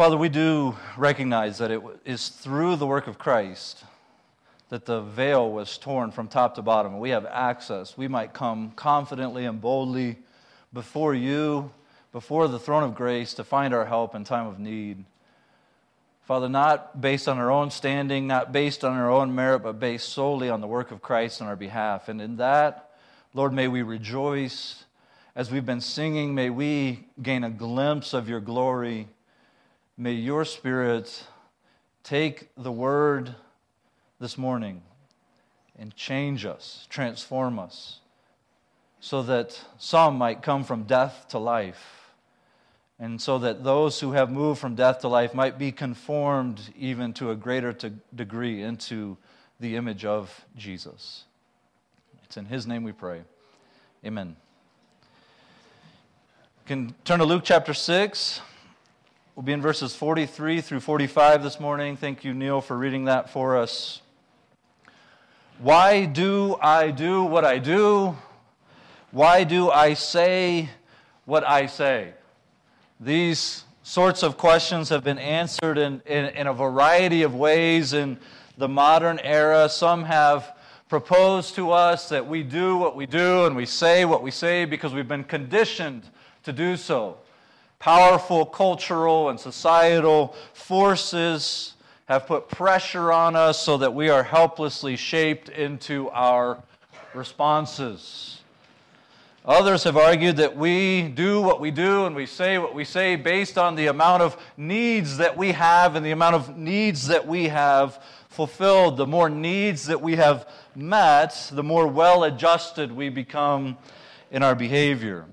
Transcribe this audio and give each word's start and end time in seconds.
Father, 0.00 0.16
we 0.16 0.30
do 0.30 0.74
recognize 0.96 1.58
that 1.58 1.70
it 1.70 1.82
is 2.06 2.30
through 2.30 2.76
the 2.76 2.86
work 2.86 3.06
of 3.06 3.18
Christ 3.18 3.84
that 4.70 4.86
the 4.86 5.02
veil 5.02 5.52
was 5.52 5.76
torn 5.76 6.10
from 6.10 6.26
top 6.26 6.54
to 6.54 6.62
bottom. 6.62 7.00
We 7.00 7.10
have 7.10 7.26
access. 7.26 7.98
We 7.98 8.08
might 8.08 8.32
come 8.32 8.70
confidently 8.70 9.44
and 9.44 9.60
boldly 9.60 10.16
before 10.72 11.12
you, 11.12 11.70
before 12.12 12.48
the 12.48 12.58
throne 12.58 12.82
of 12.82 12.94
grace, 12.94 13.34
to 13.34 13.44
find 13.44 13.74
our 13.74 13.84
help 13.84 14.14
in 14.14 14.24
time 14.24 14.46
of 14.46 14.58
need. 14.58 15.04
Father, 16.22 16.48
not 16.48 17.02
based 17.02 17.28
on 17.28 17.36
our 17.36 17.50
own 17.50 17.70
standing, 17.70 18.26
not 18.26 18.52
based 18.52 18.84
on 18.84 18.96
our 18.96 19.10
own 19.10 19.34
merit, 19.34 19.58
but 19.58 19.78
based 19.78 20.08
solely 20.08 20.48
on 20.48 20.62
the 20.62 20.66
work 20.66 20.92
of 20.92 21.02
Christ 21.02 21.42
on 21.42 21.46
our 21.46 21.56
behalf. 21.56 22.08
And 22.08 22.22
in 22.22 22.38
that, 22.38 22.88
Lord, 23.34 23.52
may 23.52 23.68
we 23.68 23.82
rejoice. 23.82 24.82
As 25.36 25.50
we've 25.50 25.66
been 25.66 25.82
singing, 25.82 26.34
may 26.34 26.48
we 26.48 27.04
gain 27.20 27.44
a 27.44 27.50
glimpse 27.50 28.14
of 28.14 28.30
your 28.30 28.40
glory. 28.40 29.06
May 30.00 30.12
your 30.12 30.46
Spirit 30.46 31.26
take 32.02 32.48
the 32.56 32.72
word 32.72 33.34
this 34.18 34.38
morning 34.38 34.80
and 35.78 35.94
change 35.94 36.46
us, 36.46 36.86
transform 36.88 37.58
us, 37.58 37.98
so 38.98 39.22
that 39.24 39.62
some 39.76 40.16
might 40.16 40.40
come 40.40 40.64
from 40.64 40.84
death 40.84 41.26
to 41.28 41.38
life 41.38 42.12
and 42.98 43.20
so 43.20 43.40
that 43.40 43.62
those 43.62 44.00
who 44.00 44.12
have 44.12 44.30
moved 44.30 44.58
from 44.58 44.74
death 44.74 45.00
to 45.00 45.08
life 45.08 45.34
might 45.34 45.58
be 45.58 45.70
conformed 45.70 46.72
even 46.78 47.12
to 47.12 47.30
a 47.30 47.36
greater 47.36 47.76
degree 48.14 48.62
into 48.62 49.18
the 49.60 49.76
image 49.76 50.06
of 50.06 50.46
Jesus. 50.56 51.24
It's 52.24 52.38
in 52.38 52.46
His 52.46 52.66
name 52.66 52.84
we 52.84 52.92
pray. 52.92 53.20
Amen. 54.02 54.34
You 55.02 56.68
can 56.68 56.94
turn 57.04 57.18
to 57.18 57.26
Luke 57.26 57.42
chapter 57.44 57.74
6. 57.74 58.40
We'll 59.36 59.44
be 59.44 59.52
in 59.52 59.62
verses 59.62 59.94
43 59.94 60.60
through 60.60 60.80
45 60.80 61.44
this 61.44 61.60
morning. 61.60 61.96
Thank 61.96 62.24
you, 62.24 62.34
Neil, 62.34 62.60
for 62.60 62.76
reading 62.76 63.04
that 63.04 63.30
for 63.30 63.56
us. 63.56 64.02
Why 65.60 66.04
do 66.04 66.56
I 66.60 66.90
do 66.90 67.22
what 67.22 67.44
I 67.44 67.58
do? 67.58 68.16
Why 69.12 69.44
do 69.44 69.70
I 69.70 69.94
say 69.94 70.68
what 71.26 71.48
I 71.48 71.66
say? 71.66 72.12
These 72.98 73.64
sorts 73.84 74.24
of 74.24 74.36
questions 74.36 74.88
have 74.88 75.04
been 75.04 75.18
answered 75.18 75.78
in, 75.78 76.02
in, 76.06 76.26
in, 76.26 76.48
a 76.48 76.52
variety 76.52 77.22
of 77.22 77.32
ways 77.32 77.92
in 77.92 78.18
the 78.58 78.68
modern 78.68 79.20
era. 79.20 79.68
Some 79.68 80.04
have 80.04 80.56
proposed 80.88 81.54
to 81.54 81.70
us 81.70 82.08
that 82.08 82.26
we 82.26 82.42
do 82.42 82.76
what 82.76 82.96
we 82.96 83.06
do 83.06 83.46
and 83.46 83.54
we 83.54 83.64
say 83.64 84.04
what 84.04 84.24
we 84.24 84.32
say 84.32 84.64
because 84.64 84.92
we've 84.92 85.08
been 85.08 85.24
conditioned 85.24 86.02
to 86.42 86.52
do 86.52 86.76
so. 86.76 87.16
Powerful 87.80 88.44
cultural 88.44 89.30
and 89.30 89.40
societal 89.40 90.36
forces 90.52 91.72
have 92.04 92.26
put 92.26 92.50
pressure 92.50 93.10
on 93.10 93.34
us 93.34 93.58
so 93.58 93.78
that 93.78 93.94
we 93.94 94.10
are 94.10 94.22
helplessly 94.22 94.96
shaped 94.96 95.48
into 95.48 96.10
our 96.10 96.62
responses. 97.14 98.42
Others 99.46 99.84
have 99.84 99.96
argued 99.96 100.36
that 100.36 100.54
we 100.54 101.08
do 101.08 101.40
what 101.40 101.58
we 101.58 101.70
do 101.70 102.04
and 102.04 102.14
we 102.14 102.26
say 102.26 102.58
what 102.58 102.74
we 102.74 102.84
say 102.84 103.16
based 103.16 103.56
on 103.56 103.76
the 103.76 103.86
amount 103.86 104.22
of 104.22 104.36
needs 104.58 105.16
that 105.16 105.34
we 105.34 105.52
have 105.52 105.96
and 105.96 106.04
the 106.04 106.10
amount 106.10 106.34
of 106.34 106.58
needs 106.58 107.06
that 107.06 107.26
we 107.26 107.48
have 107.48 108.02
fulfilled. 108.28 108.98
The 108.98 109.06
more 109.06 109.30
needs 109.30 109.86
that 109.86 110.02
we 110.02 110.16
have 110.16 110.46
met, 110.74 111.50
the 111.50 111.62
more 111.62 111.86
well 111.86 112.24
adjusted 112.24 112.92
we 112.92 113.08
become 113.08 113.78
in 114.30 114.42
our 114.42 114.54
behavior. 114.54 115.24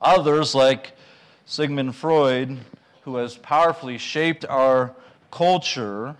Others, 0.00 0.56
like 0.56 0.96
Sigmund 1.52 1.94
Freud, 1.94 2.56
who 3.02 3.16
has 3.16 3.36
powerfully 3.36 3.98
shaped 3.98 4.46
our 4.46 4.94
culture, 5.30 6.16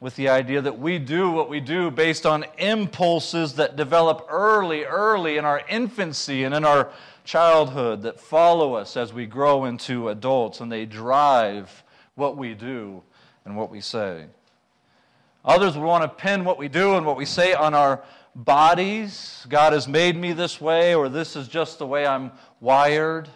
with 0.00 0.16
the 0.16 0.30
idea 0.30 0.62
that 0.62 0.78
we 0.78 0.98
do 0.98 1.30
what 1.30 1.50
we 1.50 1.60
do 1.60 1.90
based 1.90 2.24
on 2.24 2.46
impulses 2.56 3.56
that 3.56 3.76
develop 3.76 4.26
early, 4.30 4.84
early 4.84 5.36
in 5.36 5.44
our 5.44 5.60
infancy 5.68 6.44
and 6.44 6.54
in 6.54 6.64
our 6.64 6.90
childhood 7.24 8.00
that 8.00 8.18
follow 8.18 8.72
us 8.72 8.96
as 8.96 9.12
we 9.12 9.26
grow 9.26 9.66
into 9.66 10.08
adults 10.08 10.60
and 10.60 10.72
they 10.72 10.86
drive 10.86 11.84
what 12.14 12.38
we 12.38 12.54
do 12.54 13.02
and 13.44 13.54
what 13.54 13.70
we 13.70 13.82
say. 13.82 14.24
Others 15.44 15.76
would 15.76 15.84
want 15.84 16.04
to 16.04 16.08
pin 16.08 16.42
what 16.42 16.56
we 16.56 16.68
do 16.68 16.94
and 16.94 17.04
what 17.04 17.18
we 17.18 17.26
say 17.26 17.52
on 17.52 17.74
our 17.74 18.02
bodies. 18.34 19.44
God 19.50 19.74
has 19.74 19.86
made 19.86 20.16
me 20.16 20.32
this 20.32 20.58
way, 20.58 20.94
or 20.94 21.10
this 21.10 21.36
is 21.36 21.48
just 21.48 21.78
the 21.78 21.86
way 21.86 22.06
I'm 22.06 22.32
wired. 22.60 23.28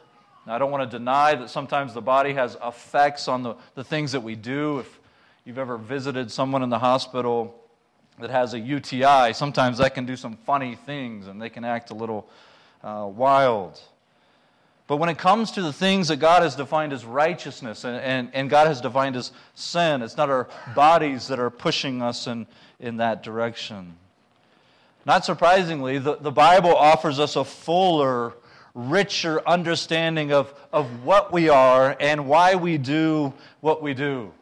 Now, 0.46 0.54
I 0.54 0.58
don't 0.58 0.70
want 0.70 0.90
to 0.90 0.98
deny 0.98 1.34
that 1.34 1.50
sometimes 1.50 1.94
the 1.94 2.02
body 2.02 2.34
has 2.34 2.56
effects 2.62 3.28
on 3.28 3.42
the, 3.42 3.54
the 3.74 3.84
things 3.84 4.12
that 4.12 4.20
we 4.20 4.34
do. 4.34 4.80
If 4.80 5.00
you've 5.44 5.58
ever 5.58 5.78
visited 5.78 6.30
someone 6.30 6.62
in 6.62 6.68
the 6.68 6.78
hospital 6.78 7.54
that 8.18 8.30
has 8.30 8.54
a 8.54 8.58
UTI, 8.58 9.32
sometimes 9.32 9.78
that 9.78 9.94
can 9.94 10.06
do 10.06 10.16
some 10.16 10.36
funny 10.36 10.74
things 10.74 11.26
and 11.26 11.40
they 11.40 11.48
can 11.48 11.64
act 11.64 11.90
a 11.90 11.94
little 11.94 12.28
uh, 12.82 13.08
wild. 13.12 13.80
But 14.86 14.98
when 14.98 15.08
it 15.08 15.16
comes 15.16 15.50
to 15.52 15.62
the 15.62 15.72
things 15.72 16.08
that 16.08 16.18
God 16.18 16.42
has 16.42 16.54
defined 16.56 16.92
as 16.92 17.06
righteousness 17.06 17.84
and, 17.84 17.96
and, 17.96 18.30
and 18.34 18.50
God 18.50 18.66
has 18.66 18.82
defined 18.82 19.16
as 19.16 19.32
sin, 19.54 20.02
it's 20.02 20.18
not 20.18 20.28
our 20.28 20.48
bodies 20.74 21.28
that 21.28 21.38
are 21.38 21.48
pushing 21.48 22.02
us 22.02 22.26
in, 22.26 22.46
in 22.78 22.98
that 22.98 23.22
direction. 23.22 23.94
Not 25.06 25.24
surprisingly, 25.24 25.98
the, 25.98 26.16
the 26.16 26.30
Bible 26.30 26.74
offers 26.74 27.18
us 27.18 27.36
a 27.36 27.44
fuller, 27.44 28.34
richer 28.74 29.40
understanding 29.46 30.32
of, 30.32 30.52
of 30.72 31.04
what 31.04 31.32
we 31.32 31.48
are 31.48 31.96
and 32.00 32.26
why 32.28 32.56
we 32.56 32.76
do 32.76 33.32
what 33.60 33.82
we 33.82 33.94
do. 33.94 34.32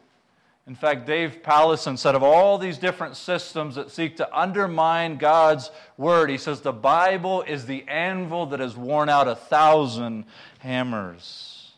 In 0.65 0.75
fact, 0.75 1.05
Dave 1.05 1.43
Powlison 1.43 1.97
said 1.97 2.15
of 2.15 2.23
all 2.23 2.57
these 2.57 2.77
different 2.77 3.17
systems 3.17 3.75
that 3.75 3.91
seek 3.91 4.17
to 4.17 4.37
undermine 4.37 5.17
God's 5.17 5.69
word, 5.97 6.29
he 6.29 6.37
says 6.37 6.61
the 6.61 6.71
Bible 6.71 7.41
is 7.41 7.65
the 7.65 7.83
anvil 7.87 8.45
that 8.47 8.61
has 8.61 8.75
worn 8.75 9.09
out 9.09 9.27
a 9.27 9.35
thousand 9.35 10.23
hammers. 10.59 11.73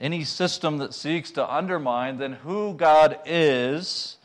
Any 0.00 0.24
system 0.24 0.78
that 0.78 0.94
seeks 0.94 1.30
to 1.32 1.54
undermine 1.54 2.16
then 2.16 2.32
who 2.32 2.74
God 2.74 3.18
is 3.26 4.16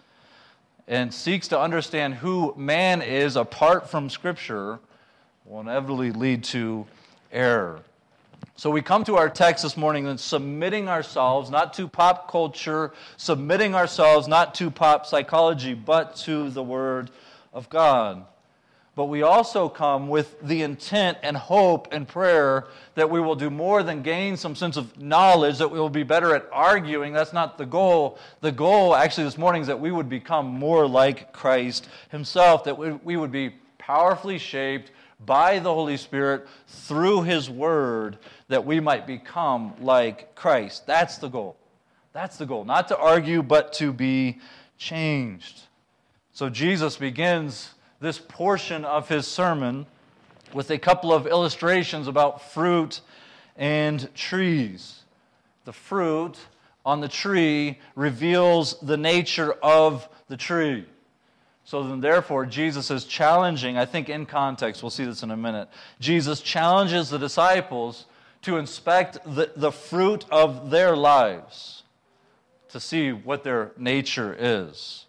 and 0.88 1.14
seeks 1.14 1.50
to 1.50 1.60
understand 1.60 2.16
who 2.16 2.54
man 2.58 3.02
is 3.02 3.36
apart 3.36 3.90
from 3.90 4.10
Scripture 4.10 4.80
will 5.46 5.62
inevitably 5.62 6.12
lead 6.12 6.46
to 6.46 6.86
error. 7.32 7.82
So 8.56 8.70
we 8.70 8.82
come 8.82 9.04
to 9.06 9.16
our 9.18 9.30
text 9.30 9.64
this 9.64 9.76
morning 9.76 10.08
and 10.08 10.20
submitting 10.20 10.88
ourselves 10.88 11.50
not 11.50 11.74
to 11.76 11.88
pop 11.88 12.30
culture, 12.30 12.94
submitting 13.18 13.74
ourselves 13.74 14.28
not 14.28 14.54
to 14.56 14.70
pop 14.70 15.06
psychology, 15.06 15.74
but 15.74 16.16
to 16.18 16.50
the 16.52 16.62
Word 16.62 17.10
of 17.54 17.70
God. 17.70 18.26
But 18.94 19.06
we 19.06 19.22
also 19.22 19.70
come 19.70 20.10
with 20.10 20.40
the 20.42 20.64
intent 20.64 21.18
and 21.24 21.36
hope 21.38 21.88
and 21.94 22.08
prayer 22.08 22.68
that 22.96 23.10
we 23.10 23.22
will 23.22 23.36
do 23.36 23.50
more 23.50 23.84
than 23.84 24.02
gain 24.02 24.36
some 24.36 24.54
sense 24.54 24.76
of 24.76 25.00
knowledge, 25.02 25.58
that 25.60 25.72
we 25.72 25.80
will 25.80 25.90
be 25.90 26.04
better 26.04 26.36
at 26.36 26.48
arguing. 26.52 27.14
That's 27.14 27.34
not 27.34 27.58
the 27.58 27.66
goal. 27.66 28.20
The 28.42 28.52
goal, 28.52 28.94
actually, 28.94 29.24
this 29.24 29.38
morning 29.38 29.62
is 29.62 29.68
that 29.70 29.80
we 29.80 29.92
would 29.92 30.10
become 30.10 30.46
more 30.46 30.86
like 30.86 31.32
Christ 31.32 31.88
Himself, 32.10 32.66
that 32.66 32.78
we 32.78 33.16
would 33.18 33.32
be 33.32 33.56
powerfully 33.78 34.38
shaped 34.38 34.92
by 35.26 35.60
the 35.60 35.74
Holy 35.74 35.98
Spirit 35.98 36.48
through 36.68 37.24
His 37.24 37.50
Word 37.50 38.18
that 38.48 38.66
we 38.66 38.80
might 38.80 39.06
become 39.06 39.74
like 39.80 40.36
Christ. 40.36 40.88
That's 40.88 41.18
the 41.18 41.30
goal. 41.30 41.56
That's 42.14 42.38
the 42.38 42.46
goal. 42.46 42.66
Not 42.66 42.88
to 42.90 42.98
argue, 42.98 43.42
but 43.42 43.74
to 43.74 43.94
be 43.94 44.40
changed. 44.78 45.62
So 46.34 46.50
Jesus 46.50 46.98
begins 46.98 47.72
this 48.00 48.18
portion 48.18 48.84
of 48.84 49.08
his 49.08 49.28
sermon 49.28 49.86
with 50.54 50.72
a 50.72 50.80
couple 50.80 51.14
of 51.14 51.28
illustrations 51.28 52.08
about 52.08 52.52
fruit 52.52 53.02
and 53.56 54.14
trees. 54.16 55.04
The 55.66 55.74
fruit 55.74 56.38
on 56.86 57.00
the 57.00 57.08
tree 57.08 57.80
reveals 57.96 58.80
the 58.82 58.98
nature 58.98 59.54
of 59.62 60.10
the 60.28 60.38
tree. 60.38 60.86
So 61.72 61.82
then, 61.84 62.02
therefore, 62.02 62.46
Jesus 62.46 62.92
is 62.92 63.06
challenging, 63.06 63.78
I 63.78 63.86
think 63.86 64.10
in 64.10 64.26
context, 64.26 64.84
we'll 64.84 64.90
see 64.90 65.06
this 65.06 65.24
in 65.24 65.32
a 65.32 65.38
minute. 65.38 65.70
Jesus 66.02 66.42
challenges 66.42 67.10
the 67.10 67.18
disciples 67.18 68.08
to 68.42 68.58
inspect 68.58 69.20
the, 69.24 69.54
the 69.56 69.72
fruit 69.72 70.26
of 70.30 70.70
their 70.70 70.98
lives 70.98 71.84
to 72.72 72.82
see 72.82 73.14
what 73.14 73.46
their 73.46 73.72
nature 73.78 74.36
is. 74.38 75.06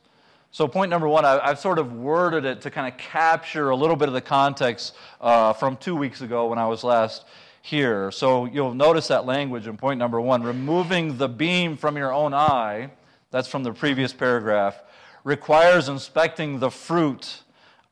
So, 0.52 0.68
point 0.68 0.88
number 0.88 1.08
one, 1.08 1.24
I, 1.24 1.48
have 1.48 1.58
sort 1.58 1.80
of 1.80 1.94
worded 1.94 2.44
it 2.44 2.60
to 2.60 2.70
kind 2.70 2.86
of 2.86 2.96
capture 2.96 3.70
a 3.70 3.74
little 3.74 3.96
bit 3.96 4.06
of 4.06 4.14
the 4.14 4.20
context 4.20 4.94
uh, 5.20 5.54
from 5.54 5.76
two 5.76 5.96
weeks 5.96 6.20
ago 6.20 6.46
when 6.46 6.60
I 6.60 6.68
was 6.68 6.84
last 6.84 7.24
here. 7.62 8.12
So, 8.12 8.44
you'll 8.44 8.74
notice 8.74 9.08
that 9.08 9.26
language 9.26 9.66
in 9.66 9.76
point 9.76 9.98
number 9.98 10.20
one 10.20 10.44
removing 10.44 11.18
the 11.18 11.28
beam 11.28 11.76
from 11.76 11.96
your 11.96 12.12
own 12.12 12.32
eye, 12.32 12.92
that's 13.32 13.48
from 13.48 13.64
the 13.64 13.72
previous 13.72 14.12
paragraph, 14.12 14.80
requires 15.24 15.88
inspecting 15.88 16.58
the 16.58 16.70
fruit 16.70 17.42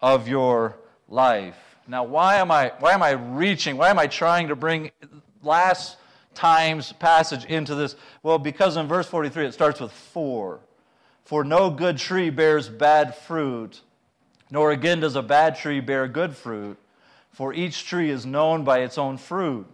of 0.00 0.28
your 0.28 0.76
life. 1.08 1.56
Now, 1.86 2.04
why 2.04 2.36
am 2.36 2.50
I, 2.50 2.72
why 2.78 2.92
am 2.92 3.02
I 3.02 3.10
reaching? 3.10 3.76
Why 3.76 3.90
am 3.90 3.98
I 3.98 4.06
trying 4.06 4.48
to 4.48 4.56
bring 4.56 4.90
last 5.42 5.96
times 6.34 6.92
passage 6.92 7.44
into 7.44 7.74
this? 7.74 7.96
Well, 8.22 8.38
because 8.38 8.76
in 8.76 8.86
verse 8.86 9.06
43 9.06 9.46
it 9.46 9.54
starts 9.54 9.80
with 9.80 9.92
for. 9.92 10.60
For 11.24 11.44
no 11.44 11.70
good 11.70 11.98
tree 11.98 12.30
bears 12.30 12.68
bad 12.68 13.14
fruit, 13.14 13.80
nor 14.50 14.72
again 14.72 15.00
does 15.00 15.16
a 15.16 15.22
bad 15.22 15.56
tree 15.56 15.80
bear 15.80 16.08
good 16.08 16.36
fruit. 16.36 16.76
For 17.30 17.54
each 17.54 17.86
tree 17.86 18.10
is 18.10 18.26
known 18.26 18.64
by 18.64 18.80
its 18.80 18.98
own 18.98 19.16
fruit. 19.16 19.66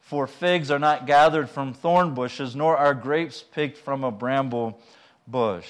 For 0.00 0.26
figs 0.26 0.70
are 0.70 0.80
not 0.80 1.06
gathered 1.06 1.48
from 1.48 1.72
thorn 1.72 2.14
bushes, 2.14 2.56
nor 2.56 2.76
are 2.76 2.94
grapes 2.94 3.42
picked 3.42 3.78
from 3.78 4.02
a 4.02 4.10
bramble 4.10 4.80
bush. 5.26 5.68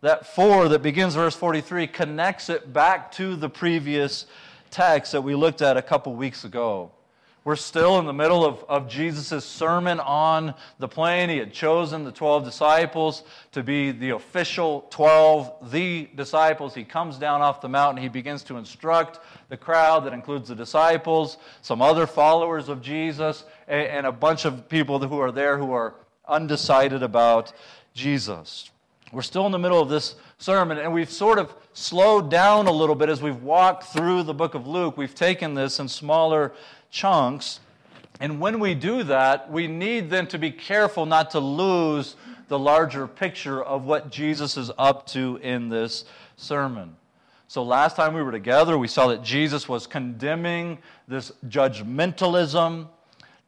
That 0.00 0.26
for 0.26 0.68
that 0.68 0.82
begins 0.82 1.16
verse 1.16 1.34
43 1.34 1.88
connects 1.88 2.48
it 2.48 2.72
back 2.72 3.10
to 3.12 3.34
the 3.34 3.48
previous 3.48 4.26
text 4.70 5.12
that 5.12 5.22
we 5.22 5.34
looked 5.34 5.60
at 5.60 5.76
a 5.76 5.82
couple 5.82 6.14
weeks 6.14 6.44
ago. 6.44 6.92
We're 7.44 7.56
still 7.56 7.98
in 7.98 8.04
the 8.04 8.12
middle 8.12 8.44
of, 8.44 8.62
of 8.68 8.88
Jesus' 8.88 9.44
sermon 9.44 9.98
on 10.00 10.54
the 10.78 10.86
plain. 10.86 11.30
He 11.30 11.38
had 11.38 11.52
chosen 11.52 12.04
the 12.04 12.12
12 12.12 12.44
disciples 12.44 13.22
to 13.52 13.62
be 13.62 13.90
the 13.90 14.10
official 14.10 14.86
12, 14.90 15.70
the 15.72 16.10
disciples. 16.14 16.74
He 16.74 16.84
comes 16.84 17.16
down 17.16 17.40
off 17.40 17.60
the 17.60 17.68
mountain. 17.68 18.02
He 18.02 18.10
begins 18.10 18.42
to 18.44 18.58
instruct 18.58 19.20
the 19.48 19.56
crowd 19.56 20.04
that 20.04 20.12
includes 20.12 20.48
the 20.48 20.54
disciples, 20.54 21.38
some 21.62 21.80
other 21.80 22.06
followers 22.06 22.68
of 22.68 22.82
Jesus, 22.82 23.44
and, 23.66 23.86
and 23.88 24.06
a 24.06 24.12
bunch 24.12 24.44
of 24.44 24.68
people 24.68 24.98
who 24.98 25.18
are 25.18 25.32
there 25.32 25.56
who 25.58 25.72
are 25.72 25.94
undecided 26.28 27.02
about 27.02 27.52
Jesus. 27.94 28.70
We're 29.10 29.22
still 29.22 29.46
in 29.46 29.52
the 29.52 29.58
middle 29.58 29.80
of 29.80 29.88
this 29.88 30.16
sermon, 30.36 30.76
and 30.76 30.92
we've 30.92 31.10
sort 31.10 31.38
of 31.38 31.54
slowed 31.72 32.30
down 32.30 32.66
a 32.66 32.72
little 32.72 32.94
bit 32.94 33.08
as 33.08 33.22
we've 33.22 33.42
walked 33.42 33.84
through 33.84 34.24
the 34.24 34.34
book 34.34 34.54
of 34.54 34.66
Luke. 34.66 34.98
We've 34.98 35.14
taken 35.14 35.54
this 35.54 35.78
in 35.78 35.88
smaller 35.88 36.52
chunks. 36.90 37.60
And 38.20 38.38
when 38.38 38.60
we 38.60 38.74
do 38.74 39.02
that, 39.04 39.50
we 39.50 39.66
need 39.66 40.10
then 40.10 40.26
to 40.28 40.38
be 40.38 40.50
careful 40.50 41.06
not 41.06 41.30
to 41.30 41.40
lose 41.40 42.16
the 42.48 42.58
larger 42.58 43.06
picture 43.06 43.62
of 43.62 43.86
what 43.86 44.10
Jesus 44.10 44.58
is 44.58 44.70
up 44.76 45.06
to 45.08 45.38
in 45.42 45.70
this 45.70 46.04
sermon. 46.36 46.94
So, 47.46 47.62
last 47.62 47.96
time 47.96 48.12
we 48.12 48.22
were 48.22 48.32
together, 48.32 48.76
we 48.76 48.88
saw 48.88 49.06
that 49.08 49.22
Jesus 49.22 49.70
was 49.70 49.86
condemning 49.86 50.76
this 51.06 51.32
judgmentalism. 51.48 52.88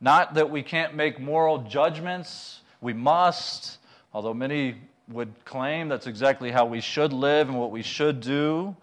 Not 0.01 0.33
that 0.35 0.49
we 0.49 0.63
can't 0.63 0.95
make 0.95 1.21
moral 1.21 1.59
judgments, 1.59 2.61
we 2.81 2.95
must, 2.95 3.77
although 4.15 4.33
many 4.33 4.77
would 5.12 5.45
claim 5.45 5.89
that's 5.89 6.07
exactly 6.07 6.51
how 6.51 6.67
we 6.67 6.81
should 6.81 7.12
live 7.12 7.49
and 7.49 7.59
what 7.59 7.71
we 7.71 7.83
should 7.83 8.21
do. 8.21 8.77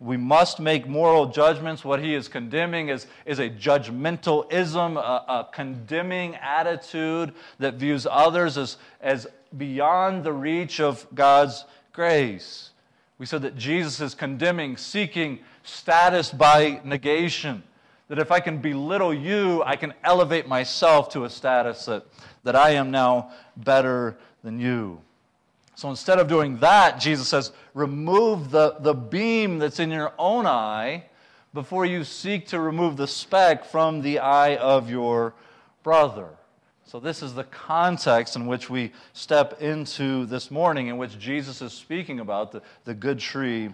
We 0.00 0.16
must 0.16 0.58
make 0.58 0.88
moral 0.88 1.26
judgments. 1.26 1.84
What 1.84 2.02
he 2.02 2.14
is 2.14 2.26
condemning 2.26 2.88
is, 2.88 3.06
is 3.24 3.38
a 3.38 3.48
judgmentalism, 3.48 4.96
a, 4.96 5.32
a 5.32 5.48
condemning 5.52 6.34
attitude 6.36 7.32
that 7.60 7.74
views 7.74 8.06
others 8.10 8.58
as, 8.58 8.78
as 9.00 9.28
beyond 9.56 10.24
the 10.24 10.32
reach 10.32 10.80
of 10.80 11.06
God's 11.14 11.64
grace. 11.92 12.70
We 13.18 13.26
said 13.26 13.42
that 13.42 13.56
Jesus 13.56 14.00
is 14.00 14.14
condemning, 14.14 14.76
seeking 14.76 15.38
status 15.62 16.30
by 16.30 16.80
negation. 16.84 17.62
That 18.08 18.18
if 18.18 18.32
I 18.32 18.40
can 18.40 18.58
belittle 18.58 19.14
you, 19.14 19.62
I 19.64 19.76
can 19.76 19.94
elevate 20.02 20.48
myself 20.48 21.10
to 21.10 21.24
a 21.24 21.30
status 21.30 21.84
that, 21.84 22.04
that 22.42 22.56
I 22.56 22.70
am 22.70 22.90
now 22.90 23.30
better 23.56 24.18
than 24.42 24.58
you. 24.58 25.00
So 25.74 25.88
instead 25.90 26.18
of 26.18 26.28
doing 26.28 26.58
that, 26.58 27.00
Jesus 27.00 27.28
says, 27.28 27.52
remove 27.74 28.50
the, 28.50 28.76
the 28.80 28.94
beam 28.94 29.58
that's 29.58 29.80
in 29.80 29.90
your 29.90 30.12
own 30.18 30.46
eye 30.46 31.04
before 31.54 31.84
you 31.84 32.04
seek 32.04 32.46
to 32.48 32.60
remove 32.60 32.96
the 32.96 33.06
speck 33.06 33.64
from 33.64 34.02
the 34.02 34.18
eye 34.18 34.56
of 34.56 34.90
your 34.90 35.34
brother. 35.82 36.28
So, 36.84 37.00
this 37.00 37.22
is 37.22 37.32
the 37.32 37.44
context 37.44 38.36
in 38.36 38.46
which 38.46 38.68
we 38.68 38.92
step 39.14 39.62
into 39.62 40.26
this 40.26 40.50
morning, 40.50 40.88
in 40.88 40.98
which 40.98 41.18
Jesus 41.18 41.62
is 41.62 41.72
speaking 41.72 42.20
about 42.20 42.52
the, 42.52 42.60
the 42.84 42.92
good 42.92 43.18
tree 43.18 43.70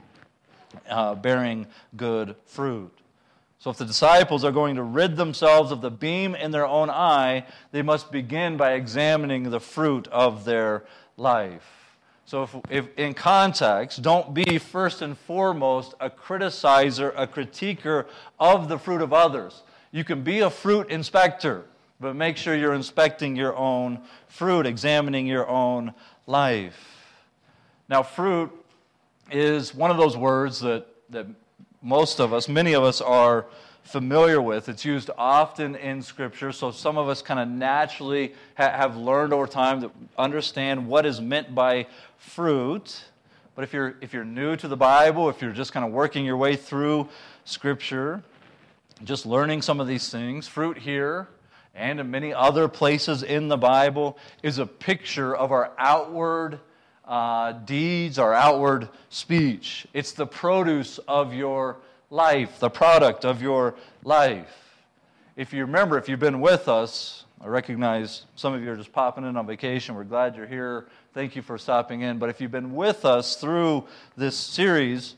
uh, 0.88 1.16
bearing 1.16 1.66
good 1.96 2.36
fruit. 2.44 2.96
So, 3.58 3.70
if 3.70 3.76
the 3.76 3.84
disciples 3.84 4.44
are 4.44 4.52
going 4.52 4.76
to 4.76 4.84
rid 4.84 5.16
themselves 5.16 5.72
of 5.72 5.80
the 5.80 5.90
beam 5.90 6.36
in 6.36 6.52
their 6.52 6.66
own 6.66 6.90
eye, 6.90 7.44
they 7.72 7.82
must 7.82 8.12
begin 8.12 8.56
by 8.56 8.74
examining 8.74 9.50
the 9.50 9.58
fruit 9.58 10.06
of 10.08 10.44
their 10.44 10.84
life. 11.16 11.77
So, 12.28 12.42
if, 12.42 12.54
if, 12.68 12.98
in 12.98 13.14
context, 13.14 14.02
don't 14.02 14.34
be 14.34 14.58
first 14.58 15.00
and 15.00 15.16
foremost 15.16 15.94
a 15.98 16.10
criticizer, 16.10 17.10
a 17.16 17.26
critiquer 17.26 18.04
of 18.38 18.68
the 18.68 18.78
fruit 18.78 19.00
of 19.00 19.14
others. 19.14 19.62
You 19.92 20.04
can 20.04 20.22
be 20.22 20.40
a 20.40 20.50
fruit 20.50 20.90
inspector, 20.90 21.64
but 21.98 22.14
make 22.14 22.36
sure 22.36 22.54
you're 22.54 22.74
inspecting 22.74 23.34
your 23.34 23.56
own 23.56 24.02
fruit, 24.26 24.66
examining 24.66 25.26
your 25.26 25.48
own 25.48 25.94
life. 26.26 26.78
Now, 27.88 28.02
fruit 28.02 28.52
is 29.30 29.74
one 29.74 29.90
of 29.90 29.96
those 29.96 30.14
words 30.14 30.60
that, 30.60 30.86
that 31.08 31.24
most 31.80 32.20
of 32.20 32.34
us, 32.34 32.46
many 32.46 32.74
of 32.74 32.84
us, 32.84 33.00
are 33.00 33.46
familiar 33.88 34.40
with. 34.40 34.68
It's 34.68 34.84
used 34.84 35.10
often 35.16 35.74
in 35.74 36.02
Scripture, 36.02 36.52
so 36.52 36.70
some 36.70 36.98
of 36.98 37.08
us 37.08 37.22
kind 37.22 37.40
of 37.40 37.48
naturally 37.48 38.34
ha- 38.56 38.70
have 38.70 38.96
learned 38.96 39.32
over 39.32 39.46
time 39.46 39.80
to 39.80 39.90
understand 40.18 40.86
what 40.86 41.06
is 41.06 41.20
meant 41.20 41.54
by 41.54 41.86
fruit. 42.18 43.04
But 43.54 43.64
if 43.64 43.72
you're, 43.72 43.96
if 44.00 44.12
you're 44.12 44.24
new 44.24 44.56
to 44.56 44.68
the 44.68 44.76
Bible, 44.76 45.30
if 45.30 45.40
you're 45.40 45.52
just 45.52 45.72
kind 45.72 45.86
of 45.86 45.92
working 45.92 46.24
your 46.24 46.36
way 46.36 46.54
through 46.54 47.08
Scripture, 47.44 48.22
just 49.04 49.24
learning 49.24 49.62
some 49.62 49.80
of 49.80 49.86
these 49.86 50.10
things, 50.10 50.46
fruit 50.46 50.76
here 50.76 51.28
and 51.74 52.00
in 52.00 52.10
many 52.10 52.34
other 52.34 52.68
places 52.68 53.22
in 53.22 53.48
the 53.48 53.56
Bible 53.56 54.18
is 54.42 54.58
a 54.58 54.66
picture 54.66 55.34
of 55.34 55.52
our 55.52 55.72
outward 55.78 56.58
uh, 57.04 57.52
deeds, 57.52 58.18
our 58.18 58.34
outward 58.34 58.88
speech. 59.08 59.86
It's 59.94 60.12
the 60.12 60.26
produce 60.26 60.98
of 61.08 61.32
your 61.32 61.78
life, 62.10 62.58
the 62.58 62.70
product 62.70 63.24
of 63.24 63.42
your 63.42 63.74
life. 64.04 64.76
If 65.36 65.52
you 65.52 65.60
remember, 65.62 65.98
if 65.98 66.08
you've 66.08 66.18
been 66.18 66.40
with 66.40 66.68
us, 66.68 67.24
I 67.40 67.46
recognize 67.46 68.24
some 68.34 68.54
of 68.54 68.62
you 68.62 68.72
are 68.72 68.76
just 68.76 68.92
popping 68.92 69.24
in 69.24 69.36
on 69.36 69.46
vacation. 69.46 69.94
We're 69.94 70.04
glad 70.04 70.34
you're 70.34 70.46
here. 70.46 70.86
Thank 71.14 71.36
you 71.36 71.42
for 71.42 71.58
stopping 71.58 72.00
in. 72.00 72.18
But 72.18 72.30
if 72.30 72.40
you've 72.40 72.50
been 72.50 72.74
with 72.74 73.04
us 73.04 73.36
through 73.36 73.84
this 74.16 74.36
series, 74.36 75.14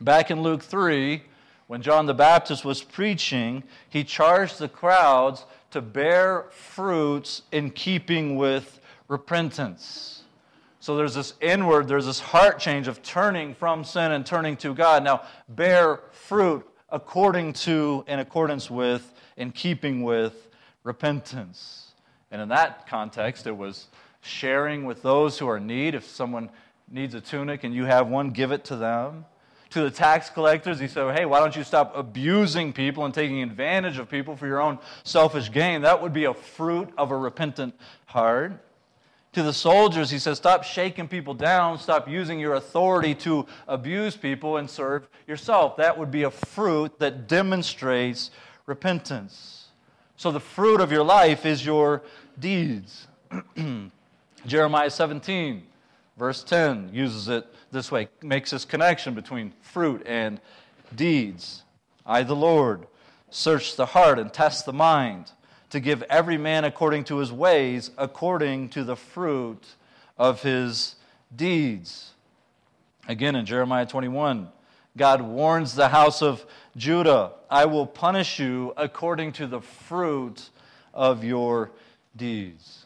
back 0.00 0.30
in 0.30 0.42
Luke 0.42 0.62
3, 0.62 1.22
when 1.68 1.82
John 1.82 2.06
the 2.06 2.14
Baptist 2.14 2.64
was 2.64 2.82
preaching, 2.82 3.62
he 3.88 4.04
charged 4.04 4.58
the 4.58 4.68
crowds 4.68 5.44
to 5.70 5.80
bear 5.80 6.46
fruits 6.50 7.42
in 7.52 7.70
keeping 7.70 8.36
with 8.36 8.80
repentance. 9.06 10.17
So 10.80 10.96
there's 10.96 11.14
this 11.14 11.34
inward, 11.40 11.88
there's 11.88 12.06
this 12.06 12.20
heart 12.20 12.58
change 12.60 12.86
of 12.86 13.02
turning 13.02 13.54
from 13.54 13.82
sin 13.82 14.12
and 14.12 14.24
turning 14.24 14.56
to 14.58 14.74
God. 14.74 15.02
Now, 15.02 15.22
bear 15.48 16.00
fruit 16.12 16.64
according 16.88 17.54
to, 17.54 18.04
in 18.06 18.20
accordance 18.20 18.70
with, 18.70 19.12
in 19.36 19.50
keeping 19.50 20.02
with 20.02 20.48
repentance. 20.84 21.92
And 22.30 22.40
in 22.40 22.48
that 22.50 22.86
context, 22.86 23.46
it 23.46 23.56
was 23.56 23.88
sharing 24.20 24.84
with 24.84 25.02
those 25.02 25.38
who 25.38 25.48
are 25.48 25.56
in 25.56 25.66
need. 25.66 25.94
If 25.94 26.06
someone 26.06 26.50
needs 26.90 27.14
a 27.14 27.20
tunic 27.20 27.64
and 27.64 27.74
you 27.74 27.84
have 27.84 28.08
one, 28.08 28.30
give 28.30 28.52
it 28.52 28.64
to 28.66 28.76
them. 28.76 29.24
To 29.70 29.82
the 29.82 29.90
tax 29.90 30.30
collectors, 30.30 30.78
he 30.78 30.88
said, 30.88 31.14
Hey, 31.14 31.26
why 31.26 31.40
don't 31.40 31.54
you 31.54 31.64
stop 31.64 31.94
abusing 31.94 32.72
people 32.72 33.04
and 33.04 33.12
taking 33.12 33.42
advantage 33.42 33.98
of 33.98 34.08
people 34.08 34.34
for 34.34 34.46
your 34.46 34.62
own 34.62 34.78
selfish 35.04 35.52
gain? 35.52 35.82
That 35.82 36.00
would 36.00 36.14
be 36.14 36.24
a 36.24 36.32
fruit 36.32 36.88
of 36.96 37.10
a 37.10 37.16
repentant 37.16 37.74
heart 38.06 38.64
to 39.38 39.44
the 39.44 39.52
soldiers, 39.52 40.10
he 40.10 40.18
says, 40.18 40.36
Stop 40.36 40.64
shaking 40.64 41.06
people 41.06 41.32
down. 41.32 41.78
Stop 41.78 42.08
using 42.08 42.40
your 42.40 42.54
authority 42.54 43.14
to 43.14 43.46
abuse 43.68 44.16
people 44.16 44.56
and 44.56 44.68
serve 44.68 45.08
yourself. 45.28 45.76
That 45.76 45.96
would 45.96 46.10
be 46.10 46.24
a 46.24 46.30
fruit 46.30 46.98
that 46.98 47.28
demonstrates 47.28 48.32
repentance. 48.66 49.68
So 50.16 50.32
the 50.32 50.40
fruit 50.40 50.80
of 50.80 50.90
your 50.90 51.04
life 51.04 51.46
is 51.46 51.64
your 51.64 52.02
deeds. 52.38 53.06
Jeremiah 54.46 54.90
17, 54.90 55.62
verse 56.16 56.42
10, 56.42 56.90
uses 56.92 57.28
it 57.28 57.46
this 57.70 57.92
way, 57.92 58.08
makes 58.20 58.50
this 58.50 58.64
connection 58.64 59.14
between 59.14 59.52
fruit 59.60 60.02
and 60.04 60.40
deeds. 60.96 61.62
I, 62.04 62.24
the 62.24 62.34
Lord, 62.34 62.88
search 63.30 63.76
the 63.76 63.86
heart 63.86 64.18
and 64.18 64.32
test 64.32 64.66
the 64.66 64.72
mind 64.72 65.30
to 65.70 65.80
give 65.80 66.02
every 66.04 66.38
man 66.38 66.64
according 66.64 67.04
to 67.04 67.18
his 67.18 67.32
ways, 67.32 67.90
according 67.98 68.70
to 68.70 68.84
the 68.84 68.96
fruit 68.96 69.62
of 70.16 70.42
his 70.42 70.96
deeds. 71.34 72.12
Again, 73.06 73.36
in 73.36 73.46
Jeremiah 73.46 73.86
21, 73.86 74.48
God 74.96 75.22
warns 75.22 75.74
the 75.74 75.88
house 75.88 76.22
of 76.22 76.44
Judah 76.76 77.32
I 77.50 77.64
will 77.64 77.86
punish 77.86 78.38
you 78.38 78.74
according 78.76 79.32
to 79.32 79.46
the 79.46 79.60
fruit 79.60 80.50
of 80.92 81.24
your 81.24 81.70
deeds. 82.16 82.84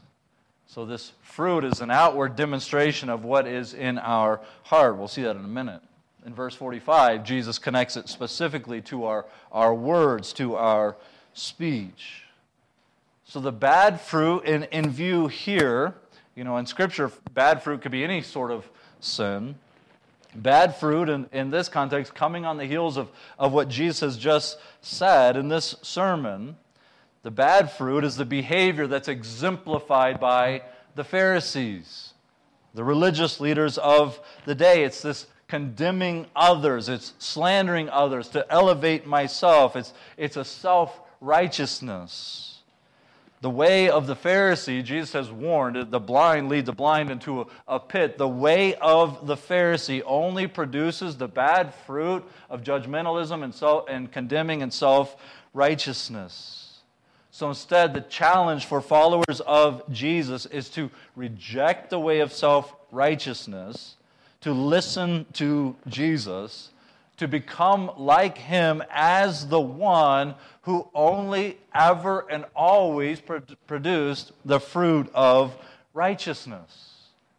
So, 0.66 0.86
this 0.86 1.12
fruit 1.22 1.64
is 1.64 1.80
an 1.80 1.90
outward 1.90 2.36
demonstration 2.36 3.08
of 3.08 3.24
what 3.24 3.46
is 3.46 3.74
in 3.74 3.98
our 3.98 4.40
heart. 4.62 4.96
We'll 4.96 5.08
see 5.08 5.22
that 5.22 5.36
in 5.36 5.44
a 5.44 5.48
minute. 5.48 5.82
In 6.24 6.34
verse 6.34 6.54
45, 6.54 7.24
Jesus 7.24 7.58
connects 7.58 7.96
it 7.96 8.08
specifically 8.08 8.80
to 8.82 9.04
our, 9.04 9.26
our 9.50 9.74
words, 9.74 10.32
to 10.34 10.54
our 10.54 10.96
speech. 11.34 12.22
So 13.32 13.40
the 13.40 13.50
bad 13.50 13.98
fruit 13.98 14.44
in, 14.44 14.64
in 14.64 14.90
view 14.90 15.26
here, 15.26 15.94
you 16.34 16.44
know, 16.44 16.58
in 16.58 16.66
Scripture, 16.66 17.10
bad 17.32 17.62
fruit 17.62 17.80
could 17.80 17.90
be 17.90 18.04
any 18.04 18.20
sort 18.20 18.50
of 18.50 18.68
sin. 19.00 19.54
Bad 20.34 20.76
fruit 20.76 21.08
in, 21.08 21.26
in 21.32 21.48
this 21.48 21.66
context, 21.70 22.14
coming 22.14 22.44
on 22.44 22.58
the 22.58 22.66
heels 22.66 22.98
of, 22.98 23.08
of 23.38 23.54
what 23.54 23.70
Jesus 23.70 24.00
has 24.00 24.18
just 24.18 24.58
said 24.82 25.38
in 25.38 25.48
this 25.48 25.76
sermon, 25.80 26.58
the 27.22 27.30
bad 27.30 27.72
fruit 27.72 28.04
is 28.04 28.16
the 28.16 28.26
behavior 28.26 28.86
that's 28.86 29.08
exemplified 29.08 30.20
by 30.20 30.60
the 30.94 31.02
Pharisees, 31.02 32.12
the 32.74 32.84
religious 32.84 33.40
leaders 33.40 33.78
of 33.78 34.20
the 34.44 34.54
day. 34.54 34.84
It's 34.84 35.00
this 35.00 35.26
condemning 35.48 36.26
others, 36.36 36.90
it's 36.90 37.14
slandering 37.18 37.88
others 37.88 38.28
to 38.28 38.44
elevate 38.52 39.06
myself, 39.06 39.74
it's, 39.74 39.94
it's 40.18 40.36
a 40.36 40.44
self 40.44 41.00
righteousness. 41.22 42.51
The 43.42 43.50
way 43.50 43.90
of 43.90 44.06
the 44.06 44.14
Pharisee, 44.14 44.84
Jesus 44.84 45.12
has 45.14 45.32
warned, 45.32 45.90
the 45.90 45.98
blind 45.98 46.48
lead 46.48 46.64
the 46.64 46.72
blind 46.72 47.10
into 47.10 47.40
a, 47.40 47.46
a, 47.66 47.80
pit. 47.80 48.16
The 48.16 48.28
way 48.28 48.76
of 48.76 49.26
the 49.26 49.34
Pharisee 49.34 50.00
only 50.06 50.46
produces 50.46 51.16
the 51.16 51.26
bad 51.26 51.74
fruit 51.74 52.24
of 52.48 52.62
judgmentalism 52.62 53.42
and, 53.42 53.52
self, 53.52 53.86
and 53.88 54.12
condemning 54.12 54.62
and 54.62 54.72
self 54.72 55.16
righteousness. 55.52 56.78
So 57.32 57.48
instead, 57.48 57.94
the 57.94 58.02
challenge 58.02 58.66
for 58.66 58.80
followers 58.80 59.40
of 59.44 59.82
Jesus 59.90 60.46
is 60.46 60.68
to 60.70 60.88
reject 61.16 61.90
the 61.90 61.98
way 61.98 62.20
of 62.20 62.32
self 62.32 62.72
righteousness, 62.92 63.96
to 64.42 64.52
listen 64.52 65.26
to 65.32 65.74
Jesus, 65.88 66.70
to 67.16 67.28
become 67.28 67.90
like 67.96 68.38
him 68.38 68.82
as 68.90 69.48
the 69.48 69.60
one 69.60 70.34
who 70.62 70.88
only 70.94 71.58
ever 71.74 72.26
and 72.30 72.44
always 72.54 73.20
produced 73.66 74.32
the 74.44 74.58
fruit 74.58 75.10
of 75.14 75.56
righteousness. 75.94 76.88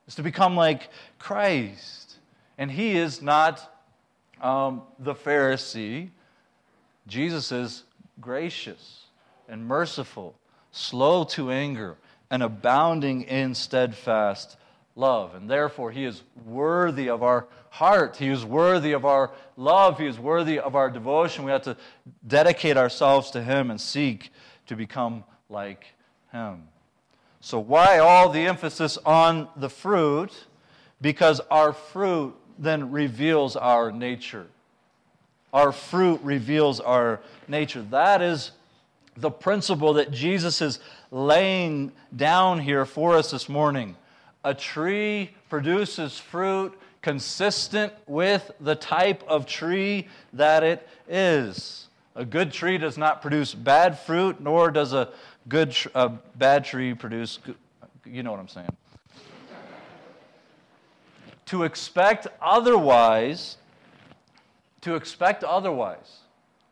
Is 0.08 0.16
to 0.16 0.24
become 0.24 0.56
like 0.56 0.90
Christ. 1.18 2.16
And 2.58 2.70
he 2.70 2.98
is 2.98 3.22
not 3.22 3.74
um, 4.42 4.82
the 5.00 5.16
Pharisee, 5.16 6.10
Jesus 7.08 7.52
is 7.52 7.84
gracious 8.20 9.06
and 9.48 9.66
merciful, 9.66 10.36
slow 10.72 11.24
to 11.24 11.50
anger, 11.50 11.98
and 12.30 12.44
abounding 12.44 13.24
in 13.24 13.56
steadfast 13.56 14.58
love. 14.96 15.36
And 15.36 15.50
therefore, 15.50 15.92
he 15.92 16.06
is 16.06 16.24
worthy 16.46 17.10
of 17.10 17.24
our 17.24 17.48
heart. 17.70 18.18
He 18.18 18.28
is 18.28 18.46
worthy 18.46 18.92
of 18.92 19.06
our 19.06 19.32
love. 19.58 20.00
He 20.00 20.08
is 20.08 20.20
worthy 20.20 20.60
of 20.60 20.76
our 20.76 20.90
devotion. 20.90 21.44
We 21.44 21.52
have 21.52 21.64
to 21.64 21.78
dedicate 22.26 22.78
ourselves 22.78 23.32
to 23.32 23.44
him 23.44 23.72
and 23.72 23.80
seek 23.80 24.32
to 24.68 24.76
become 24.76 25.24
like 25.50 25.86
him. 26.32 26.68
So, 27.42 27.60
why 27.60 28.00
all 28.00 28.30
the 28.30 28.46
emphasis 28.46 28.98
on 29.06 29.50
the 29.56 29.70
fruit? 29.70 30.32
Because 31.02 31.42
our 31.52 31.74
fruit 31.74 32.36
then 32.58 32.92
reveals 32.92 33.56
our 33.56 33.92
nature. 33.92 34.48
Our 35.52 35.72
fruit 35.72 36.22
reveals 36.24 36.80
our 36.80 37.20
nature. 37.48 37.82
That 37.92 38.22
is 38.22 38.52
the 39.18 39.30
principle 39.30 39.94
that 39.94 40.12
Jesus 40.12 40.62
is 40.62 40.80
laying 41.12 41.92
down 42.16 42.60
here 42.60 42.86
for 42.86 43.16
us 43.16 43.32
this 43.32 43.50
morning. 43.50 43.96
A 44.44 44.54
tree 44.54 45.32
produces 45.50 46.20
fruit 46.20 46.78
consistent 47.02 47.94
with 48.08 48.52
the 48.60 48.76
type 48.76 49.24
of 49.28 49.46
tree 49.46 50.08
that 50.34 50.64
it 50.64 50.88
is. 51.08 51.88
A 52.16 52.26
good 52.26 52.52
tree 52.52 52.78
does 52.78 52.98
not 52.98 53.22
produce 53.22 53.54
bad 53.54 54.00
fruit, 54.00 54.40
nor 54.40 54.72
does 54.72 54.94
a 54.94 55.10
good 55.48 55.76
a 55.96 56.10
bad 56.36 56.64
tree 56.66 56.94
produce 56.94 57.40
good, 57.44 57.56
you 58.06 58.24
know 58.24 58.32
what 58.32 58.40
I'm 58.40 58.48
saying. 58.48 58.76
to 61.48 61.64
expect 61.64 62.28
otherwise, 62.42 63.58
to 64.82 64.96
expect 64.96 65.44
otherwise 65.44 66.24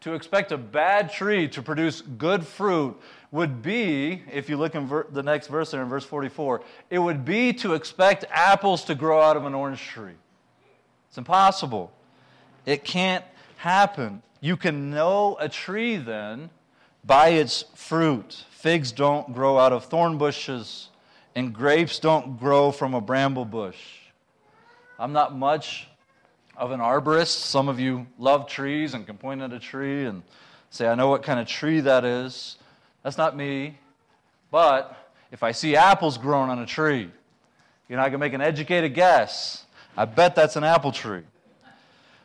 to 0.02 0.14
expect 0.16 0.52
a 0.52 0.58
bad 0.58 1.12
tree 1.12 1.48
to 1.48 1.62
produce 1.62 2.02
good 2.02 2.46
fruit 2.46 3.00
would 3.32 3.62
be, 3.62 4.22
if 4.32 4.50
you 4.50 4.58
look 4.58 4.76
in 4.76 4.88
ver- 4.88 5.08
the 5.10 5.24
next 5.24 5.48
verse 5.48 5.72
there 5.72 5.82
in 5.82 5.88
verse 5.88 6.04
44, 6.04 6.62
it 6.90 7.00
would 7.00 7.24
be 7.24 7.54
to 7.54 7.74
expect 7.74 8.26
apples 8.30 8.84
to 8.86 8.96
grow 8.96 9.22
out 9.22 9.38
of 9.38 9.46
an 9.46 9.54
orange 9.54 9.82
tree. 9.82 10.16
It's 11.08 11.18
impossible. 11.18 11.92
It 12.66 12.84
can't 12.84 13.24
happen. 13.58 14.22
You 14.42 14.58
can 14.58 14.90
know 14.90 15.38
a 15.40 15.48
tree 15.48 15.98
then 15.98 16.50
by 17.06 17.30
its 17.30 17.66
fruit. 17.74 18.46
Figs 18.50 18.92
don't 18.92 19.34
grow 19.34 19.58
out 19.58 19.72
of 19.72 19.86
thorn 19.86 20.18
bushes, 20.18 20.90
and 21.36 21.54
grapes 21.54 22.00
don't 22.00 22.38
grow 22.38 22.72
from 22.72 22.94
a 22.94 23.02
bramble 23.02 23.46
bush. 23.46 23.80
I'm 25.00 25.14
not 25.14 25.36
much 25.36 25.88
of 26.58 26.72
an 26.72 26.80
arborist. 26.80 27.40
Some 27.40 27.70
of 27.70 27.80
you 27.80 28.06
love 28.20 28.48
trees 28.48 28.94
and 28.94 29.06
can 29.06 29.18
point 29.18 29.42
at 29.42 29.52
a 29.52 29.60
tree 29.60 30.06
and 30.06 30.22
say, 30.70 30.88
I 30.88 30.96
know 30.96 31.08
what 31.08 31.24
kind 31.24 31.40
of 31.40 31.48
tree 31.48 31.80
that 31.80 32.06
is. 32.06 32.58
That's 33.04 33.18
not 33.18 33.36
me. 33.36 33.78
But 34.52 34.96
if 35.32 35.44
I 35.44 35.52
see 35.52 35.76
apples 35.76 36.18
growing 36.18 36.50
on 36.50 36.60
a 36.60 36.66
tree, 36.66 37.10
you 37.90 37.96
know, 37.96 38.02
I 38.02 38.10
can 38.10 38.20
make 38.20 38.34
an 38.34 38.42
educated 38.42 38.94
guess. 38.94 39.66
I 39.98 40.06
bet 40.06 40.36
that's 40.36 40.56
an 40.56 40.64
apple 40.64 40.92
tree. 40.92 41.24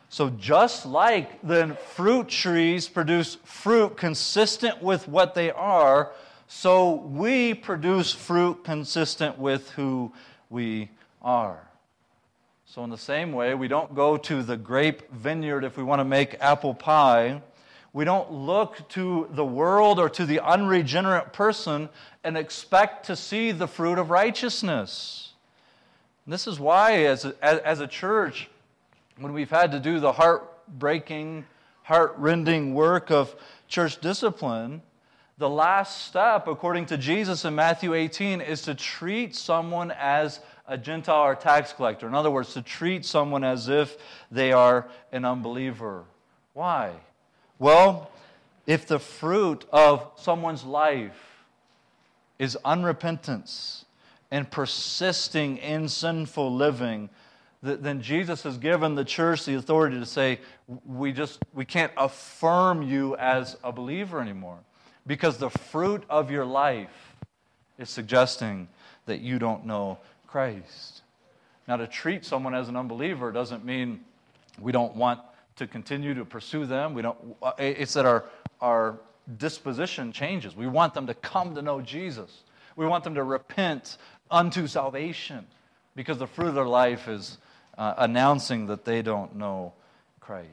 So, 0.09 0.29
just 0.29 0.85
like 0.85 1.41
then 1.41 1.75
fruit 1.75 2.29
trees 2.29 2.87
produce 2.87 3.35
fruit 3.43 3.97
consistent 3.97 4.81
with 4.81 5.07
what 5.07 5.35
they 5.35 5.51
are, 5.51 6.13
so 6.47 6.95
we 6.95 7.53
produce 7.53 8.13
fruit 8.13 8.63
consistent 8.63 9.37
with 9.37 9.69
who 9.71 10.13
we 10.49 10.89
are. 11.21 11.67
So, 12.65 12.85
in 12.85 12.89
the 12.89 12.97
same 12.97 13.33
way, 13.33 13.53
we 13.53 13.67
don't 13.67 13.93
go 13.93 14.15
to 14.15 14.43
the 14.43 14.55
grape 14.55 15.11
vineyard 15.11 15.65
if 15.65 15.75
we 15.75 15.83
want 15.83 15.99
to 15.99 16.05
make 16.05 16.37
apple 16.39 16.73
pie. 16.73 17.41
We 17.97 18.05
don't 18.05 18.31
look 18.31 18.87
to 18.89 19.27
the 19.31 19.43
world 19.43 19.97
or 19.97 20.07
to 20.07 20.27
the 20.27 20.39
unregenerate 20.39 21.33
person 21.33 21.89
and 22.23 22.37
expect 22.37 23.07
to 23.07 23.15
see 23.15 23.51
the 23.51 23.67
fruit 23.67 23.97
of 23.97 24.11
righteousness. 24.11 25.33
And 26.23 26.31
this 26.31 26.45
is 26.45 26.59
why, 26.59 27.05
as 27.05 27.25
a, 27.25 27.33
as 27.41 27.79
a 27.79 27.87
church, 27.87 28.51
when 29.17 29.33
we've 29.33 29.49
had 29.49 29.71
to 29.71 29.79
do 29.79 29.99
the 29.99 30.11
heartbreaking, 30.11 31.45
heart-rending 31.81 32.75
work 32.75 33.09
of 33.09 33.35
church 33.67 33.99
discipline, 33.99 34.83
the 35.39 35.49
last 35.49 36.05
step, 36.05 36.47
according 36.47 36.85
to 36.85 36.99
Jesus 36.99 37.45
in 37.45 37.55
Matthew 37.55 37.95
18, 37.95 38.41
is 38.41 38.61
to 38.61 38.75
treat 38.75 39.35
someone 39.35 39.89
as 39.89 40.39
a 40.67 40.77
Gentile 40.77 41.23
or 41.23 41.33
tax 41.33 41.73
collector. 41.73 42.07
In 42.07 42.13
other 42.13 42.29
words, 42.29 42.53
to 42.53 42.61
treat 42.61 43.05
someone 43.05 43.43
as 43.43 43.69
if 43.69 43.97
they 44.29 44.51
are 44.51 44.87
an 45.11 45.25
unbeliever. 45.25 46.03
Why? 46.53 46.91
Well, 47.59 48.11
if 48.65 48.85
the 48.85 48.99
fruit 48.99 49.65
of 49.71 50.11
someone's 50.17 50.63
life 50.63 51.45
is 52.37 52.57
unrepentance 52.63 53.85
and 54.29 54.49
persisting 54.51 55.57
in 55.57 55.87
sinful 55.87 56.53
living, 56.53 57.09
then 57.63 58.01
Jesus 58.01 58.43
has 58.43 58.57
given 58.57 58.95
the 58.95 59.05
church 59.05 59.45
the 59.45 59.55
authority 59.55 59.99
to 59.99 60.05
say, 60.05 60.39
we 60.85 61.11
just 61.11 61.39
we 61.53 61.65
can't 61.65 61.91
affirm 61.97 62.83
you 62.83 63.15
as 63.17 63.57
a 63.63 63.71
believer 63.71 64.21
anymore. 64.21 64.59
Because 65.07 65.37
the 65.37 65.49
fruit 65.49 66.03
of 66.09 66.29
your 66.29 66.45
life 66.45 67.15
is 67.79 67.89
suggesting 67.89 68.67
that 69.05 69.21
you 69.21 69.39
don't 69.39 69.65
know 69.65 69.97
Christ. 70.27 71.01
Now, 71.67 71.77
to 71.77 71.87
treat 71.87 72.25
someone 72.25 72.53
as 72.53 72.69
an 72.69 72.75
unbeliever 72.75 73.31
doesn't 73.31 73.65
mean 73.65 74.01
we 74.59 74.71
don't 74.71 74.95
want 74.95 75.21
to 75.57 75.67
continue 75.67 76.13
to 76.13 76.25
pursue 76.25 76.65
them. 76.65 76.93
We 76.93 77.01
don't, 77.01 77.17
it's 77.57 77.93
that 77.93 78.05
our, 78.05 78.25
our 78.61 78.99
disposition 79.37 80.11
changes. 80.11 80.55
We 80.55 80.67
want 80.67 80.93
them 80.93 81.07
to 81.07 81.13
come 81.13 81.55
to 81.55 81.61
know 81.61 81.81
Jesus. 81.81 82.43
We 82.75 82.85
want 82.85 83.03
them 83.03 83.15
to 83.15 83.23
repent 83.23 83.97
unto 84.31 84.67
salvation 84.67 85.45
because 85.95 86.17
the 86.17 86.27
fruit 86.27 86.49
of 86.49 86.55
their 86.55 86.67
life 86.67 87.07
is 87.07 87.37
uh, 87.77 87.95
announcing 87.97 88.67
that 88.67 88.85
they 88.85 89.01
don't 89.01 89.35
know 89.35 89.73
Christ. 90.19 90.47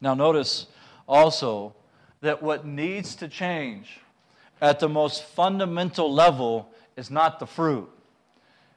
Now, 0.00 0.14
notice 0.14 0.66
also 1.08 1.74
that 2.20 2.42
what 2.42 2.66
needs 2.66 3.14
to 3.16 3.28
change 3.28 4.00
at 4.60 4.80
the 4.80 4.88
most 4.88 5.24
fundamental 5.24 6.12
level 6.12 6.68
is 6.96 7.10
not 7.10 7.38
the 7.38 7.46
fruit. 7.46 7.88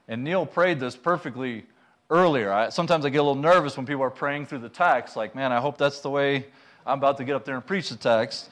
And 0.07 0.23
Neil 0.23 0.45
prayed 0.45 0.79
this 0.79 0.95
perfectly 0.95 1.65
earlier. 2.09 2.51
I, 2.51 2.69
sometimes 2.69 3.05
I 3.05 3.09
get 3.09 3.17
a 3.17 3.23
little 3.23 3.41
nervous 3.41 3.77
when 3.77 3.85
people 3.85 4.03
are 4.03 4.09
praying 4.09 4.45
through 4.45 4.59
the 4.59 4.69
text, 4.69 5.15
like, 5.15 5.35
man, 5.35 5.51
I 5.51 5.59
hope 5.59 5.77
that's 5.77 5.99
the 5.99 6.09
way 6.09 6.45
I'm 6.85 6.99
about 6.99 7.17
to 7.17 7.23
get 7.23 7.35
up 7.35 7.45
there 7.45 7.55
and 7.55 7.65
preach 7.65 7.89
the 7.89 7.97
text. 7.97 8.49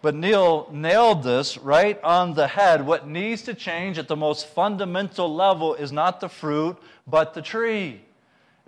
But 0.00 0.14
Neil 0.14 0.68
nailed 0.72 1.24
this 1.24 1.58
right 1.58 2.00
on 2.04 2.34
the 2.34 2.46
head. 2.46 2.86
What 2.86 3.08
needs 3.08 3.42
to 3.42 3.54
change 3.54 3.98
at 3.98 4.06
the 4.06 4.14
most 4.14 4.46
fundamental 4.46 5.34
level 5.34 5.74
is 5.74 5.90
not 5.90 6.20
the 6.20 6.28
fruit, 6.28 6.76
but 7.06 7.34
the 7.34 7.42
tree. 7.42 8.02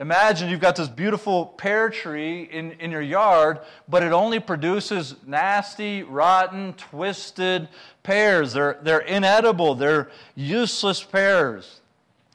Imagine 0.00 0.48
you've 0.48 0.60
got 0.60 0.76
this 0.76 0.88
beautiful 0.88 1.46
pear 1.46 1.90
tree 1.90 2.44
in, 2.44 2.72
in 2.72 2.90
your 2.90 3.02
yard, 3.02 3.60
but 3.86 4.02
it 4.02 4.12
only 4.12 4.40
produces 4.40 5.14
nasty, 5.26 6.02
rotten, 6.02 6.72
twisted 6.72 7.68
pears. 8.02 8.54
They're, 8.54 8.78
they're 8.82 9.00
inedible, 9.00 9.74
they're 9.74 10.10
useless 10.34 11.02
pears. 11.02 11.79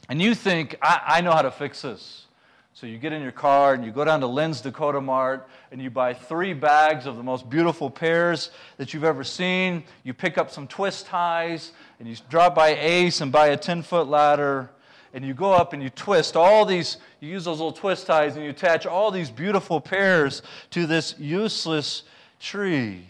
And 0.09 0.21
you 0.21 0.35
think, 0.35 0.77
I, 0.81 1.01
I 1.05 1.21
know 1.21 1.31
how 1.31 1.41
to 1.41 1.51
fix 1.51 1.81
this. 1.81 2.25
So 2.73 2.87
you 2.87 2.97
get 2.97 3.13
in 3.13 3.21
your 3.21 3.31
car 3.31 3.73
and 3.73 3.85
you 3.85 3.91
go 3.91 4.03
down 4.03 4.19
to 4.19 4.27
Lynn's 4.27 4.59
Dakota 4.59 4.99
Mart 4.99 5.47
and 5.71 5.81
you 5.81 5.89
buy 5.89 6.13
three 6.13 6.51
bags 6.51 7.05
of 7.05 7.15
the 7.15 7.23
most 7.23 7.49
beautiful 7.49 7.89
pears 7.89 8.51
that 8.75 8.93
you've 8.93 9.05
ever 9.05 9.23
seen. 9.23 9.85
You 10.03 10.13
pick 10.13 10.37
up 10.37 10.51
some 10.51 10.67
twist 10.67 11.05
ties 11.05 11.71
and 11.99 12.09
you 12.09 12.17
drop 12.29 12.53
by 12.53 12.75
Ace 12.75 13.21
and 13.21 13.31
buy 13.31 13.47
a 13.47 13.57
10 13.57 13.81
foot 13.81 14.07
ladder 14.07 14.69
and 15.13 15.23
you 15.23 15.33
go 15.33 15.53
up 15.53 15.71
and 15.71 15.81
you 15.81 15.89
twist 15.89 16.35
all 16.35 16.65
these, 16.65 16.97
you 17.21 17.29
use 17.29 17.45
those 17.45 17.59
little 17.59 17.71
twist 17.71 18.07
ties 18.07 18.35
and 18.35 18.43
you 18.43 18.51
attach 18.51 18.85
all 18.85 19.09
these 19.09 19.31
beautiful 19.31 19.79
pears 19.79 20.41
to 20.71 20.85
this 20.85 21.15
useless 21.17 22.03
tree. 22.41 23.07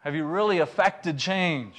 Have 0.00 0.16
you 0.16 0.24
really 0.24 0.58
affected 0.58 1.18
change? 1.18 1.74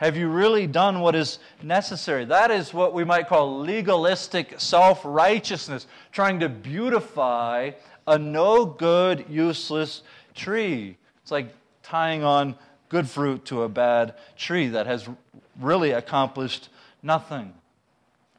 Have 0.00 0.16
you 0.16 0.30
really 0.30 0.66
done 0.66 1.00
what 1.00 1.14
is 1.14 1.38
necessary? 1.62 2.24
That 2.24 2.50
is 2.50 2.72
what 2.72 2.94
we 2.94 3.04
might 3.04 3.28
call 3.28 3.60
legalistic 3.60 4.58
self 4.58 5.02
righteousness, 5.04 5.86
trying 6.10 6.40
to 6.40 6.48
beautify 6.48 7.72
a 8.06 8.18
no 8.18 8.64
good, 8.64 9.26
useless 9.28 10.02
tree. 10.34 10.96
It's 11.20 11.30
like 11.30 11.54
tying 11.82 12.24
on 12.24 12.54
good 12.88 13.10
fruit 13.10 13.44
to 13.46 13.64
a 13.64 13.68
bad 13.68 14.14
tree 14.38 14.68
that 14.68 14.86
has 14.86 15.06
really 15.60 15.90
accomplished 15.90 16.70
nothing. 17.02 17.52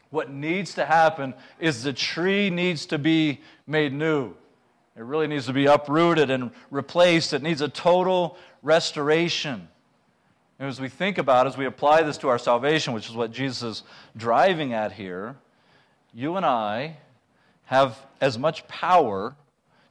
What 0.10 0.32
needs 0.32 0.74
to 0.74 0.86
happen 0.88 1.36
is 1.60 1.84
the 1.84 1.94
tree 1.94 2.50
needs 2.50 2.88
to 2.88 2.98
be 2.98 3.40
made 3.68 3.94
new. 3.94 4.34
It 4.98 5.04
really 5.04 5.28
needs 5.28 5.46
to 5.46 5.54
be 5.54 5.68
uprooted 5.68 6.32
and 6.32 6.50
replaced. 6.72 7.34
It 7.34 7.44
needs 7.44 7.62
a 7.62 7.70
total 7.70 8.36
restoration. 8.64 9.68
And 10.62 10.70
as 10.70 10.80
we 10.80 10.90
think 10.90 11.18
about, 11.18 11.48
as 11.48 11.58
we 11.58 11.66
apply 11.66 12.04
this 12.04 12.20
to 12.20 12.28
our 12.28 12.38
salvation, 12.38 12.94
which 12.94 13.10
is 13.10 13.16
what 13.16 13.32
Jesus 13.32 13.64
is 13.64 13.84
driving 14.16 14.74
at 14.74 14.92
here, 14.92 15.36
you 16.14 16.38
and 16.38 16.46
I 16.46 16.98
have 17.66 17.98
as 18.22 18.38
much 18.38 18.68
power 18.68 19.34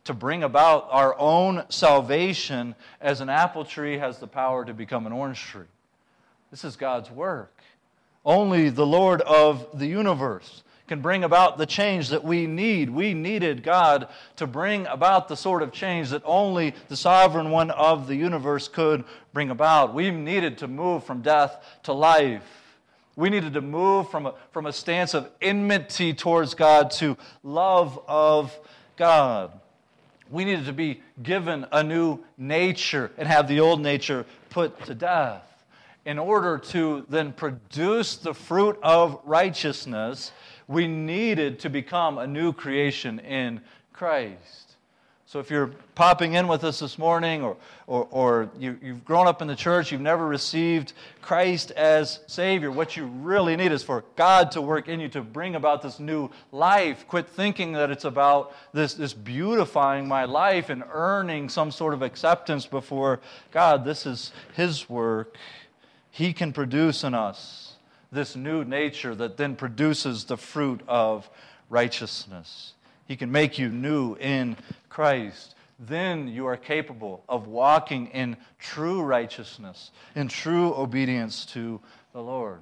to 0.04 0.14
bring 0.14 0.44
about 0.44 0.86
our 0.92 1.18
own 1.18 1.64
salvation 1.70 2.76
as 3.00 3.20
an 3.20 3.28
apple 3.28 3.64
tree 3.64 3.98
has 3.98 4.20
the 4.20 4.28
power 4.28 4.64
to 4.64 4.72
become 4.72 5.08
an 5.08 5.12
orange 5.12 5.40
tree. 5.40 5.66
This 6.52 6.62
is 6.62 6.76
God's 6.76 7.10
work. 7.10 7.62
Only 8.24 8.68
the 8.68 8.86
Lord 8.86 9.22
of 9.22 9.76
the 9.76 9.88
universe 9.88 10.62
can 10.90 11.00
bring 11.00 11.22
about 11.22 11.56
the 11.56 11.66
change 11.66 12.08
that 12.08 12.24
we 12.24 12.48
need. 12.48 12.90
We 12.90 13.14
needed 13.14 13.62
God 13.62 14.08
to 14.34 14.46
bring 14.48 14.86
about 14.86 15.28
the 15.28 15.36
sort 15.36 15.62
of 15.62 15.70
change 15.70 16.10
that 16.10 16.20
only 16.24 16.74
the 16.88 16.96
sovereign 16.96 17.52
one 17.52 17.70
of 17.70 18.08
the 18.08 18.16
universe 18.16 18.66
could 18.66 19.04
bring 19.32 19.50
about. 19.50 19.94
We 19.94 20.10
needed 20.10 20.58
to 20.58 20.66
move 20.66 21.04
from 21.04 21.22
death 21.22 21.64
to 21.84 21.92
life. 21.92 22.42
We 23.14 23.30
needed 23.30 23.52
to 23.52 23.60
move 23.60 24.10
from 24.10 24.26
a, 24.26 24.34
from 24.50 24.66
a 24.66 24.72
stance 24.72 25.14
of 25.14 25.30
enmity 25.40 26.12
towards 26.12 26.54
God 26.54 26.90
to 26.92 27.16
love 27.44 28.02
of 28.08 28.52
God. 28.96 29.52
We 30.28 30.44
needed 30.44 30.66
to 30.66 30.72
be 30.72 31.02
given 31.22 31.66
a 31.70 31.84
new 31.84 32.18
nature 32.36 33.12
and 33.16 33.28
have 33.28 33.46
the 33.46 33.60
old 33.60 33.80
nature 33.80 34.26
put 34.48 34.86
to 34.86 34.96
death 34.96 35.44
in 36.04 36.18
order 36.18 36.58
to 36.58 37.04
then 37.08 37.32
produce 37.32 38.16
the 38.16 38.34
fruit 38.34 38.78
of 38.82 39.20
righteousness, 39.24 40.32
we 40.70 40.86
needed 40.86 41.58
to 41.58 41.68
become 41.68 42.16
a 42.18 42.26
new 42.28 42.52
creation 42.52 43.18
in 43.18 43.60
Christ. 43.92 44.76
So 45.26 45.40
if 45.40 45.50
you're 45.50 45.72
popping 45.96 46.34
in 46.34 46.46
with 46.46 46.62
us 46.62 46.78
this 46.78 46.96
morning, 46.96 47.42
or, 47.42 47.56
or, 47.88 48.06
or 48.12 48.50
you, 48.56 48.78
have 48.82 49.04
grown 49.04 49.26
up 49.26 49.42
in 49.42 49.48
the 49.48 49.56
church, 49.56 49.90
you've 49.90 50.00
never 50.00 50.26
received 50.26 50.92
Christ 51.22 51.72
as 51.72 52.20
Savior, 52.28 52.70
what 52.70 52.96
you 52.96 53.06
really 53.06 53.56
need 53.56 53.72
is 53.72 53.82
for 53.82 54.04
God 54.14 54.52
to 54.52 54.62
work 54.62 54.88
in 54.88 55.00
you 55.00 55.08
to 55.08 55.22
bring 55.22 55.56
about 55.56 55.82
this 55.82 55.98
new 55.98 56.30
life. 56.52 57.04
Quit 57.08 57.28
thinking 57.28 57.72
that 57.72 57.90
it's 57.90 58.04
about 58.04 58.54
this, 58.72 58.94
this 58.94 59.12
beautifying 59.12 60.06
my 60.06 60.24
life 60.24 60.70
and 60.70 60.84
earning 60.92 61.48
some 61.48 61.72
sort 61.72 61.94
of 61.94 62.02
acceptance 62.02 62.64
before 62.64 63.18
God. 63.50 63.84
This 63.84 64.06
is 64.06 64.30
His 64.54 64.88
work. 64.88 65.36
He 66.12 66.32
can 66.32 66.52
produce 66.52 67.02
in 67.02 67.14
us 67.14 67.69
this 68.12 68.36
new 68.36 68.64
nature 68.64 69.14
that 69.14 69.36
then 69.36 69.56
produces 69.56 70.24
the 70.24 70.36
fruit 70.36 70.80
of 70.88 71.28
righteousness. 71.68 72.74
He 73.06 73.16
can 73.16 73.32
make 73.32 73.58
you 73.58 73.68
new 73.68 74.14
in 74.16 74.56
Christ. 74.88 75.54
Then 75.78 76.28
you 76.28 76.46
are 76.46 76.56
capable 76.56 77.24
of 77.28 77.46
walking 77.46 78.08
in 78.08 78.36
true 78.58 79.02
righteousness, 79.02 79.90
in 80.14 80.28
true 80.28 80.74
obedience 80.74 81.46
to 81.46 81.80
the 82.12 82.22
Lord. 82.22 82.60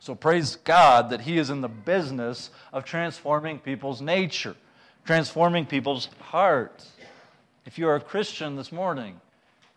So 0.00 0.14
praise 0.14 0.56
God 0.56 1.10
that 1.10 1.22
He 1.22 1.38
is 1.38 1.50
in 1.50 1.60
the 1.60 1.68
business 1.68 2.50
of 2.72 2.84
transforming 2.84 3.58
people's 3.58 4.00
nature, 4.00 4.54
transforming 5.04 5.66
people's 5.66 6.08
hearts. 6.20 6.92
If 7.66 7.78
you 7.78 7.88
are 7.88 7.96
a 7.96 8.00
Christian 8.00 8.56
this 8.56 8.70
morning, 8.70 9.20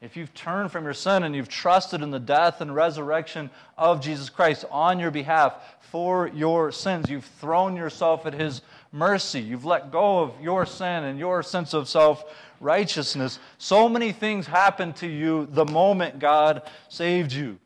if 0.02 0.18
you've 0.18 0.34
turned 0.34 0.72
from 0.72 0.84
your 0.84 0.96
sin 0.96 1.22
and 1.22 1.36
you've 1.36 1.48
trusted 1.48 2.02
in 2.02 2.10
the 2.10 2.20
death 2.20 2.60
and 2.60 2.74
resurrection 2.74 3.52
of 3.78 4.02
Jesus 4.02 4.30
Christ 4.30 4.66
on 4.72 5.00
your 5.00 5.12
behalf 5.12 5.56
for 5.80 6.28
your 6.30 6.72
sins, 6.72 7.08
you've 7.08 7.26
thrown 7.40 7.76
yourself 7.76 8.26
at 8.26 8.34
his 8.34 8.64
mercy. 8.92 9.40
You've 9.40 9.66
let 9.66 9.92
go 9.92 10.22
of 10.22 10.34
your 10.42 10.66
sin 10.66 11.04
and 11.04 11.20
your 11.20 11.44
sense 11.44 11.76
of 11.76 11.88
self 11.88 12.26
righteousness. 12.60 13.38
So 13.60 13.88
many 13.88 14.12
things 14.12 14.48
happened 14.48 14.96
to 14.98 15.08
you 15.08 15.48
the 15.52 15.66
moment 15.66 16.18
God 16.18 16.64
saved 16.90 17.32
you. 17.32 17.60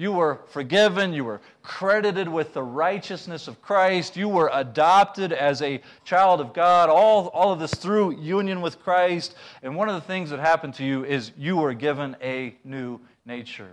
You 0.00 0.12
were 0.12 0.40
forgiven. 0.46 1.12
You 1.12 1.24
were 1.26 1.42
credited 1.62 2.26
with 2.26 2.54
the 2.54 2.62
righteousness 2.62 3.48
of 3.48 3.60
Christ. 3.60 4.16
You 4.16 4.30
were 4.30 4.48
adopted 4.50 5.30
as 5.30 5.60
a 5.60 5.82
child 6.06 6.40
of 6.40 6.54
God. 6.54 6.88
All, 6.88 7.26
all 7.26 7.52
of 7.52 7.60
this 7.60 7.74
through 7.74 8.18
union 8.18 8.62
with 8.62 8.80
Christ. 8.80 9.34
And 9.62 9.76
one 9.76 9.90
of 9.90 9.94
the 9.96 10.00
things 10.00 10.30
that 10.30 10.40
happened 10.40 10.72
to 10.76 10.86
you 10.86 11.04
is 11.04 11.32
you 11.36 11.58
were 11.58 11.74
given 11.74 12.16
a 12.22 12.54
new 12.64 12.98
nature. 13.26 13.68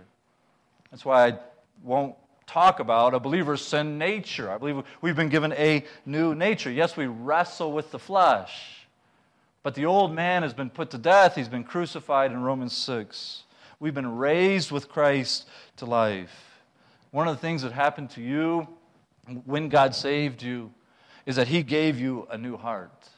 That's 0.90 1.02
why 1.02 1.28
I 1.28 1.38
won't 1.82 2.14
talk 2.46 2.80
about 2.80 3.14
a 3.14 3.20
believer's 3.20 3.64
sin 3.64 3.96
nature. 3.96 4.50
I 4.50 4.58
believe 4.58 4.82
we've 5.00 5.16
been 5.16 5.30
given 5.30 5.54
a 5.54 5.82
new 6.04 6.34
nature. 6.34 6.70
Yes, 6.70 6.94
we 6.94 7.06
wrestle 7.06 7.72
with 7.72 7.90
the 7.90 7.98
flesh, 7.98 8.86
but 9.62 9.74
the 9.74 9.86
old 9.86 10.14
man 10.14 10.42
has 10.42 10.52
been 10.52 10.68
put 10.68 10.90
to 10.90 10.98
death. 10.98 11.36
He's 11.36 11.48
been 11.48 11.64
crucified 11.64 12.32
in 12.32 12.42
Romans 12.42 12.76
6. 12.76 13.44
We've 13.80 13.94
been 13.94 14.16
raised 14.16 14.72
with 14.72 14.88
Christ 14.88 15.46
to 15.76 15.86
life. 15.86 16.60
One 17.12 17.28
of 17.28 17.36
the 17.36 17.40
things 17.40 17.62
that 17.62 17.70
happened 17.70 18.10
to 18.10 18.20
you 18.20 18.66
when 19.44 19.68
God 19.68 19.94
saved 19.94 20.42
you 20.42 20.72
is 21.26 21.36
that 21.36 21.46
He 21.46 21.62
gave 21.62 22.00
you 22.00 22.26
a 22.28 22.36
new 22.36 22.56
heart. 22.56 23.08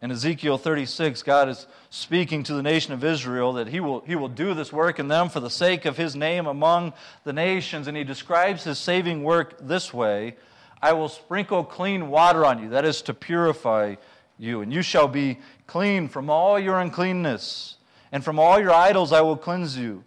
In 0.00 0.10
Ezekiel 0.10 0.56
36, 0.56 1.22
God 1.22 1.50
is 1.50 1.66
speaking 1.90 2.42
to 2.44 2.54
the 2.54 2.62
nation 2.62 2.94
of 2.94 3.04
Israel 3.04 3.52
that 3.52 3.68
he 3.68 3.78
will, 3.78 4.00
he 4.00 4.16
will 4.16 4.28
do 4.28 4.54
this 4.54 4.72
work 4.72 4.98
in 4.98 5.06
them 5.06 5.28
for 5.28 5.38
the 5.38 5.50
sake 5.50 5.84
of 5.84 5.98
His 5.98 6.16
name 6.16 6.46
among 6.46 6.94
the 7.24 7.34
nations. 7.34 7.88
And 7.88 7.96
He 7.96 8.04
describes 8.04 8.64
His 8.64 8.78
saving 8.78 9.22
work 9.22 9.58
this 9.60 9.92
way 9.92 10.36
I 10.80 10.94
will 10.94 11.10
sprinkle 11.10 11.62
clean 11.62 12.08
water 12.08 12.46
on 12.46 12.62
you, 12.62 12.70
that 12.70 12.86
is 12.86 13.02
to 13.02 13.12
purify 13.12 13.96
you, 14.38 14.62
and 14.62 14.72
you 14.72 14.80
shall 14.80 15.08
be 15.08 15.40
clean 15.66 16.08
from 16.08 16.30
all 16.30 16.58
your 16.58 16.80
uncleanness 16.80 17.76
and 18.12 18.22
from 18.22 18.38
all 18.38 18.60
your 18.60 18.72
idols 18.72 19.12
I 19.12 19.22
will 19.22 19.36
cleanse 19.36 19.76
you, 19.76 20.04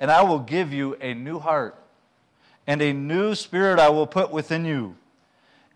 and 0.00 0.10
I 0.10 0.22
will 0.22 0.38
give 0.38 0.72
you 0.72 0.96
a 1.00 1.12
new 1.12 1.38
heart, 1.38 1.76
and 2.66 2.80
a 2.80 2.92
new 2.92 3.34
spirit 3.34 3.78
I 3.78 3.90
will 3.90 4.06
put 4.06 4.30
within 4.30 4.64
you. 4.64 4.96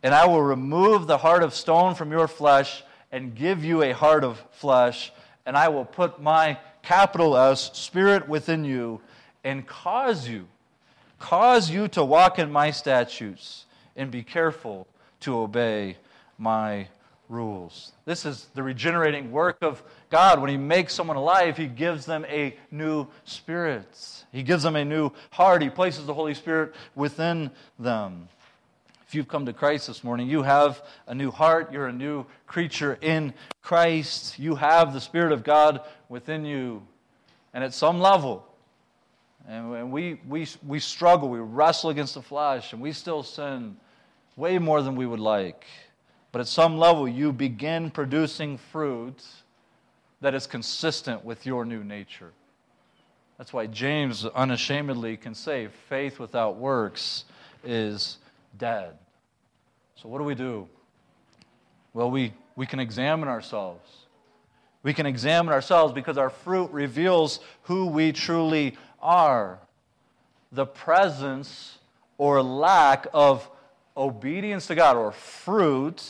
And 0.02 0.14
I 0.14 0.26
will 0.26 0.42
remove 0.42 1.06
the 1.06 1.18
heart 1.18 1.42
of 1.42 1.52
stone 1.52 1.96
from 1.96 2.12
your 2.12 2.28
flesh 2.28 2.84
and 3.10 3.34
give 3.34 3.64
you 3.64 3.82
a 3.82 3.92
heart 3.92 4.22
of 4.22 4.42
flesh, 4.52 5.12
and 5.44 5.56
I 5.56 5.68
will 5.68 5.84
put 5.84 6.22
my 6.22 6.58
capital 6.82 7.36
S 7.36 7.76
spirit 7.76 8.28
within 8.28 8.64
you 8.64 9.00
and 9.42 9.66
cause 9.66 10.28
you, 10.28 10.46
cause 11.18 11.70
you 11.70 11.88
to 11.88 12.04
walk 12.04 12.38
in 12.38 12.52
my 12.52 12.70
statutes 12.70 13.64
and 13.96 14.10
be 14.10 14.22
careful 14.22 14.86
to 15.20 15.36
obey 15.38 15.96
my 16.38 16.86
rules. 17.28 17.92
This 18.04 18.24
is 18.24 18.46
the 18.54 18.62
regenerating 18.62 19.32
work 19.32 19.58
of 19.62 19.82
God. 20.10 20.40
When 20.40 20.50
He 20.50 20.56
makes 20.56 20.94
someone 20.94 21.16
alive, 21.16 21.56
He 21.56 21.66
gives 21.66 22.06
them 22.06 22.24
a 22.28 22.56
new 22.70 23.06
spirit. 23.24 24.24
He 24.32 24.42
gives 24.42 24.62
them 24.62 24.76
a 24.76 24.84
new 24.84 25.10
heart. 25.30 25.62
He 25.62 25.70
places 25.70 26.06
the 26.06 26.14
Holy 26.14 26.34
Spirit 26.34 26.74
within 26.94 27.50
them. 27.78 28.28
If 29.08 29.14
you've 29.14 29.28
come 29.28 29.46
to 29.46 29.52
Christ 29.52 29.86
this 29.86 30.02
morning, 30.02 30.28
you 30.28 30.42
have 30.42 30.82
a 31.06 31.14
new 31.14 31.30
heart. 31.30 31.72
You're 31.72 31.86
a 31.86 31.92
new 31.92 32.26
creature 32.46 32.98
in 33.00 33.32
Christ. 33.62 34.38
You 34.38 34.56
have 34.56 34.92
the 34.92 35.00
Spirit 35.00 35.32
of 35.32 35.44
God 35.44 35.82
within 36.08 36.44
you. 36.44 36.82
And 37.54 37.62
at 37.62 37.72
some 37.72 38.00
level, 38.00 38.44
and 39.48 39.92
we, 39.92 40.20
we, 40.28 40.48
we 40.66 40.80
struggle, 40.80 41.28
we 41.28 41.38
wrestle 41.38 41.90
against 41.90 42.14
the 42.14 42.22
flesh, 42.22 42.72
and 42.72 42.82
we 42.82 42.92
still 42.92 43.22
sin 43.22 43.76
way 44.34 44.58
more 44.58 44.82
than 44.82 44.96
we 44.96 45.06
would 45.06 45.20
like. 45.20 45.64
but 46.36 46.40
at 46.40 46.46
some 46.46 46.76
level 46.76 47.08
you 47.08 47.32
begin 47.32 47.90
producing 47.90 48.58
fruit 48.58 49.24
that 50.26 50.34
is 50.34 50.48
consistent 50.48 51.24
with 51.24 51.46
your 51.46 51.64
new 51.64 51.84
nature. 51.84 52.32
That's 53.38 53.52
why 53.52 53.68
James 53.68 54.24
unashamedly 54.24 55.16
can 55.16 55.36
say 55.36 55.68
faith 55.88 56.18
without 56.18 56.56
works 56.56 57.26
is 57.62 58.18
dead. 58.58 58.94
So, 59.94 60.08
what 60.08 60.18
do 60.18 60.24
we 60.24 60.34
do? 60.34 60.66
Well, 61.94 62.10
we, 62.10 62.32
we 62.56 62.66
can 62.66 62.80
examine 62.80 63.28
ourselves. 63.28 63.88
We 64.82 64.92
can 64.92 65.06
examine 65.06 65.54
ourselves 65.54 65.92
because 65.92 66.18
our 66.18 66.30
fruit 66.30 66.72
reveals 66.72 67.38
who 67.62 67.86
we 67.86 68.10
truly 68.10 68.76
are. 69.00 69.60
The 70.50 70.66
presence 70.66 71.78
or 72.18 72.42
lack 72.42 73.06
of 73.14 73.48
obedience 73.96 74.66
to 74.66 74.74
God 74.74 74.96
or 74.96 75.12
fruit 75.12 76.02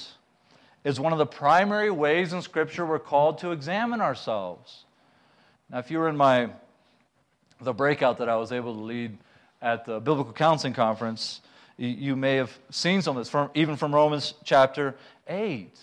is 0.86 1.00
one 1.00 1.12
of 1.12 1.18
the 1.18 1.26
primary 1.26 1.90
ways 1.90 2.32
in 2.32 2.40
Scripture 2.40 2.86
we're 2.86 3.00
called 3.00 3.38
to 3.38 3.50
examine 3.50 4.00
ourselves. 4.00 4.84
Now, 5.68 5.78
if 5.80 5.90
you 5.90 5.98
were 5.98 6.08
in 6.08 6.16
my 6.16 6.50
the 7.60 7.72
breakout 7.72 8.18
that 8.18 8.28
I 8.28 8.36
was 8.36 8.52
able 8.52 8.72
to 8.72 8.80
lead 8.80 9.18
at 9.60 9.84
the 9.84 9.98
Biblical 9.98 10.32
Counseling 10.32 10.74
Conference, 10.74 11.40
you 11.76 12.14
may 12.14 12.36
have 12.36 12.56
seen 12.70 13.02
some 13.02 13.16
of 13.16 13.20
this, 13.20 13.28
from, 13.28 13.50
even 13.54 13.74
from 13.74 13.92
Romans 13.92 14.34
chapter 14.44 14.94
8. 15.26 15.76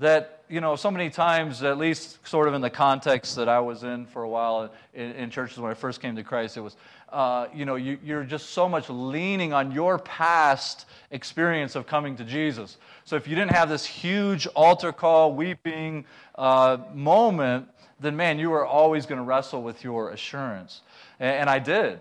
That, 0.00 0.42
you 0.48 0.60
know, 0.60 0.74
so 0.74 0.90
many 0.90 1.08
times, 1.08 1.62
at 1.62 1.78
least 1.78 2.26
sort 2.26 2.48
of 2.48 2.54
in 2.54 2.60
the 2.60 2.70
context 2.70 3.36
that 3.36 3.48
I 3.48 3.60
was 3.60 3.84
in 3.84 4.06
for 4.06 4.24
a 4.24 4.28
while 4.28 4.72
in, 4.92 5.12
in 5.12 5.30
churches 5.30 5.58
when 5.58 5.70
I 5.70 5.74
first 5.74 6.02
came 6.02 6.16
to 6.16 6.24
Christ, 6.24 6.56
it 6.56 6.62
was, 6.62 6.76
uh, 7.12 7.46
you 7.54 7.64
know, 7.64 7.76
you, 7.76 7.98
you're 8.02 8.24
just 8.24 8.50
so 8.50 8.68
much 8.68 8.90
leaning 8.90 9.52
on 9.52 9.70
your 9.70 10.00
past 10.00 10.86
experience 11.12 11.76
of 11.76 11.86
coming 11.86 12.16
to 12.16 12.24
Jesus. 12.24 12.78
So 13.04 13.14
if 13.14 13.28
you 13.28 13.36
didn't 13.36 13.52
have 13.52 13.68
this 13.68 13.86
huge 13.86 14.48
altar 14.48 14.92
call, 14.92 15.32
weeping 15.32 16.04
uh, 16.34 16.78
moment, 16.92 17.68
then 18.00 18.16
man, 18.16 18.40
you 18.40 18.52
are 18.52 18.66
always 18.66 19.06
going 19.06 19.18
to 19.18 19.24
wrestle 19.24 19.62
with 19.62 19.84
your 19.84 20.10
assurance. 20.10 20.80
And, 21.20 21.36
and 21.36 21.50
I 21.50 21.60
did. 21.60 22.00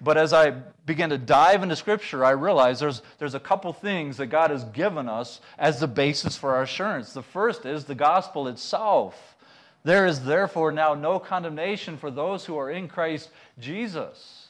But 0.00 0.16
as 0.16 0.32
I 0.32 0.50
began 0.86 1.10
to 1.10 1.18
dive 1.18 1.62
into 1.62 1.76
Scripture, 1.76 2.24
I 2.24 2.30
realized 2.30 2.80
there's, 2.80 3.02
there's 3.18 3.34
a 3.34 3.40
couple 3.40 3.72
things 3.72 4.16
that 4.18 4.26
God 4.26 4.50
has 4.50 4.64
given 4.64 5.08
us 5.08 5.40
as 5.58 5.80
the 5.80 5.88
basis 5.88 6.36
for 6.36 6.54
our 6.54 6.62
assurance. 6.62 7.12
The 7.12 7.22
first 7.22 7.66
is 7.66 7.84
the 7.84 7.94
gospel 7.94 8.48
itself. 8.48 9.36
There 9.84 10.06
is 10.06 10.24
therefore 10.24 10.72
now 10.72 10.94
no 10.94 11.18
condemnation 11.18 11.96
for 11.96 12.10
those 12.10 12.44
who 12.44 12.56
are 12.58 12.70
in 12.70 12.88
Christ 12.88 13.30
Jesus. 13.58 14.47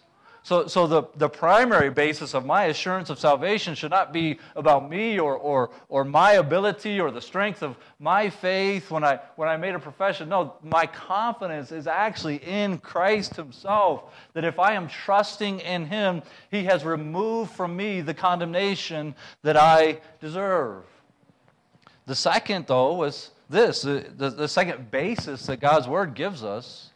So, 0.49 0.67
so 0.67 0.87
the, 0.87 1.03
the 1.15 1.29
primary 1.29 1.91
basis 1.91 2.33
of 2.33 2.47
my 2.47 2.65
assurance 2.65 3.11
of 3.11 3.19
salvation 3.19 3.75
should 3.75 3.91
not 3.91 4.15
be 4.15 4.39
about 4.57 4.89
me 4.89 5.21
or, 5.21 5.37
or, 5.37 5.69
or 5.91 6.07
my 6.07 6.33
ability 6.33 6.99
or 6.99 7.11
the 7.11 7.21
strength 7.21 7.63
of 7.63 7.77
my 7.99 8.31
faith 8.31 8.91
when 8.91 9.05
I, 9.05 9.21
when 9.37 9.47
I 9.47 9.59
made 9.59 9.75
a 9.75 9.79
profession. 9.79 10.31
No, 10.31 10.55
my 10.63 10.87
confidence 10.87 11.71
is 11.71 11.87
actually 11.87 12.37
in 12.37 12.79
Christ 12.79 13.37
Himself. 13.37 14.05
That 14.33 14.47
if 14.47 14.59
I 14.59 14.73
am 14.73 14.89
trusting 14.89 15.61
in 15.61 15.85
Him, 15.85 16.23
He 16.51 16.65
has 16.65 16.83
removed 16.83 17.51
from 17.51 17.77
me 17.77 18.01
the 18.01 18.15
condemnation 18.15 19.15
that 19.43 19.59
I 19.59 20.01
deserve. 20.19 20.83
The 22.07 22.15
second, 22.15 22.69
though, 22.69 22.95
was 22.95 23.33
this 23.51 23.83
the, 23.83 24.07
the, 24.17 24.49
second 24.49 24.91
basis 24.91 25.45
that 25.45 25.61
God's 25.61 25.87
Word 25.87 26.15
gives 26.15 26.43
us 26.43 26.93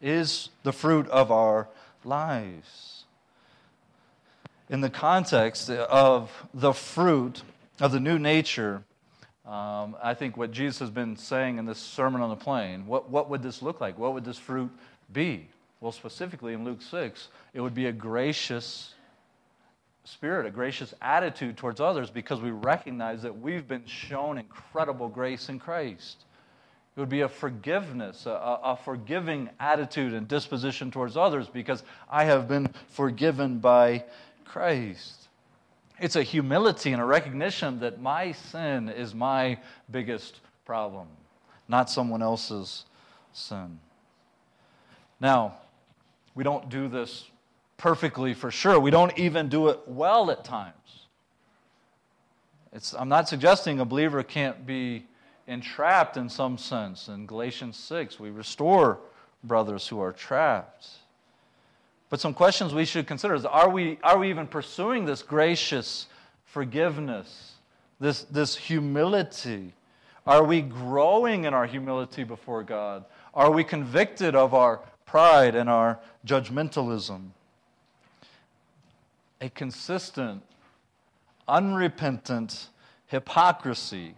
is 0.00 0.50
the 0.62 0.72
fruit 0.72 1.08
of 1.08 1.32
our 1.32 1.66
lives 2.04 3.02
in 4.72 4.80
the 4.80 4.90
context 4.90 5.68
of 5.68 6.30
the 6.54 6.72
fruit 6.72 7.42
of 7.78 7.92
the 7.92 8.00
new 8.00 8.18
nature, 8.18 8.82
um, 9.44 9.94
I 10.02 10.14
think 10.14 10.36
what 10.38 10.50
Jesus 10.50 10.78
has 10.78 10.90
been 10.90 11.16
saying 11.16 11.58
in 11.58 11.66
this 11.66 11.78
Sermon 11.78 12.22
on 12.22 12.30
the 12.30 12.36
Plain, 12.36 12.86
what, 12.86 13.10
what 13.10 13.28
would 13.28 13.42
this 13.42 13.60
look 13.60 13.82
like? 13.82 13.98
What 13.98 14.14
would 14.14 14.24
this 14.24 14.38
fruit 14.38 14.70
be? 15.12 15.48
Well, 15.80 15.92
specifically 15.92 16.54
in 16.54 16.64
Luke 16.64 16.80
6, 16.80 17.28
it 17.52 17.60
would 17.60 17.74
be 17.74 17.86
a 17.86 17.92
gracious 17.92 18.94
spirit, 20.04 20.46
a 20.46 20.50
gracious 20.50 20.94
attitude 21.02 21.58
towards 21.58 21.80
others 21.80 22.08
because 22.08 22.40
we 22.40 22.50
recognize 22.50 23.22
that 23.22 23.40
we've 23.40 23.68
been 23.68 23.84
shown 23.84 24.38
incredible 24.38 25.08
grace 25.08 25.50
in 25.50 25.58
Christ. 25.58 26.24
It 26.94 27.00
would 27.00 27.08
be 27.08 27.22
a 27.22 27.28
forgiveness, 27.28 28.26
a, 28.26 28.30
a, 28.30 28.76
forgiving 28.76 29.48
attitude 29.58 30.12
and 30.12 30.28
disposition 30.28 30.90
towards 30.90 31.16
others 31.16 31.48
because 31.48 31.82
I 32.10 32.24
have 32.24 32.48
been 32.48 32.68
forgiven 32.88 33.60
by 33.60 34.04
Christ. 34.44 35.28
It's 35.98 36.16
a 36.16 36.22
humility 36.22 36.92
and 36.92 37.00
a 37.00 37.04
recognition 37.04 37.80
that 37.80 38.00
my 38.02 38.32
sin 38.32 38.90
is 38.90 39.14
my 39.14 39.58
biggest 39.90 40.40
problem, 40.66 41.06
not 41.66 41.88
someone 41.88 42.20
else's 42.20 42.84
sin. 43.32 43.78
Now, 45.18 45.54
we 46.34 46.44
don't 46.44 46.68
do 46.68 46.88
this 46.88 47.30
perfectly 47.78 48.34
for 48.34 48.50
sure. 48.50 48.78
We 48.78 48.90
don't 48.90 49.18
even 49.18 49.48
do 49.48 49.68
it 49.68 49.80
well 49.86 50.30
at 50.30 50.44
times. 50.44 50.74
It's, 52.72 52.94
I'm 52.94 53.08
not 53.08 53.28
suggesting 53.28 53.80
a 53.80 53.84
believer 53.86 54.22
can't 54.22 54.66
be 54.66 55.06
entrapped 55.46 56.16
in 56.16 56.28
some 56.28 56.58
sense. 56.58 57.08
In 57.08 57.26
Galatians 57.26 57.76
6, 57.76 58.20
we 58.20 58.30
restore 58.30 58.98
brothers 59.44 59.88
who 59.88 60.00
are 60.00 60.12
trapped. 60.12 60.88
But 62.10 62.20
some 62.20 62.34
questions 62.34 62.74
we 62.74 62.84
should 62.84 63.06
consider 63.06 63.34
is 63.34 63.44
are 63.44 63.68
we, 63.68 63.98
are 64.02 64.18
we 64.18 64.28
even 64.30 64.46
pursuing 64.46 65.04
this 65.04 65.22
gracious 65.22 66.06
forgiveness, 66.44 67.52
this, 67.98 68.24
this 68.24 68.54
humility? 68.54 69.72
Are 70.26 70.44
we 70.44 70.60
growing 70.60 71.44
in 71.44 71.54
our 71.54 71.66
humility 71.66 72.22
before 72.22 72.62
God? 72.62 73.04
Are 73.34 73.50
we 73.50 73.64
convicted 73.64 74.36
of 74.36 74.54
our 74.54 74.80
pride 75.06 75.54
and 75.54 75.68
our 75.68 75.98
judgmentalism? 76.26 77.30
A 79.40 79.48
consistent, 79.48 80.42
unrepentant 81.48 82.68
hypocrisy 83.06 84.14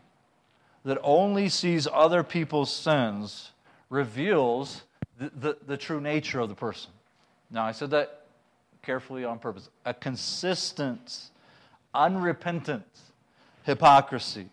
that 0.85 0.99
only 1.03 1.49
sees 1.49 1.89
other 1.93 2.23
people's 2.23 2.75
sins 2.75 3.53
reveals 3.91 4.83
the, 5.19 5.31
the, 5.35 5.57
the 5.67 5.77
true 5.77 6.01
nature 6.01 6.41
of 6.41 6.49
the 6.49 6.55
person. 6.55 6.91
Now, 7.51 7.65
I 7.65 7.73
said 7.73 7.91
that 7.91 8.27
carefully 8.83 9.25
on 9.25 9.39
purpose. 9.39 9.71
A 9.85 9.95
consistent, 9.95 11.31
unrepentant 11.95 12.85
hypocrisy 13.65 14.49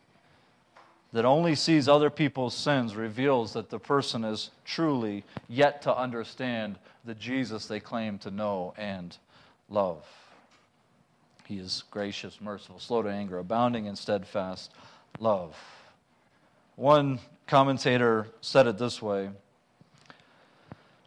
that 1.13 1.25
only 1.25 1.55
sees 1.55 1.89
other 1.89 2.09
people's 2.09 2.55
sins 2.55 2.95
reveals 2.95 3.53
that 3.53 3.69
the 3.69 3.79
person 3.79 4.23
is 4.23 4.51
truly 4.63 5.25
yet 5.49 5.81
to 5.81 5.95
understand 5.95 6.77
the 7.03 7.15
Jesus 7.15 7.65
they 7.65 7.81
claim 7.81 8.17
to 8.19 8.31
know 8.31 8.73
and 8.77 9.17
love. 9.69 10.05
He 11.45 11.57
is 11.57 11.83
gracious, 11.91 12.39
merciful, 12.39 12.79
slow 12.79 13.01
to 13.01 13.09
anger, 13.09 13.39
abounding 13.39 13.87
in 13.87 13.97
steadfast 13.97 14.71
love. 15.19 15.57
One 16.75 17.19
commentator 17.47 18.27
said 18.41 18.67
it 18.67 18.77
this 18.77 19.01
way 19.01 19.29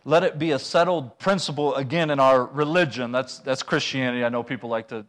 let 0.05 0.23
it 0.23 0.39
be 0.39 0.51
a 0.51 0.59
settled 0.59 1.19
principle 1.19 1.75
again 1.77 2.11
in 2.11 2.21
our 2.21 2.45
religion. 2.45 3.11
That's, 3.11 3.39
that's 3.39 3.63
Christianity. 3.63 4.25
I 4.25 4.29
know 4.29 4.43
people 4.43 4.69
like 4.69 4.89
to, 4.89 5.07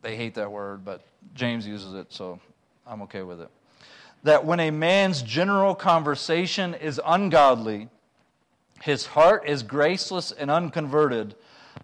they 0.00 0.16
hate 0.16 0.34
that 0.34 0.50
word, 0.50 0.84
but 0.84 1.02
James 1.34 1.66
uses 1.66 1.92
it, 1.94 2.06
so 2.10 2.40
I'm 2.86 3.02
okay 3.02 3.22
with 3.22 3.40
it. 3.40 3.50
That 4.22 4.46
when 4.46 4.60
a 4.60 4.70
man's 4.70 5.20
general 5.20 5.74
conversation 5.74 6.72
is 6.72 6.98
ungodly, 7.04 7.88
his 8.80 9.06
heart 9.06 9.46
is 9.46 9.62
graceless 9.62 10.32
and 10.32 10.50
unconverted, 10.50 11.34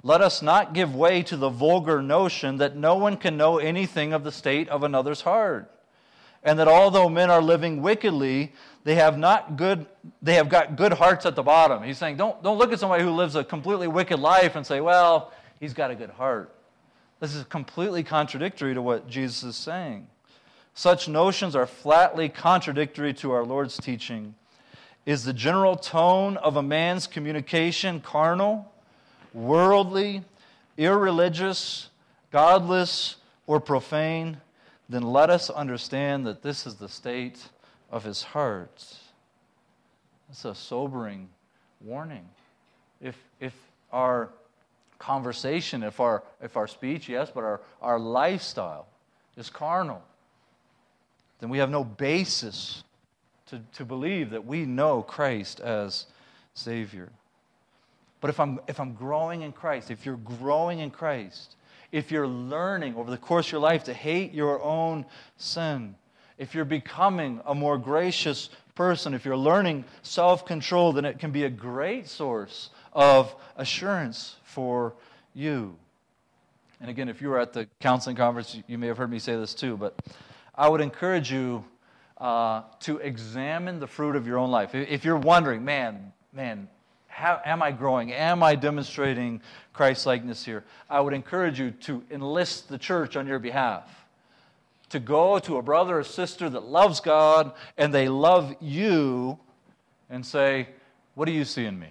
let 0.03 0.23
us 0.23 0.41
not 0.41 0.73
give 0.73 0.95
way 0.95 1.23
to 1.25 1.37
the 1.37 1.51
vulgar 1.51 2.01
notion 2.01 2.57
that 2.57 2.75
no 2.75 2.97
one 2.97 3.19
can 3.19 3.37
know 3.37 3.59
anything 3.59 4.15
of 4.15 4.25
the 4.25 4.33
state 4.33 4.69
of 4.71 4.83
another's 4.83 5.21
heart 5.21 5.71
and 6.43 6.59
that 6.59 6.69
although 6.69 7.09
men 7.09 7.31
are 7.31 7.43
living 7.43 7.83
wickedly, 7.83 8.53
they 8.85 8.95
have 8.95 9.19
not 9.19 9.57
good 9.57 9.87
they 10.23 10.35
have 10.35 10.49
got 10.49 10.77
good 10.77 10.93
hearts 10.93 11.27
at 11.27 11.37
the 11.37 11.43
bottom. 11.43 11.83
He's 11.83 11.99
saying, 11.99 12.17
don't, 12.17 12.43
don't 12.43 12.59
look 12.59 12.73
at 12.73 12.81
somebody 12.81 13.05
who 13.05 13.11
lives 13.11 13.35
a 13.35 13.45
completely 13.45 13.89
wicked 13.89 14.19
life 14.19 14.57
and 14.57 14.67
say, 14.67 14.81
well, 14.81 15.33
he's 15.59 15.75
got 15.75 15.91
a 15.91 15.95
good 15.95 16.11
heart. 16.11 16.55
This 17.21 17.35
is 17.35 17.45
completely 17.45 18.03
contradictory 18.03 18.73
to 18.73 18.81
what 18.81 19.09
Jesus 19.09 19.43
is 19.43 19.57
saying. 19.57 20.07
Such 20.73 21.09
notions 21.09 21.55
are 21.55 21.67
flatly 21.67 22.29
contradictory 22.29 23.13
to 23.15 23.33
our 23.33 23.45
Lord's 23.45 23.77
teaching. 23.77 24.35
Is 25.05 25.25
the 25.25 25.33
general 25.33 25.77
tone 25.77 26.37
of 26.39 26.57
a 26.57 26.63
man's 26.63 27.07
communication 27.07 28.01
carnal, 28.01 28.73
worldly, 29.35 30.23
irreligious, 30.79 31.91
godless, 32.31 33.17
or 33.47 33.61
profane? 33.61 34.39
Then 34.91 35.03
let 35.03 35.31
us 35.31 35.49
understand 35.51 36.27
that 36.27 36.43
this 36.43 36.67
is 36.67 36.75
the 36.75 36.89
state 36.89 37.39
of 37.91 38.05
his 38.05 38.23
heart. 38.23 38.99
That's 40.29 40.45
a 40.45 40.55
sobering 40.55 41.29
warning. 41.81 42.29
If, 43.01 43.17
if 43.39 43.55
our 43.93 44.31
conversation, 44.99 45.85
if 45.85 46.01
our, 46.01 46.25
if 46.43 46.57
our 46.57 46.67
speech, 46.67 47.09
yes, 47.09 47.31
but 47.33 47.45
our, 47.45 47.61
our 47.81 47.99
lifestyle 47.99 48.87
is 49.37 49.49
carnal, 49.49 50.03
then 51.39 51.51
we 51.51 51.59
have 51.59 51.71
no 51.71 51.85
basis 51.85 52.83
to, 53.47 53.61
to 53.75 53.85
believe 53.85 54.31
that 54.31 54.45
we 54.45 54.65
know 54.65 55.03
Christ 55.03 55.61
as 55.61 56.07
Savior. 56.55 57.09
But 58.21 58.29
if 58.29 58.39
I'm, 58.39 58.61
if 58.69 58.81
I'm 58.81 58.95
growing 58.95 59.43
in 59.43 59.53
Christ, 59.53 59.91
if 59.91 60.05
you're 60.05 60.17
growing 60.17 60.81
in 60.81 60.91
Christ, 60.91 61.55
if 61.93 62.11
you're 62.11 62.29
learning 62.29 62.95
over 62.97 63.11
the 63.11 63.17
course 63.17 63.47
of 63.47 63.53
your 63.53 63.61
life 63.61 63.85
to 63.85 63.95
hate 63.95 64.33
your 64.33 64.63
own 64.63 65.05
sin, 65.37 65.95
if 66.39 66.55
you're 66.55 66.65
becoming 66.65 67.41
a 67.45 67.55
more 67.55 67.77
gracious 67.79 68.51
person, 68.75 69.13
if 69.13 69.25
you're 69.25 69.37
learning 69.37 69.85
self 70.03 70.47
control, 70.47 70.93
then 70.93 71.05
it 71.05 71.19
can 71.19 71.31
be 71.31 71.45
a 71.45 71.51
great 71.51 72.09
source 72.09 72.71
of 72.93 73.35
assurance 73.57 74.37
for 74.43 74.95
you. 75.35 75.77
And 76.81 76.89
again, 76.89 77.09
if 77.09 77.21
you 77.21 77.29
were 77.29 77.39
at 77.39 77.53
the 77.53 77.69
counseling 77.81 78.17
conference, 78.17 78.57
you 78.67 78.79
may 78.79 78.87
have 78.87 78.97
heard 78.97 79.11
me 79.11 79.19
say 79.19 79.37
this 79.37 79.55
too, 79.55 79.77
but 79.77 79.99
I 80.55 80.69
would 80.69 80.81
encourage 80.81 81.31
you 81.31 81.65
uh, 82.17 82.63
to 82.81 82.99
examine 82.99 83.81
the 83.81 83.87
fruit 83.87 84.17
of 84.17 84.27
your 84.27 84.39
own 84.39 84.51
life. 84.51 84.75
If 84.75 85.05
you're 85.05 85.17
wondering, 85.17 85.65
man, 85.65 86.13
man, 86.33 86.69
how 87.21 87.41
am 87.45 87.63
I 87.63 87.71
growing? 87.71 88.13
Am 88.13 88.43
I 88.43 88.55
demonstrating 88.55 89.41
Christ 89.73 90.07
likeness 90.07 90.45
here? 90.45 90.65
I 90.89 91.01
would 91.01 91.13
encourage 91.13 91.61
you 91.61 91.71
to 91.83 92.03
enlist 92.11 92.69
the 92.69 92.79
church 92.79 93.17
on 93.17 93.27
your 93.27 93.39
behalf. 93.39 93.85
To 94.89 94.99
go 94.99 95.39
to 95.41 95.59
a 95.59 95.63
brother 95.63 95.99
or 95.99 96.05
sister 96.05 96.51
that 96.51 96.65
loves 96.65 96.99
God 97.01 97.53
and 97.79 97.95
they 97.95 98.09
love 98.09 98.57
you 98.61 99.39
and 100.09 100.25
say, 100.27 100.69
What 101.15 101.27
do 101.27 101.33
you 101.33 101.45
see 101.45 101.67
in 101.67 101.79
me? 101.79 101.89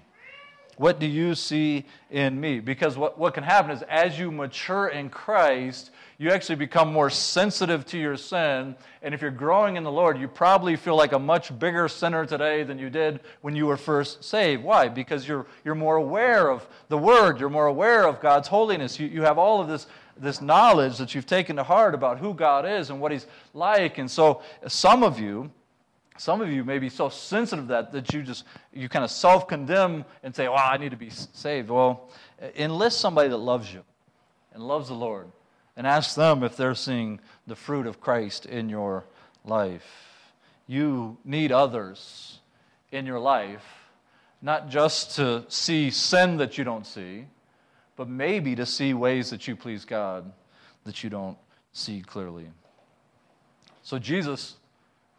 What 0.76 1.00
do 1.00 1.06
you 1.06 1.36
see 1.36 1.86
in 2.10 2.40
me? 2.40 2.60
Because 2.60 2.98
what, 2.98 3.18
what 3.18 3.34
can 3.34 3.44
happen 3.44 3.72
is 3.72 3.84
as 3.84 4.18
you 4.18 4.32
mature 4.32 4.88
in 4.88 5.10
Christ, 5.10 5.92
you 6.20 6.32
actually 6.32 6.58
become 6.58 6.92
more 6.92 7.10
sensitive 7.10 7.86
to 7.86 7.98
your 7.98 8.18
sin. 8.18 8.76
And 9.02 9.14
if 9.14 9.22
you're 9.22 9.32
growing 9.32 9.78
in 9.78 9.84
the 9.84 9.92
Lord, 9.92 10.20
you 10.20 10.28
probably 10.28 10.76
feel 10.76 10.98
like 10.98 11.14
a 11.14 11.20
much 11.20 11.58
bigger 11.58 11.88
sinner 11.88 12.26
today 12.26 12.64
than 12.64 12.78
you 12.78 12.90
did 12.90 13.22
when 13.40 13.56
you 13.56 13.66
were 13.66 13.78
first 13.78 14.26
saved. 14.26 14.62
Why? 14.62 14.90
Because 14.90 15.26
you're, 15.26 15.48
you're 15.64 15.76
more 15.76 15.96
aware 15.96 16.50
of 16.50 16.68
the 16.90 16.98
Word, 16.98 17.40
you're 17.40 17.50
more 17.50 17.68
aware 17.68 18.06
of 18.06 18.20
God's 18.20 18.50
holiness. 18.50 19.00
You, 19.00 19.08
you 19.08 19.22
have 19.22 19.38
all 19.38 19.62
of 19.62 19.70
this, 19.70 19.88
this 20.18 20.42
knowledge 20.42 20.98
that 20.98 21.16
you've 21.16 21.26
taken 21.26 21.56
to 21.56 21.64
heart 21.64 21.96
about 21.96 22.20
who 22.20 22.34
God 22.34 22.66
is 22.66 22.90
and 22.90 23.00
what 23.00 23.14
He's 23.14 23.26
like. 23.54 23.98
And 23.98 24.12
so, 24.12 24.42
some 24.68 25.04
of 25.04 25.22
you, 25.22 25.50
some 26.18 26.42
of 26.42 26.52
you 26.52 26.66
may 26.66 26.80
be 26.80 26.90
so 26.90 27.08
sensitive 27.08 27.68
that, 27.70 27.94
that 27.94 28.14
you 28.14 28.24
just 28.24 28.44
you 28.74 28.90
kind 28.90 29.06
of 29.06 29.12
self-condemn 29.12 30.04
and 30.22 30.36
say, 30.36 30.50
"Well, 30.50 30.60
I 30.60 30.76
need 30.76 30.92
to 30.92 30.98
be 30.98 31.12
saved." 31.12 31.70
Well, 31.70 32.10
enlist 32.58 33.00
somebody 33.00 33.30
that 33.30 33.38
loves 33.38 33.74
you 33.74 33.86
and 34.54 34.62
loves 34.62 34.90
the 34.90 34.96
Lord, 34.96 35.32
and 35.80 35.88
ask 35.88 36.14
them 36.14 36.44
if 36.44 36.58
they're 36.58 36.76
seeing 36.76 37.22
the 37.48 37.56
fruit 37.56 37.88
of 37.88 38.02
Christ 38.02 38.46
in 38.46 38.68
your 38.68 39.06
life. 39.46 40.34
You 40.68 41.18
need 41.24 41.54
others 41.54 42.40
in 42.92 43.06
your 43.06 43.18
life, 43.18 43.64
not 44.42 44.68
just 44.68 45.16
to 45.16 45.46
see 45.48 45.90
sin 45.90 46.36
that 46.36 46.58
you 46.58 46.66
don't 46.66 46.86
see, 46.86 47.28
but 47.96 48.10
maybe 48.10 48.58
to 48.58 48.66
see 48.66 48.94
ways 48.94 49.30
that 49.30 49.48
you 49.48 49.56
please 49.56 49.86
God 49.86 50.30
that 50.84 51.02
you 51.02 51.10
don't 51.10 51.38
see 51.72 52.02
clearly. 52.02 52.48
So 53.82 54.00
Jesus 54.00 54.58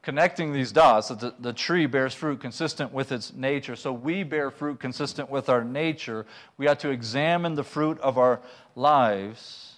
connecting 0.02 0.52
these 0.52 0.72
dots 0.72 1.08
that 1.08 1.20
the, 1.20 1.34
the 1.38 1.54
tree 1.54 1.86
bears 1.86 2.12
fruit 2.12 2.38
consistent 2.38 2.92
with 2.92 3.12
its 3.12 3.32
nature. 3.32 3.76
So 3.76 3.94
we 3.94 4.24
bear 4.24 4.50
fruit 4.50 4.78
consistent 4.78 5.30
with 5.30 5.48
our 5.48 5.64
nature. 5.64 6.26
We 6.58 6.68
ought 6.68 6.80
to 6.80 6.90
examine 6.90 7.54
the 7.54 7.64
fruit 7.64 7.98
of 8.00 8.18
our 8.18 8.42
lives 8.76 9.69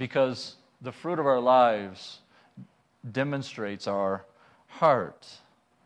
because 0.00 0.56
the 0.80 0.90
fruit 0.90 1.18
of 1.18 1.26
our 1.26 1.40
lives 1.40 2.20
demonstrates 3.12 3.86
our 3.86 4.24
heart. 4.66 5.28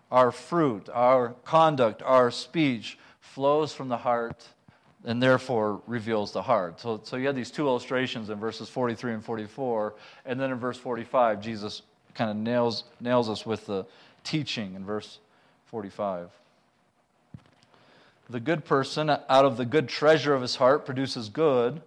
Our 0.08 0.30
fruit, 0.30 0.88
our 0.94 1.30
conduct, 1.44 2.00
our 2.00 2.30
speech 2.30 2.96
flows 3.18 3.74
from 3.74 3.88
the 3.88 3.96
heart 3.96 4.46
and 5.04 5.20
therefore 5.20 5.82
reveals 5.88 6.30
the 6.30 6.42
heart. 6.42 6.80
So, 6.80 7.00
so 7.02 7.16
you 7.16 7.26
have 7.26 7.34
these 7.34 7.50
two 7.50 7.66
illustrations 7.66 8.30
in 8.30 8.38
verses 8.38 8.68
43 8.68 9.14
and 9.14 9.24
44. 9.24 9.94
And 10.24 10.38
then 10.38 10.52
in 10.52 10.58
verse 10.58 10.78
45, 10.78 11.40
Jesus 11.40 11.82
kind 12.14 12.30
of 12.30 12.36
nails, 12.36 12.84
nails 13.00 13.28
us 13.28 13.44
with 13.44 13.66
the 13.66 13.84
teaching 14.22 14.76
in 14.76 14.84
verse 14.84 15.18
45. 15.66 16.30
The 18.30 18.38
good 18.38 18.64
person 18.64 19.10
out 19.10 19.24
of 19.28 19.56
the 19.56 19.66
good 19.66 19.88
treasure 19.88 20.34
of 20.34 20.40
his 20.40 20.54
heart 20.54 20.86
produces 20.86 21.28
good, 21.28 21.82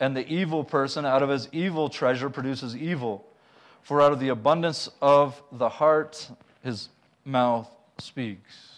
and 0.00 0.16
the 0.16 0.26
evil 0.26 0.64
person 0.64 1.04
out 1.04 1.22
of 1.22 1.28
his 1.28 1.48
evil 1.52 1.88
treasure 1.88 2.30
produces 2.30 2.74
evil. 2.74 3.26
For 3.82 4.02
out 4.02 4.12
of 4.12 4.20
the 4.20 4.30
abundance 4.30 4.88
of 5.00 5.40
the 5.52 5.68
heart 5.68 6.30
his 6.62 6.88
mouth 7.24 7.68
speaks. 7.98 8.70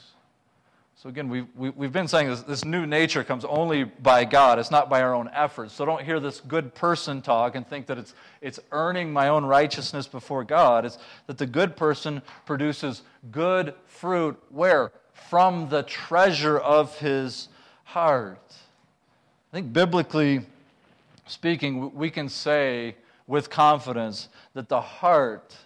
So, 0.96 1.08
again, 1.08 1.28
we've, 1.28 1.48
we've 1.56 1.92
been 1.92 2.06
saying 2.06 2.28
this, 2.28 2.42
this 2.42 2.64
new 2.64 2.86
nature 2.86 3.24
comes 3.24 3.44
only 3.44 3.82
by 3.82 4.24
God. 4.24 4.60
It's 4.60 4.70
not 4.70 4.88
by 4.88 5.02
our 5.02 5.12
own 5.12 5.28
efforts. 5.34 5.74
So, 5.74 5.84
don't 5.84 6.02
hear 6.04 6.20
this 6.20 6.40
good 6.40 6.76
person 6.76 7.20
talk 7.22 7.56
and 7.56 7.66
think 7.66 7.86
that 7.86 7.98
it's, 7.98 8.14
it's 8.40 8.60
earning 8.70 9.12
my 9.12 9.26
own 9.26 9.44
righteousness 9.44 10.06
before 10.06 10.44
God. 10.44 10.84
It's 10.84 10.98
that 11.26 11.38
the 11.38 11.46
good 11.46 11.76
person 11.76 12.22
produces 12.46 13.02
good 13.32 13.74
fruit. 13.86 14.40
Where? 14.50 14.92
From 15.28 15.68
the 15.68 15.82
treasure 15.82 16.58
of 16.58 16.96
his 17.00 17.48
heart. 17.82 18.54
I 19.52 19.56
think 19.56 19.72
biblically 19.72 20.46
speaking, 21.32 21.94
we 21.94 22.10
can 22.10 22.28
say 22.28 22.94
with 23.26 23.48
confidence 23.48 24.28
that 24.52 24.68
the 24.68 24.80
heart 24.80 25.56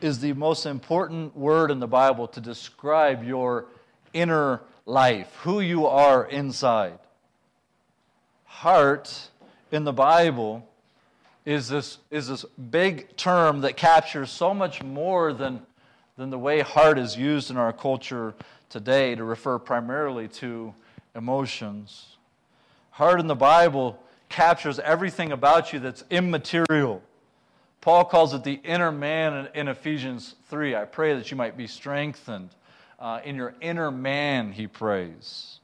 is 0.00 0.20
the 0.20 0.32
most 0.34 0.64
important 0.64 1.36
word 1.36 1.72
in 1.72 1.80
the 1.80 1.88
Bible 1.88 2.28
to 2.28 2.40
describe 2.40 3.24
your 3.24 3.66
inner 4.12 4.60
life, 4.86 5.34
who 5.42 5.60
you 5.60 5.86
are 5.86 6.24
inside. 6.26 6.98
Heart 8.44 9.30
in 9.72 9.82
the 9.82 9.92
Bible 9.92 10.66
is 11.44 11.68
this, 11.68 11.98
is 12.12 12.28
this 12.28 12.44
big 12.70 13.16
term 13.16 13.62
that 13.62 13.76
captures 13.76 14.30
so 14.30 14.54
much 14.54 14.84
more 14.84 15.32
than, 15.32 15.62
than 16.16 16.30
the 16.30 16.38
way 16.38 16.60
heart 16.60 16.96
is 16.96 17.16
used 17.16 17.50
in 17.50 17.56
our 17.56 17.72
culture 17.72 18.34
today 18.70 19.16
to 19.16 19.24
refer 19.24 19.58
primarily 19.58 20.28
to 20.28 20.72
emotions. 21.16 22.16
Heart 22.90 23.18
in 23.18 23.26
the 23.26 23.34
Bible 23.34 23.98
captures 24.28 24.78
everything 24.78 25.32
about 25.32 25.72
you 25.72 25.80
that's 25.80 26.04
immaterial. 26.10 27.02
Paul 27.80 28.04
calls 28.04 28.34
it 28.34 28.44
the 28.44 28.60
inner 28.64 28.92
man 28.92 29.48
in 29.54 29.68
Ephesians 29.68 30.34
3. 30.48 30.74
I 30.74 30.84
pray 30.84 31.14
that 31.14 31.30
you 31.30 31.36
might 31.36 31.56
be 31.56 31.66
strengthened 31.66 32.50
uh, 32.98 33.20
in 33.24 33.36
your 33.36 33.54
inner 33.60 33.90
man, 33.90 34.52
he 34.52 34.66
prays. 34.66 35.60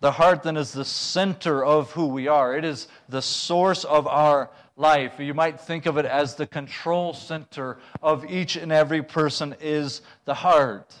The 0.00 0.12
heart 0.12 0.42
then 0.42 0.56
is 0.56 0.72
the 0.72 0.84
center 0.84 1.64
of 1.64 1.92
who 1.92 2.08
we 2.08 2.28
are, 2.28 2.56
it 2.56 2.64
is 2.64 2.88
the 3.08 3.22
source 3.22 3.84
of 3.84 4.06
our 4.06 4.50
life. 4.76 5.20
You 5.20 5.32
might 5.32 5.60
think 5.60 5.86
of 5.86 5.96
it 5.96 6.04
as 6.04 6.34
the 6.34 6.46
control 6.46 7.14
center 7.14 7.78
of 8.02 8.24
each 8.30 8.56
and 8.56 8.72
every 8.72 9.02
person 9.02 9.54
is 9.60 10.02
the 10.24 10.34
heart. 10.34 10.92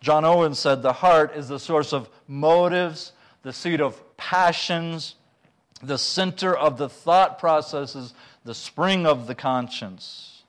John 0.00 0.24
Owen 0.24 0.54
said 0.54 0.82
the 0.82 0.92
heart 0.92 1.34
is 1.34 1.48
the 1.48 1.58
source 1.58 1.92
of 1.92 2.08
motives, 2.28 3.12
the 3.42 3.52
seat 3.52 3.80
of 3.80 4.00
passions, 4.16 5.16
the 5.82 5.98
center 5.98 6.56
of 6.56 6.78
the 6.78 6.88
thought 6.88 7.38
processes, 7.38 8.14
the 8.44 8.54
spring 8.54 9.06
of 9.06 9.26
the 9.26 9.34
conscience. 9.34 10.42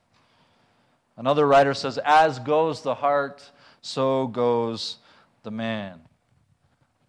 Another 1.17 1.45
writer 1.45 1.73
says, 1.73 1.99
As 2.03 2.39
goes 2.39 2.81
the 2.81 2.95
heart, 2.95 3.51
so 3.81 4.27
goes 4.27 4.97
the 5.43 5.51
man. 5.51 5.99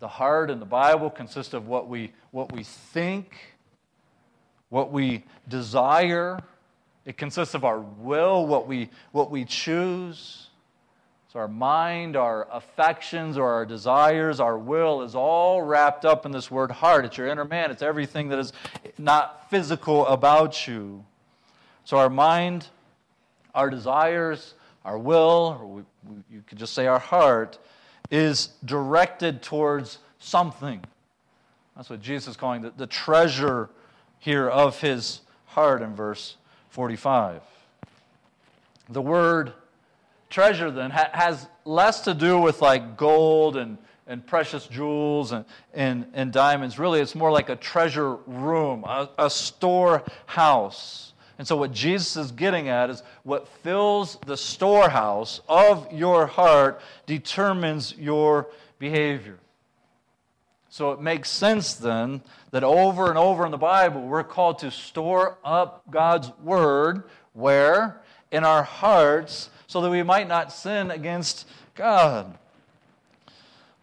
The 0.01 0.09
heart 0.09 0.51
in 0.51 0.61
the 0.61 0.67
Bible 0.67 1.11
consists 1.11 1.55
of 1.55 1.69
what 1.69 1.89
we, 1.89 2.13
what 2.31 2.53
we 2.53 2.65
think, 2.65 3.37
what 4.69 4.91
we 4.91 5.25
desire. 5.49 6.41
It 7.05 7.17
consists 7.17 7.55
of 7.55 7.65
our 7.65 7.81
will, 7.81 8.47
what 8.47 8.67
we, 8.67 8.91
what 9.13 9.31
we 9.31 9.45
choose. 9.45 10.50
So, 11.33 11.39
our 11.39 11.47
mind, 11.47 12.17
our 12.17 12.49
affections, 12.51 13.39
or 13.39 13.49
our 13.53 13.65
desires, 13.65 14.41
our 14.41 14.59
will 14.59 15.03
is 15.03 15.15
all 15.15 15.63
wrapped 15.63 16.05
up 16.05 16.27
in 16.27 16.33
this 16.33 16.51
word 16.51 16.73
heart. 16.73 17.05
It's 17.05 17.17
your 17.17 17.29
inner 17.29 17.45
man, 17.45 17.71
it's 17.71 17.83
everything 17.83 18.31
that 18.31 18.41
is 18.41 18.53
not 18.99 19.49
physical 19.49 20.09
about 20.09 20.67
you. 20.67 21.05
So, 21.85 21.99
our 21.99 22.11
mind, 22.11 22.67
our 23.55 23.71
desires, 23.71 24.55
our 24.85 24.99
will, 24.99 25.57
or 25.61 25.67
we, 25.69 25.83
we, 26.09 26.17
you 26.33 26.43
could 26.49 26.59
just 26.59 26.75
say 26.75 26.89
our 26.89 26.99
heart, 26.99 27.61
is 28.11 28.49
directed 28.65 29.41
towards 29.41 29.99
something. 30.19 30.83
That's 31.77 31.89
what 31.89 32.03
Jesus 32.03 32.31
is 32.31 32.37
calling 32.37 32.63
the, 32.63 32.73
the 32.77 32.89
treasure 32.89 33.71
here 34.19 34.49
of 34.49 34.81
his 34.81 35.21
heart 35.47 35.81
in 35.81 35.95
verse 35.95 36.39
45. 36.71 37.41
The 38.89 39.01
word 39.01 39.53
treasure 40.31 40.71
then 40.71 40.91
ha- 40.91 41.11
has 41.13 41.49
less 41.65 42.03
to 42.03 42.15
do 42.15 42.39
with 42.39 42.63
like 42.63 42.97
gold 42.97 43.57
and, 43.57 43.77
and 44.07 44.27
precious 44.27 44.67
jewels 44.67 45.33
and, 45.33 45.45
and, 45.75 46.07
and 46.15 46.33
diamonds. 46.33 46.79
Really, 46.79 47.01
it's 47.01 47.15
more 47.15 47.31
like 47.31 47.49
a 47.49 47.57
treasure 47.57 48.15
room, 48.27 48.85
a, 48.85 49.11
a 49.19 49.29
storehouse 49.29 51.13
And 51.39 51.47
so, 51.47 51.57
what 51.57 51.73
Jesus 51.73 52.17
is 52.17 52.33
getting 52.33 52.69
at 52.69 52.91
is 52.91 53.03
what 53.25 53.49
fills 53.49 54.19
the 54.27 54.37
storehouse 54.37 55.41
of 55.49 55.93
your 55.93 56.27
heart 56.27 56.81
determines 57.07 57.95
your 57.99 58.49
behavior. 58.79 59.39
So, 60.69 60.93
it 60.93 61.01
makes 61.01 61.31
sense 61.31 61.75
then 61.75 62.23
that 62.53 62.63
over 62.63 63.09
and 63.09 63.19
over 63.19 63.45
in 63.45 63.51
the 63.51 63.59
Bible, 63.59 64.03
we're 64.03 64.23
called 64.23 64.61
to 64.61 64.71
store 64.71 65.39
up 65.45 65.83
God's 65.91 66.31
Word 66.43 67.05
where? 67.33 68.03
In 68.31 68.45
our 68.45 68.63
hearts, 68.63 69.51
so 69.71 69.81
that 69.81 69.91
we 69.91 70.03
might 70.03 70.27
not 70.27 70.53
sin 70.53 70.91
against 70.91 71.47
God. 71.77 72.37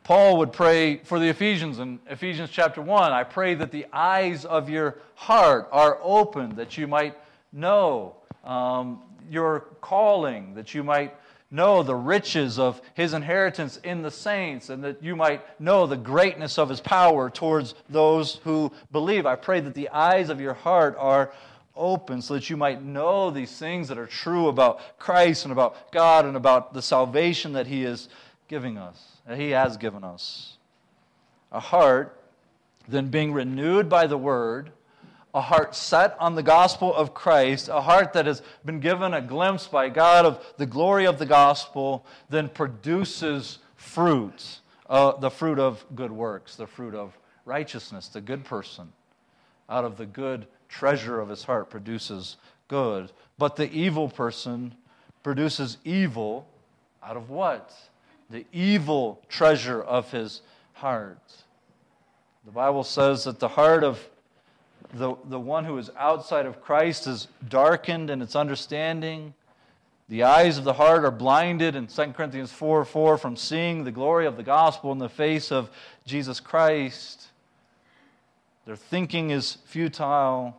Paul 0.03 0.39
would 0.39 0.51
pray 0.51 0.97
for 0.97 1.17
the 1.17 1.29
Ephesians 1.29 1.79
in 1.79 1.99
Ephesians 2.09 2.49
chapter 2.51 2.81
1 2.81 3.13
I 3.13 3.23
pray 3.23 3.55
that 3.55 3.71
the 3.71 3.85
eyes 3.93 4.43
of 4.43 4.69
your 4.69 4.97
heart 5.15 5.69
are 5.71 5.97
open, 6.03 6.57
that 6.57 6.77
you 6.77 6.87
might 6.87 7.17
know 7.53 8.17
um, 8.43 8.99
your 9.29 9.61
calling, 9.79 10.55
that 10.55 10.73
you 10.73 10.83
might 10.83 11.15
know 11.51 11.83
the 11.83 11.95
riches 11.95 12.59
of 12.59 12.81
his 12.93 13.13
inheritance 13.13 13.77
in 13.77 14.01
the 14.01 14.11
saints, 14.11 14.69
and 14.69 14.83
that 14.83 15.01
you 15.01 15.15
might 15.15 15.41
know 15.57 15.87
the 15.87 15.95
greatness 15.95 16.57
of 16.57 16.67
his 16.67 16.81
power 16.81 17.29
towards 17.29 17.75
those 17.87 18.41
who 18.43 18.73
believe. 18.91 19.25
I 19.25 19.35
pray 19.35 19.61
that 19.61 19.73
the 19.73 19.87
eyes 19.87 20.29
of 20.29 20.41
your 20.41 20.53
heart 20.53 20.97
are 20.99 21.31
open 21.77 22.21
so 22.21 22.33
that 22.33 22.49
you 22.49 22.57
might 22.57 22.83
know 22.83 23.29
these 23.29 23.57
things 23.57 23.87
that 23.87 23.97
are 23.97 24.07
true 24.07 24.47
about 24.47 24.99
Christ 24.99 25.45
and 25.45 25.51
about 25.51 25.91
God 25.91 26.25
and 26.25 26.35
about 26.35 26.73
the 26.73 26.81
salvation 26.81 27.53
that 27.53 27.67
he 27.67 27.83
is 27.83 28.09
giving 28.47 28.77
us, 28.77 29.17
that 29.27 29.37
he 29.37 29.51
has 29.51 29.77
given 29.77 30.03
us. 30.03 30.57
A 31.51 31.59
heart 31.59 32.19
then 32.87 33.09
being 33.09 33.33
renewed 33.33 33.89
by 33.89 34.07
the 34.07 34.17
word 34.17 34.71
a 35.37 35.41
heart 35.41 35.75
set 35.75 36.17
on 36.19 36.33
the 36.33 36.41
gospel 36.41 36.93
of 36.95 37.13
Christ, 37.13 37.67
a 37.67 37.81
heart 37.81 38.13
that 38.13 38.25
has 38.25 38.41
been 38.65 38.79
given 38.79 39.13
a 39.13 39.21
glimpse 39.21 39.67
by 39.67 39.87
God 39.87 40.25
of 40.25 40.43
the 40.57 40.65
glory 40.65 41.05
of 41.05 41.19
the 41.19 41.27
gospel, 41.27 42.05
then 42.27 42.49
produces 42.49 43.59
fruit, 43.75 44.61
uh, 44.89 45.11
the 45.17 45.29
fruit 45.29 45.59
of 45.59 45.85
good 45.95 46.11
works, 46.11 46.55
the 46.55 46.65
fruit 46.65 46.95
of 46.95 47.15
righteousness, 47.45 48.07
the 48.07 48.19
good 48.19 48.45
person. 48.45 48.91
Out 49.69 49.85
of 49.85 49.97
the 49.97 50.07
good 50.07 50.47
treasure 50.69 51.19
of 51.19 51.29
his 51.29 51.43
heart 51.43 51.69
produces 51.69 52.37
good. 52.67 53.11
But 53.37 53.55
the 53.55 53.71
evil 53.71 54.09
person 54.09 54.75
produces 55.23 55.77
evil 55.83 56.47
out 57.03 57.17
of 57.17 57.29
what? 57.29 57.73
The 58.29 58.45
evil 58.51 59.21
treasure 59.29 59.81
of 59.81 60.11
his 60.11 60.41
heart. 60.73 61.17
The 62.45 62.51
Bible 62.51 62.83
says 62.83 63.25
that 63.25 63.39
the 63.39 63.47
heart 63.47 63.83
of 63.83 63.99
the, 64.93 65.15
the 65.25 65.39
one 65.39 65.65
who 65.65 65.77
is 65.77 65.89
outside 65.97 66.45
of 66.45 66.61
Christ 66.61 67.07
is 67.07 67.27
darkened 67.47 68.09
in 68.09 68.21
its 68.21 68.35
understanding. 68.35 69.33
The 70.09 70.23
eyes 70.23 70.57
of 70.57 70.63
the 70.63 70.73
heart 70.73 71.03
are 71.03 71.11
blinded 71.11 71.75
in 71.75 71.87
2 71.87 72.13
Corinthians 72.13 72.51
4 72.51 72.85
4 72.85 73.17
from 73.17 73.35
seeing 73.35 73.83
the 73.83 73.91
glory 73.91 74.25
of 74.25 74.37
the 74.37 74.43
gospel 74.43 74.93
in 74.93 74.97
the 74.97 75.09
face 75.09 75.51
of 75.51 75.69
Jesus 76.05 76.39
Christ. 76.39 77.26
Their 78.67 78.75
thinking 78.75 79.29
is 79.29 79.59
futile. 79.65 80.53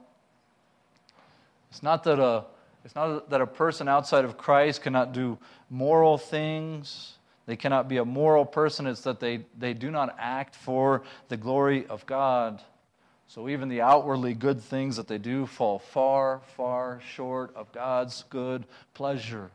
It's 1.70 1.82
not 1.82 2.04
that 2.04 2.18
a, 2.18 2.46
it's 2.82 2.94
not 2.94 3.28
that 3.28 3.42
a 3.42 3.46
person 3.46 3.86
outside 3.86 4.24
of 4.24 4.38
Christ 4.38 4.80
cannot 4.80 5.12
do 5.12 5.36
moral 5.68 6.16
things. 6.16 7.18
They 7.44 7.54
cannot 7.54 7.86
be 7.86 7.98
a 7.98 8.06
moral 8.06 8.46
person. 8.46 8.86
It's 8.86 9.02
that 9.02 9.20
they, 9.20 9.44
they 9.58 9.74
do 9.74 9.90
not 9.90 10.16
act 10.18 10.56
for 10.56 11.02
the 11.28 11.36
glory 11.36 11.86
of 11.86 12.06
God. 12.06 12.62
So 13.26 13.46
even 13.46 13.68
the 13.68 13.82
outwardly 13.82 14.32
good 14.32 14.62
things 14.62 14.96
that 14.96 15.06
they 15.06 15.18
do 15.18 15.44
fall 15.44 15.78
far, 15.78 16.40
far 16.56 17.02
short 17.14 17.54
of 17.54 17.70
God's 17.72 18.24
good 18.30 18.64
pleasure. 18.94 19.50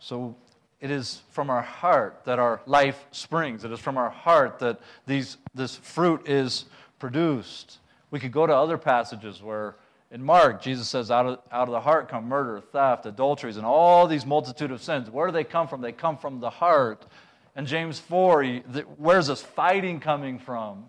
So 0.00 0.36
it 0.82 0.90
is 0.90 1.22
from 1.30 1.48
our 1.48 1.62
heart 1.62 2.22
that 2.24 2.40
our 2.40 2.60
life 2.66 3.06
springs. 3.12 3.64
It 3.64 3.70
is 3.70 3.78
from 3.78 3.96
our 3.96 4.10
heart 4.10 4.58
that 4.58 4.80
these, 5.06 5.36
this 5.54 5.76
fruit 5.76 6.28
is 6.28 6.64
produced. 6.98 7.78
We 8.10 8.18
could 8.18 8.32
go 8.32 8.48
to 8.48 8.54
other 8.54 8.76
passages 8.76 9.40
where 9.40 9.76
in 10.10 10.22
Mark, 10.24 10.60
Jesus 10.60 10.88
says, 10.88 11.10
out 11.10 11.24
of, 11.24 11.38
out 11.52 11.68
of 11.68 11.70
the 11.70 11.80
heart 11.80 12.08
come 12.08 12.28
murder, 12.28 12.60
theft, 12.60 13.06
adulteries, 13.06 13.56
and 13.56 13.64
all 13.64 14.08
these 14.08 14.26
multitude 14.26 14.72
of 14.72 14.82
sins. 14.82 15.08
Where 15.08 15.28
do 15.28 15.32
they 15.32 15.44
come 15.44 15.68
from? 15.68 15.80
They 15.80 15.92
come 15.92 16.18
from 16.18 16.40
the 16.40 16.50
heart. 16.50 17.06
And 17.54 17.64
James 17.64 18.00
4, 18.00 18.42
he, 18.42 18.62
the, 18.68 18.80
where's 18.98 19.28
this 19.28 19.40
fighting 19.40 20.00
coming 20.00 20.40
from? 20.40 20.86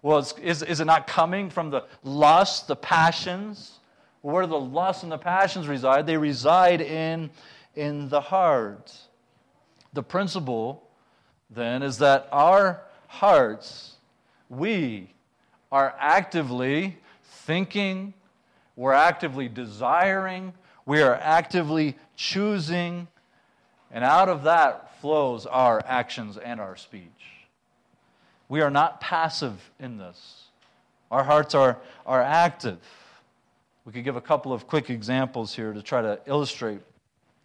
Well, 0.00 0.18
is, 0.18 0.62
is 0.62 0.80
it 0.80 0.86
not 0.86 1.06
coming 1.06 1.50
from 1.50 1.68
the 1.68 1.84
lust, 2.02 2.66
the 2.66 2.76
passions? 2.76 3.78
Where 4.22 4.44
do 4.44 4.48
the 4.48 4.58
lust 4.58 5.02
and 5.02 5.12
the 5.12 5.18
passions 5.18 5.68
reside? 5.68 6.06
They 6.06 6.16
reside 6.16 6.80
in, 6.80 7.28
in 7.76 8.08
the 8.08 8.22
heart. 8.22 8.92
The 9.94 10.02
principle, 10.02 10.82
then, 11.48 11.82
is 11.82 11.98
that 11.98 12.28
our 12.32 12.82
hearts, 13.06 13.94
we 14.50 15.10
are 15.70 15.94
actively 15.98 16.98
thinking, 17.22 18.12
we're 18.76 18.92
actively 18.92 19.48
desiring, 19.48 20.52
we 20.84 21.00
are 21.00 21.14
actively 21.14 21.96
choosing, 22.16 23.06
and 23.92 24.04
out 24.04 24.28
of 24.28 24.42
that 24.42 25.00
flows 25.00 25.46
our 25.46 25.80
actions 25.86 26.36
and 26.36 26.60
our 26.60 26.76
speech. 26.76 27.08
We 28.48 28.60
are 28.62 28.70
not 28.70 29.00
passive 29.00 29.70
in 29.78 29.96
this. 29.96 30.44
Our 31.10 31.22
hearts 31.22 31.54
are, 31.54 31.78
are 32.04 32.20
active. 32.22 32.78
We 33.84 33.92
could 33.92 34.02
give 34.02 34.16
a 34.16 34.20
couple 34.20 34.52
of 34.52 34.66
quick 34.66 34.90
examples 34.90 35.54
here 35.54 35.72
to 35.72 35.82
try 35.82 36.02
to 36.02 36.18
illustrate. 36.26 36.80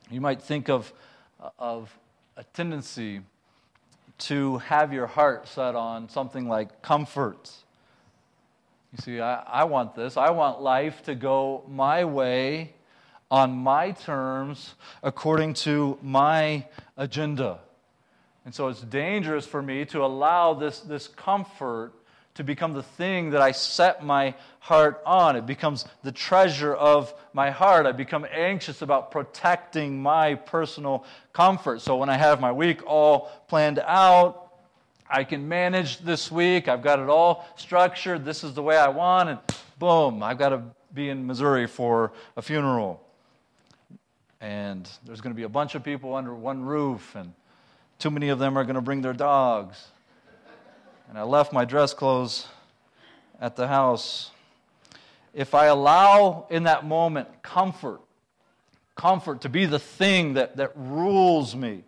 You 0.09 0.21
might 0.21 0.41
think 0.41 0.69
of, 0.69 0.91
of 1.59 1.95
a 2.39 2.43
tendency 2.54 3.19
to 4.17 4.60
have 4.60 4.93
your 4.93 5.08
heart 5.08 5.45
set 5.45 5.75
on 5.75 6.08
something 6.08 6.47
like 6.47 6.82
comfort. 6.82 7.52
You 8.93 8.97
see, 9.04 9.19
I, 9.19 9.43
I 9.43 9.63
want 9.65 9.93
this. 9.93 10.15
I 10.15 10.30
want 10.30 10.62
life 10.62 11.04
to 11.04 11.15
go 11.15 11.65
my 11.67 12.06
way 12.06 12.75
on 13.30 13.52
my 13.58 13.91
terms 13.91 14.75
according 15.04 15.54
to 15.56 15.97
my 16.02 16.65
agenda. 16.95 17.60
And 18.45 18.56
so 18.56 18.69
it's 18.69 18.82
dangerous 18.82 19.45
for 19.45 19.62
me 19.62 19.84
to 19.86 20.06
allow 20.06 20.54
this, 20.54 20.80
this 20.80 21.10
comfort 21.10 21.91
to 22.39 22.43
become 22.45 22.71
the 22.71 22.84
thing 22.84 23.32
that 23.32 23.41
I 23.41 23.52
set 23.52 24.02
my 24.02 24.34
heart 24.60 25.02
on. 25.06 25.36
It 25.36 25.45
becomes 25.45 25.84
the 26.04 26.12
treasure 26.13 26.73
of 26.73 27.13
my 27.34 27.49
heart. 27.49 27.86
I 27.86 27.91
become 27.91 28.25
anxious 28.32 28.82
about 28.82 29.12
protecting 29.12 30.02
my 30.02 30.36
personal 30.36 31.04
comfort. 31.34 31.82
So 31.82 31.97
when 31.97 32.08
I 32.08 32.15
have 32.15 32.39
my 32.39 32.54
week 32.54 32.82
all 32.88 33.30
planned 33.49 33.80
out, 33.80 34.54
I 35.10 35.25
can 35.25 35.49
manage 35.49 35.99
this 35.99 36.32
week. 36.32 36.69
I've 36.69 36.82
got 36.82 36.99
it 36.99 37.10
all 37.10 37.45
structured. 37.58 38.23
This 38.23 38.45
is 38.45 38.54
the 38.54 38.63
way 38.63 38.78
I 38.78 38.88
want. 38.88 39.28
And 39.28 39.39
boom, 39.78 40.23
I've 40.23 40.38
got 40.38 40.49
to 40.49 40.62
be 40.93 41.10
in 41.10 41.28
Missouri 41.28 41.67
for 41.67 42.13
a 42.38 42.41
funeral. 42.41 43.06
And 44.39 44.89
there's 45.06 45.19
going 45.19 45.36
to 45.36 45.38
be 45.38 45.43
a 45.43 45.49
bunch 45.49 45.75
of 45.75 45.84
people 45.84 46.15
under 46.15 46.34
one 46.34 46.63
roof. 46.63 47.15
And 47.15 47.34
too 47.97 48.10
many 48.10 48.30
of 48.30 48.39
them 48.39 48.58
are 48.58 48.63
going 48.63 48.75
to 48.75 48.82
bring 48.82 49.02
their 49.02 49.12
dogs. 49.12 49.89
And 51.09 51.17
I 51.17 51.23
left 51.23 51.51
my 51.51 51.65
dress 51.65 51.93
clothes 51.93 52.47
at 53.41 53.55
the 53.55 53.67
house. 53.67 54.29
If 55.33 55.55
I 55.55 55.65
allow 55.65 56.45
in 56.51 56.63
that 56.63 56.85
moment 56.85 57.27
comfort, 57.41 57.99
comfort 58.95 59.41
to 59.41 59.49
be 59.49 59.65
the 59.65 59.79
thing 59.79 60.35
that, 60.35 60.57
that 60.57 60.71
rules 60.75 61.55
me, 61.55 61.83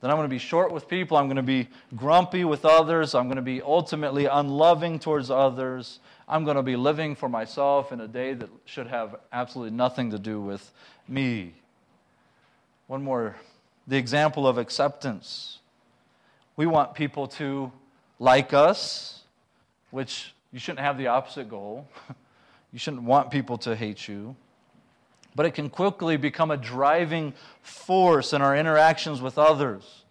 then 0.00 0.10
I'm 0.10 0.16
going 0.16 0.28
to 0.28 0.34
be 0.34 0.38
short 0.38 0.72
with 0.72 0.88
people. 0.88 1.16
I'm 1.16 1.26
going 1.26 1.36
to 1.36 1.42
be 1.42 1.68
grumpy 1.96 2.44
with 2.44 2.64
others. 2.64 3.14
I'm 3.14 3.26
going 3.26 3.36
to 3.36 3.42
be 3.42 3.60
ultimately 3.60 4.26
unloving 4.26 4.98
towards 4.98 5.28
others. 5.30 5.98
I'm 6.28 6.44
going 6.44 6.56
to 6.56 6.62
be 6.62 6.76
living 6.76 7.16
for 7.16 7.28
myself 7.28 7.90
in 7.90 8.00
a 8.00 8.08
day 8.08 8.32
that 8.32 8.48
should 8.64 8.86
have 8.86 9.16
absolutely 9.32 9.76
nothing 9.76 10.10
to 10.12 10.18
do 10.18 10.40
with 10.40 10.70
me. 11.08 11.54
One 12.86 13.02
more 13.02 13.36
the 13.86 13.96
example 13.96 14.46
of 14.46 14.56
acceptance. 14.56 15.59
We 16.60 16.66
want 16.66 16.92
people 16.92 17.26
to 17.38 17.72
like 18.18 18.52
us, 18.52 19.22
which 19.90 20.34
you 20.52 20.58
shouldn't 20.58 20.80
have 20.80 20.98
the 20.98 21.06
opposite 21.06 21.48
goal. 21.48 21.88
you 22.70 22.78
shouldn't 22.78 23.04
want 23.04 23.30
people 23.30 23.56
to 23.56 23.74
hate 23.74 24.06
you. 24.06 24.36
But 25.34 25.46
it 25.46 25.52
can 25.52 25.70
quickly 25.70 26.18
become 26.18 26.50
a 26.50 26.58
driving 26.58 27.32
force 27.62 28.34
in 28.34 28.42
our 28.42 28.54
interactions 28.54 29.22
with 29.22 29.38
others. 29.38 30.04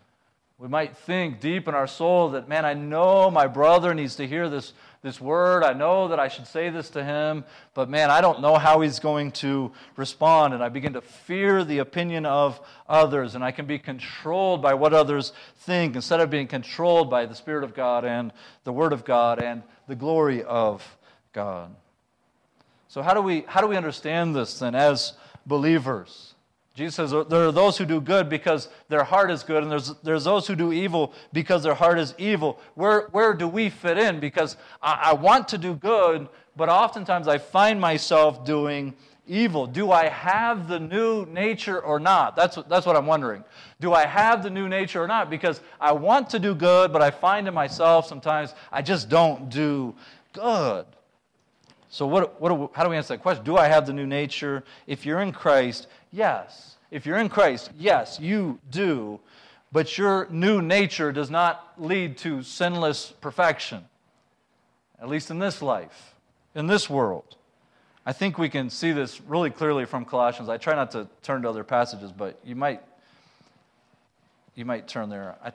We 0.57 0.67
might 0.67 0.97
think 0.97 1.39
deep 1.39 1.67
in 1.67 1.75
our 1.75 1.85
soul 1.85 2.29
that, 2.29 2.49
man, 2.49 2.65
I 2.65 2.73
know 2.73 3.29
my 3.29 3.45
brother 3.45 3.93
needs 3.93 4.15
to 4.15 4.25
hear 4.25 4.49
this 4.49 4.73
this 5.01 5.21
word. 5.21 5.63
I 5.63 5.73
know 5.73 6.09
that 6.09 6.19
I 6.19 6.27
should 6.27 6.47
say 6.47 6.69
this 6.69 6.89
to 6.91 7.03
him, 7.03 7.45
but 7.73 7.89
man, 7.89 8.09
I 8.09 8.21
don't 8.21 8.41
know 8.41 8.55
how 8.55 8.81
he's 8.81 8.99
going 8.99 9.31
to 9.33 9.71
respond. 9.95 10.53
And 10.53 10.63
I 10.63 10.69
begin 10.69 10.93
to 10.93 11.01
fear 11.01 11.63
the 11.63 11.79
opinion 11.79 12.25
of 12.25 12.59
others, 12.87 13.35
and 13.35 13.43
I 13.43 13.51
can 13.51 13.65
be 13.65 13.79
controlled 13.79 14.61
by 14.61 14.73
what 14.73 14.93
others 14.93 15.31
think 15.57 15.95
instead 15.95 16.19
of 16.19 16.29
being 16.29 16.47
controlled 16.47 17.09
by 17.09 17.25
the 17.25 17.35
Spirit 17.35 17.63
of 17.63 17.73
God 17.73 18.03
and 18.03 18.33
the 18.63 18.73
Word 18.73 18.93
of 18.93 19.05
God 19.05 19.41
and 19.41 19.63
the 19.87 19.95
glory 19.95 20.43
of 20.43 20.97
God. 21.33 21.73
So, 22.89 23.01
how 23.01 23.13
do 23.13 23.21
we, 23.21 23.41
how 23.47 23.61
do 23.61 23.67
we 23.67 23.77
understand 23.77 24.35
this 24.35 24.59
then 24.59 24.75
as 24.75 25.13
believers? 25.45 26.28
Jesus 26.75 26.95
says 26.95 27.11
there 27.11 27.47
are 27.47 27.51
those 27.51 27.77
who 27.77 27.85
do 27.85 27.99
good 27.99 28.29
because 28.29 28.69
their 28.87 29.03
heart 29.03 29.31
is 29.31 29.43
good, 29.43 29.63
and 29.63 29.71
there's, 29.71 29.93
there's 30.03 30.23
those 30.23 30.47
who 30.47 30.55
do 30.55 30.71
evil 30.71 31.13
because 31.33 31.63
their 31.63 31.73
heart 31.73 31.99
is 31.99 32.13
evil. 32.17 32.59
Where, 32.75 33.07
where 33.11 33.33
do 33.33 33.47
we 33.47 33.69
fit 33.69 33.97
in? 33.97 34.19
Because 34.19 34.55
I, 34.81 35.09
I 35.09 35.13
want 35.13 35.47
to 35.49 35.57
do 35.57 35.73
good, 35.73 36.29
but 36.55 36.69
oftentimes 36.69 37.27
I 37.27 37.37
find 37.37 37.81
myself 37.81 38.45
doing 38.45 38.93
evil. 39.27 39.67
Do 39.67 39.91
I 39.91 40.07
have 40.07 40.67
the 40.67 40.79
new 40.79 41.25
nature 41.25 41.79
or 41.79 41.99
not? 41.99 42.35
That's, 42.35 42.57
that's 42.67 42.85
what 42.85 42.95
I'm 42.95 43.05
wondering. 43.05 43.43
Do 43.79 43.93
I 43.93 44.05
have 44.05 44.43
the 44.43 44.49
new 44.49 44.67
nature 44.67 45.01
or 45.03 45.07
not? 45.07 45.29
Because 45.29 45.61
I 45.79 45.91
want 45.91 46.29
to 46.31 46.39
do 46.39 46.55
good, 46.55 46.91
but 46.91 47.01
I 47.01 47.11
find 47.11 47.47
in 47.47 47.53
myself 47.53 48.07
sometimes 48.07 48.53
I 48.71 48.81
just 48.81 49.09
don't 49.09 49.49
do 49.49 49.95
good. 50.33 50.85
So, 51.91 52.05
what, 52.05 52.39
what, 52.39 52.71
how 52.73 52.83
do 52.83 52.89
we 52.89 52.97
answer 52.97 53.15
that 53.15 53.23
question? 53.23 53.43
Do 53.43 53.57
I 53.57 53.67
have 53.67 53.87
the 53.87 53.93
new 53.93 54.05
nature? 54.05 54.63
If 54.85 55.07
you're 55.07 55.21
in 55.21 55.31
Christ, 55.31 55.87
yes. 56.11 56.77
If 56.91 57.05
you're 57.05 57.17
in 57.17 57.29
Christ, 57.29 57.71
yes, 57.77 58.19
you 58.19 58.59
do. 58.71 59.19
But 59.71 59.97
your 59.97 60.27
new 60.31 60.61
nature 60.61 61.11
does 61.11 61.29
not 61.29 61.73
lead 61.77 62.17
to 62.19 62.41
sinless 62.41 63.13
perfection, 63.21 63.85
at 64.99 65.07
least 65.07 65.29
in 65.29 65.37
this 65.37 65.61
life, 65.61 66.15
in 66.55 66.65
this 66.65 66.89
world. 66.89 67.35
I 68.05 68.13
think 68.13 68.39
we 68.39 68.49
can 68.49 68.71
see 68.71 68.91
this 68.91 69.21
really 69.21 69.51
clearly 69.51 69.85
from 69.85 70.05
Colossians. 70.05 70.49
I 70.49 70.57
try 70.57 70.73
not 70.73 70.89
to 70.91 71.07
turn 71.21 71.43
to 71.43 71.49
other 71.49 71.63
passages, 71.63 72.11
but 72.11 72.39
you 72.43 72.55
might 72.55 72.81
you 74.55 74.65
might 74.65 74.87
turn 74.87 75.09
there. 75.09 75.35
I, 75.43 75.53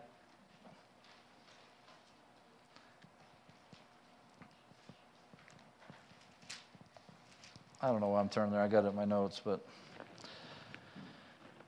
I 7.83 7.89
don't 7.89 8.01
know 8.01 8.09
why 8.09 8.21
I'm 8.21 8.31
turning 8.31 8.53
there. 8.53 8.63
I 8.63 8.69
got 8.69 8.85
it 8.85 8.89
in 8.89 8.95
my 8.95 9.05
notes, 9.05 9.43
but 9.45 9.67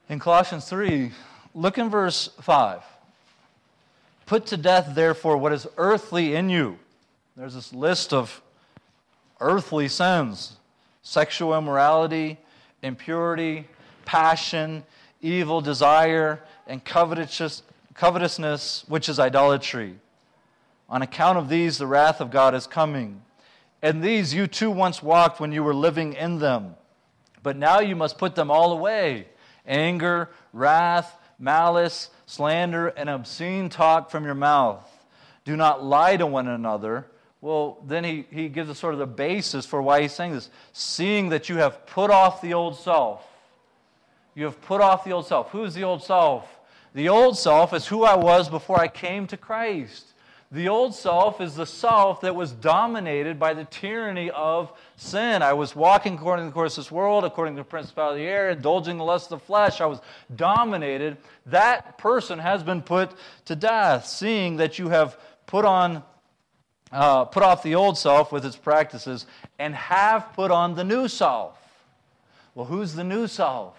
in 0.09 0.18
Colossians 0.18 0.68
3, 0.68 1.11
look 1.54 1.78
in 1.78 1.90
verse 1.90 2.30
5. 2.40 2.82
Put 4.26 4.46
to 4.46 4.57
death, 4.57 4.94
therefore, 4.94 5.36
what 5.36 5.52
is 5.52 5.66
earthly 5.76 6.34
in 6.34 6.48
you. 6.48 6.78
There's 7.36 7.54
this 7.54 7.72
list 7.72 8.12
of 8.12 8.42
earthly 9.40 9.88
sins 9.88 10.57
sexual 11.02 11.57
immorality, 11.57 12.36
impurity, 12.82 13.68
passion, 14.04 14.82
evil 15.22 15.61
desire, 15.61 16.42
and 16.66 16.84
covetousness, 16.84 17.62
which 18.88 19.09
is 19.09 19.20
idolatry. 19.20 19.94
On 20.88 21.02
account 21.02 21.38
of 21.38 21.48
these, 21.48 21.78
the 21.78 21.86
wrath 21.86 22.20
of 22.20 22.32
God 22.32 22.57
is 22.57 22.66
coming. 22.66 23.22
And 23.82 24.02
these 24.02 24.34
you 24.34 24.48
too 24.48 24.70
once 24.70 25.00
walked 25.00 25.38
when 25.38 25.52
you 25.52 25.62
were 25.62 25.74
living 25.74 26.14
in 26.14 26.40
them. 26.40 26.74
But 27.44 27.57
now 27.57 27.78
you 27.78 27.94
must 27.94 28.18
put 28.18 28.34
them 28.34 28.50
all 28.50 28.72
away 28.72 29.28
anger, 29.66 30.30
wrath, 30.52 31.18
malice, 31.38 32.10
slander, 32.26 32.88
and 32.88 33.08
obscene 33.08 33.68
talk 33.68 34.10
from 34.10 34.24
your 34.24 34.34
mouth. 34.34 34.88
Do 35.44 35.56
not 35.56 35.84
lie 35.84 36.16
to 36.16 36.26
one 36.26 36.48
another 36.48 37.06
well, 37.46 37.78
then 37.86 38.02
he, 38.02 38.26
he 38.30 38.48
gives 38.48 38.70
us 38.70 38.78
sort 38.78 38.94
of 38.94 38.98
the 38.98 39.06
basis 39.06 39.66
for 39.66 39.82
why 39.82 40.02
he's 40.02 40.12
saying 40.12 40.32
this. 40.32 40.50
Seeing 40.72 41.28
that 41.28 41.48
you 41.48 41.58
have 41.58 41.86
put 41.86 42.10
off 42.10 42.40
the 42.40 42.54
old 42.54 42.76
self. 42.76 43.24
You 44.34 44.46
have 44.46 44.60
put 44.62 44.80
off 44.80 45.04
the 45.04 45.12
old 45.12 45.26
self. 45.26 45.50
Who's 45.50 45.72
the 45.72 45.84
old 45.84 46.02
self? 46.02 46.58
The 46.92 47.08
old 47.08 47.38
self 47.38 47.72
is 47.72 47.86
who 47.86 48.02
I 48.02 48.16
was 48.16 48.48
before 48.48 48.80
I 48.80 48.88
came 48.88 49.26
to 49.28 49.36
Christ. 49.36 50.06
The 50.53 50.68
old 50.68 50.94
self 50.94 51.40
is 51.40 51.57
the 51.57 51.66
self 51.66 52.20
that 52.20 52.36
was 52.36 52.53
dominated 52.53 53.38
by 53.38 53.53
the 53.55 53.64
tyranny 53.64 54.30
of 54.30 54.72
sin. 54.94 55.42
I 55.42 55.55
was 55.55 55.74
walking 55.74 56.14
according 56.14 56.44
to 56.47 56.51
the 56.51 56.55
course 56.55 56.78
of 56.78 56.84
this 56.84 56.92
world, 56.92 57.24
according 57.24 57.57
to 57.57 57.61
the 57.61 57.68
principality 57.68 58.22
of 58.22 58.26
the 58.26 58.30
air, 58.30 58.51
indulging 58.51 58.97
the 58.97 59.05
lust 59.05 59.32
of 59.32 59.40
the 59.40 59.44
flesh. 59.44 59.80
I 59.80 59.86
was 59.86 60.01
dominated. 60.34 61.16
That 61.47 61.99
person 61.99 62.38
has 62.38 62.62
been 62.62 62.80
put 62.80 63.11
to 63.47 63.57
death, 63.57 64.07
seeing 64.07 64.57
that 64.59 64.78
you 64.78 64.88
have 64.88 65.18
put 65.47 65.64
on 65.64 66.05
uh, 66.92 67.24
put 67.24 67.42
off 67.42 67.64
the 67.64 67.74
old 67.74 67.99
self 67.99 68.30
with 68.30 68.47
its 68.47 68.57
practices 68.57 69.26
and 69.59 69.74
have 69.74 70.32
put 70.34 70.53
on 70.53 70.76
the 70.76 70.84
new 70.84 71.09
self. 71.09 71.59
Well, 72.55 72.66
who's 72.66 72.94
the 72.94 73.05
new 73.05 73.26
self? 73.26 73.76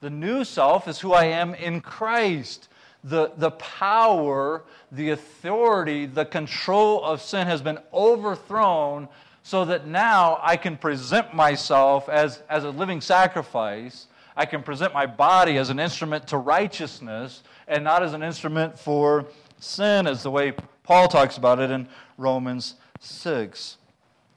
The 0.00 0.10
new 0.10 0.44
self 0.44 0.86
is 0.86 1.00
who 1.00 1.12
I 1.12 1.24
am 1.24 1.54
in 1.54 1.80
Christ. 1.80 2.68
The, 3.04 3.32
the 3.36 3.52
power, 3.52 4.64
the 4.90 5.10
authority, 5.10 6.06
the 6.06 6.24
control 6.24 7.04
of 7.04 7.22
sin 7.22 7.46
has 7.46 7.62
been 7.62 7.78
overthrown 7.92 9.08
so 9.42 9.64
that 9.64 9.86
now 9.86 10.38
I 10.42 10.56
can 10.56 10.76
present 10.76 11.32
myself 11.32 12.08
as, 12.08 12.42
as 12.50 12.64
a 12.64 12.70
living 12.70 13.00
sacrifice. 13.00 14.08
I 14.36 14.46
can 14.46 14.62
present 14.62 14.92
my 14.92 15.06
body 15.06 15.56
as 15.58 15.70
an 15.70 15.78
instrument 15.78 16.26
to 16.28 16.36
righteousness 16.36 17.42
and 17.66 17.82
not 17.82 18.02
as 18.02 18.12
an 18.12 18.22
instrument 18.22 18.78
for 18.78 19.26
sin, 19.58 20.06
as 20.06 20.22
the 20.22 20.30
way 20.30 20.52
Paul 20.82 21.08
talks 21.08 21.36
about 21.36 21.60
it 21.60 21.70
in 21.70 21.88
Romans 22.16 22.74
6. 23.00 23.78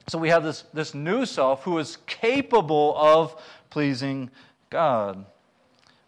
So 0.07 0.17
we 0.17 0.29
have 0.29 0.43
this, 0.43 0.63
this 0.73 0.93
new 0.93 1.25
self 1.25 1.63
who 1.63 1.77
is 1.77 1.97
capable 2.07 2.95
of 2.97 3.41
pleasing 3.69 4.29
God. 4.69 5.25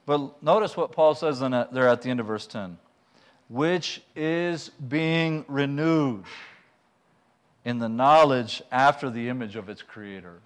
But 0.06 0.44
notice 0.44 0.76
what 0.76 0.92
Paul 0.92 1.16
says 1.16 1.42
in 1.42 1.52
there 1.52 1.88
at 1.88 2.02
the 2.02 2.10
end 2.10 2.20
of 2.20 2.28
verse 2.28 2.48
10 2.48 2.78
which 3.50 4.02
is 4.16 4.70
being 4.70 5.46
renewed 5.48 6.24
in 7.66 7.78
the 7.78 7.90
knowledge 7.90 8.64
after 8.72 9.10
the 9.10 9.30
image 9.30 9.56
of 9.56 9.70
its 9.70 9.82
creator. 9.82 10.40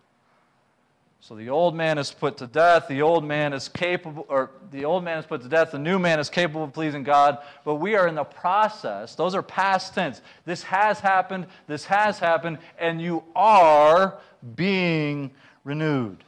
So 1.19 1.35
the 1.35 1.49
old 1.49 1.75
man 1.75 1.97
is 1.97 2.11
put 2.11 2.37
to 2.37 2.47
death. 2.47 2.87
The 2.87 3.01
old 3.01 3.25
man 3.25 3.53
is 3.53 3.69
capable, 3.69 4.25
or 4.29 4.51
the 4.71 4.85
old 4.85 5.03
man 5.03 5.19
is 5.19 5.25
put 5.25 5.41
to 5.41 5.49
death. 5.49 5.71
The 5.71 5.79
new 5.79 5.99
man 5.99 6.19
is 6.19 6.29
capable 6.29 6.65
of 6.65 6.73
pleasing 6.73 7.03
God. 7.03 7.39
But 7.65 7.75
we 7.75 7.95
are 7.95 8.07
in 8.07 8.15
the 8.15 8.23
process. 8.23 9.15
Those 9.15 9.35
are 9.35 9.41
past 9.41 9.93
tense. 9.93 10.21
This 10.45 10.63
has 10.63 10.99
happened. 10.99 11.47
This 11.65 11.85
has 11.85 12.19
happened. 12.19 12.59
And 12.77 13.01
you 13.01 13.23
are 13.35 14.19
being 14.55 15.31
renewed. 15.63 16.23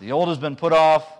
The 0.00 0.12
old 0.12 0.28
has 0.28 0.38
been 0.38 0.56
put 0.56 0.72
off. 0.72 1.17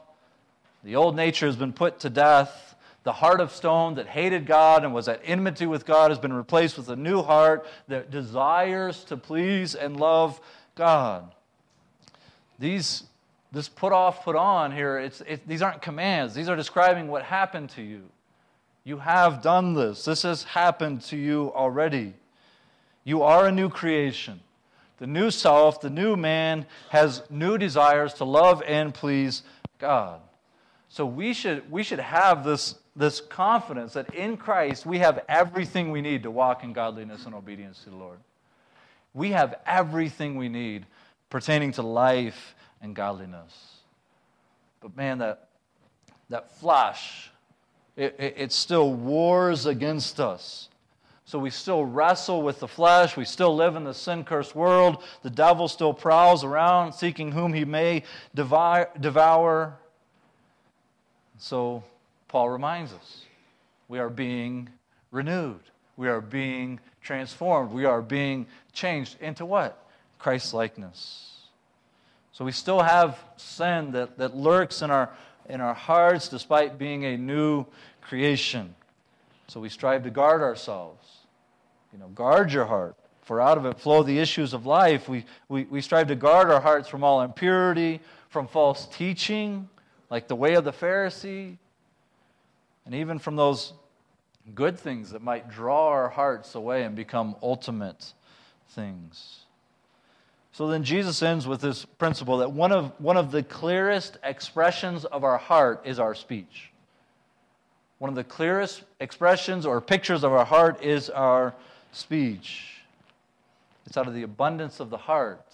The 0.88 0.96
old 0.96 1.14
nature 1.16 1.44
has 1.44 1.54
been 1.54 1.74
put 1.74 2.00
to 2.00 2.08
death. 2.08 2.74
The 3.02 3.12
heart 3.12 3.42
of 3.42 3.52
stone 3.52 3.96
that 3.96 4.06
hated 4.06 4.46
God 4.46 4.84
and 4.84 4.94
was 4.94 5.06
at 5.06 5.20
enmity 5.22 5.66
with 5.66 5.84
God 5.84 6.10
has 6.10 6.18
been 6.18 6.32
replaced 6.32 6.78
with 6.78 6.88
a 6.88 6.96
new 6.96 7.20
heart 7.20 7.66
that 7.88 8.10
desires 8.10 9.04
to 9.04 9.18
please 9.18 9.74
and 9.74 10.00
love 10.00 10.40
God. 10.76 11.30
These, 12.58 13.02
this 13.52 13.68
put 13.68 13.92
off, 13.92 14.24
put 14.24 14.34
on 14.34 14.72
here, 14.72 14.98
it's, 14.98 15.20
it, 15.26 15.46
these 15.46 15.60
aren't 15.60 15.82
commands. 15.82 16.32
These 16.32 16.48
are 16.48 16.56
describing 16.56 17.08
what 17.08 17.22
happened 17.22 17.68
to 17.70 17.82
you. 17.82 18.04
You 18.82 18.96
have 18.96 19.42
done 19.42 19.74
this. 19.74 20.06
This 20.06 20.22
has 20.22 20.44
happened 20.44 21.02
to 21.02 21.18
you 21.18 21.52
already. 21.54 22.14
You 23.04 23.24
are 23.24 23.46
a 23.46 23.52
new 23.52 23.68
creation. 23.68 24.40
The 25.00 25.06
new 25.06 25.30
self, 25.30 25.82
the 25.82 25.90
new 25.90 26.16
man, 26.16 26.64
has 26.88 27.24
new 27.28 27.58
desires 27.58 28.14
to 28.14 28.24
love 28.24 28.62
and 28.66 28.94
please 28.94 29.42
God. 29.78 30.22
So 30.88 31.04
we 31.04 31.34
should, 31.34 31.70
we 31.70 31.82
should 31.82 32.00
have 32.00 32.44
this, 32.44 32.76
this 32.96 33.20
confidence 33.20 33.92
that 33.92 34.14
in 34.14 34.36
Christ 34.36 34.86
we 34.86 34.98
have 34.98 35.24
everything 35.28 35.90
we 35.90 36.00
need 36.00 36.22
to 36.22 36.30
walk 36.30 36.64
in 36.64 36.72
godliness 36.72 37.26
and 37.26 37.34
obedience 37.34 37.84
to 37.84 37.90
the 37.90 37.96
Lord. 37.96 38.18
We 39.14 39.30
have 39.32 39.56
everything 39.66 40.36
we 40.36 40.48
need 40.48 40.86
pertaining 41.30 41.72
to 41.72 41.82
life 41.82 42.54
and 42.80 42.94
godliness. 42.94 43.76
But 44.80 44.96
man, 44.96 45.18
that, 45.18 45.48
that 46.30 46.56
flesh, 46.58 47.30
it, 47.96 48.14
it, 48.18 48.34
it 48.36 48.52
still 48.52 48.94
wars 48.94 49.66
against 49.66 50.20
us. 50.20 50.68
So 51.24 51.38
we 51.38 51.50
still 51.50 51.84
wrestle 51.84 52.40
with 52.40 52.60
the 52.60 52.68
flesh. 52.68 53.14
We 53.14 53.26
still 53.26 53.54
live 53.54 53.76
in 53.76 53.84
the 53.84 53.92
sin 53.92 54.24
cursed 54.24 54.54
world. 54.54 55.02
The 55.22 55.28
devil 55.28 55.68
still 55.68 55.92
prowls 55.92 56.42
around 56.42 56.94
seeking 56.94 57.32
whom 57.32 57.52
he 57.52 57.66
may 57.66 58.04
devour. 58.34 59.76
So 61.38 61.84
Paul 62.26 62.50
reminds 62.50 62.92
us 62.92 63.24
we 63.88 63.98
are 63.98 64.10
being 64.10 64.68
renewed, 65.10 65.60
we 65.96 66.08
are 66.08 66.20
being 66.20 66.80
transformed, 67.02 67.72
we 67.72 67.84
are 67.84 68.02
being 68.02 68.46
changed 68.72 69.16
into 69.20 69.46
what? 69.46 69.82
Christ 70.18 70.52
likeness. 70.52 71.36
So 72.32 72.44
we 72.44 72.52
still 72.52 72.82
have 72.82 73.18
sin 73.36 73.92
that, 73.92 74.18
that 74.18 74.36
lurks 74.36 74.82
in 74.82 74.90
our, 74.90 75.10
in 75.48 75.60
our 75.60 75.74
hearts 75.74 76.28
despite 76.28 76.78
being 76.78 77.04
a 77.04 77.16
new 77.16 77.66
creation. 78.00 78.74
So 79.48 79.60
we 79.60 79.68
strive 79.68 80.04
to 80.04 80.10
guard 80.10 80.42
ourselves. 80.42 81.04
You 81.92 81.98
know, 81.98 82.08
guard 82.08 82.52
your 82.52 82.66
heart, 82.66 82.96
for 83.22 83.40
out 83.40 83.58
of 83.58 83.64
it 83.64 83.80
flow 83.80 84.02
the 84.02 84.18
issues 84.18 84.52
of 84.52 84.66
life. 84.66 85.08
We, 85.08 85.24
we, 85.48 85.64
we 85.64 85.80
strive 85.80 86.08
to 86.08 86.14
guard 86.14 86.50
our 86.50 86.60
hearts 86.60 86.88
from 86.88 87.02
all 87.02 87.22
impurity, 87.22 88.00
from 88.28 88.46
false 88.46 88.86
teaching, 88.86 89.68
like 90.10 90.28
the 90.28 90.36
way 90.36 90.54
of 90.54 90.64
the 90.64 90.72
Pharisee, 90.72 91.56
and 92.86 92.94
even 92.94 93.18
from 93.18 93.36
those 93.36 93.72
good 94.54 94.78
things 94.78 95.10
that 95.10 95.22
might 95.22 95.50
draw 95.50 95.88
our 95.88 96.08
hearts 96.08 96.54
away 96.54 96.84
and 96.84 96.96
become 96.96 97.36
ultimate 97.42 98.12
things. 98.70 99.40
So 100.52 100.68
then 100.68 100.82
Jesus 100.82 101.22
ends 101.22 101.46
with 101.46 101.60
this 101.60 101.84
principle 101.84 102.38
that 102.38 102.50
one 102.50 102.72
of, 102.72 102.92
one 102.98 103.16
of 103.16 103.30
the 103.30 103.42
clearest 103.42 104.16
expressions 104.24 105.04
of 105.04 105.22
our 105.22 105.38
heart 105.38 105.82
is 105.84 105.98
our 105.98 106.14
speech. 106.14 106.70
One 107.98 108.08
of 108.08 108.14
the 108.14 108.24
clearest 108.24 108.82
expressions 109.00 109.66
or 109.66 109.80
pictures 109.80 110.24
of 110.24 110.32
our 110.32 110.44
heart 110.44 110.82
is 110.82 111.10
our 111.10 111.54
speech. 111.92 112.82
It's 113.86 113.96
out 113.96 114.08
of 114.08 114.14
the 114.14 114.22
abundance 114.22 114.80
of 114.80 114.90
the 114.90 114.96
heart. 114.96 115.46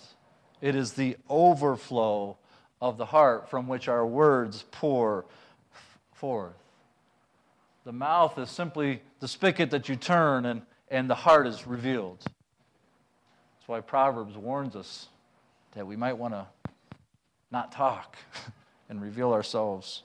It 0.61 0.75
is 0.75 0.93
the 0.93 1.17
overflow 1.29 2.37
of 2.85 2.99
the 2.99 3.07
heart 3.07 3.49
from 3.49 3.67
which 3.67 3.89
our 3.89 4.07
words 4.07 4.67
pour 4.71 5.25
forth. 6.13 6.53
The 7.87 7.93
mouth 7.93 8.39
is 8.39 8.51
simply 8.51 9.01
the 9.21 9.29
spigot 9.29 9.71
that 9.71 9.89
you 9.89 9.97
turn, 9.97 10.45
and, 10.45 10.61
and 10.91 11.09
the 11.09 11.15
heart 11.15 11.47
is 11.47 11.67
revealed. 11.67 12.19
That's 12.21 13.69
why 13.69 13.81
Proverbs 13.81 14.37
warns 14.37 14.77
us 14.77 15.09
that 15.75 15.87
we 15.87 15.97
might 15.97 16.19
want 16.19 16.35
to 16.35 16.47
not 17.51 17.73
talk 17.73 18.19
and 18.91 19.01
reveal 19.01 19.33
ourselves. 19.33 20.03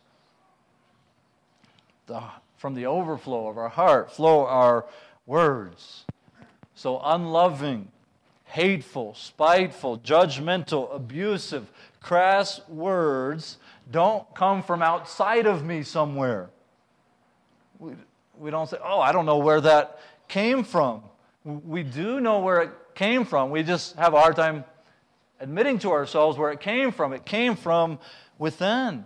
The, 2.07 2.23
from 2.55 2.75
the 2.75 2.85
overflow 2.85 3.49
of 3.49 3.57
our 3.57 3.67
heart 3.67 4.09
flow 4.09 4.45
our 4.45 4.85
words. 5.25 6.05
So 6.75 7.01
unloving, 7.03 7.91
hateful, 8.49 9.13
spiteful, 9.13 9.99
judgmental, 9.99 10.93
abusive, 10.93 11.71
crass 12.01 12.61
words 12.67 13.57
don't 13.91 14.33
come 14.33 14.63
from 14.63 14.81
outside 14.81 15.45
of 15.45 15.63
me 15.63 15.83
somewhere. 15.83 16.49
We, 17.77 17.93
we 18.39 18.49
don't 18.49 18.67
say, 18.67 18.77
oh, 18.83 18.99
I 18.99 19.11
don't 19.11 19.27
know 19.27 19.37
where 19.37 19.61
that 19.61 19.99
came 20.27 20.63
from. 20.63 21.03
We 21.43 21.83
do 21.83 22.19
know 22.19 22.39
where 22.39 22.61
it 22.63 22.71
came 22.95 23.23
from. 23.23 23.51
We 23.51 23.61
just 23.61 23.95
have 23.97 24.15
a 24.15 24.19
hard 24.19 24.35
time 24.35 24.63
admitting 25.39 25.77
to 25.79 25.91
ourselves 25.91 26.37
where 26.37 26.51
it 26.51 26.59
came 26.59 26.91
from. 26.91 27.13
It 27.13 27.25
came 27.25 27.55
from 27.55 27.99
within. 28.39 29.05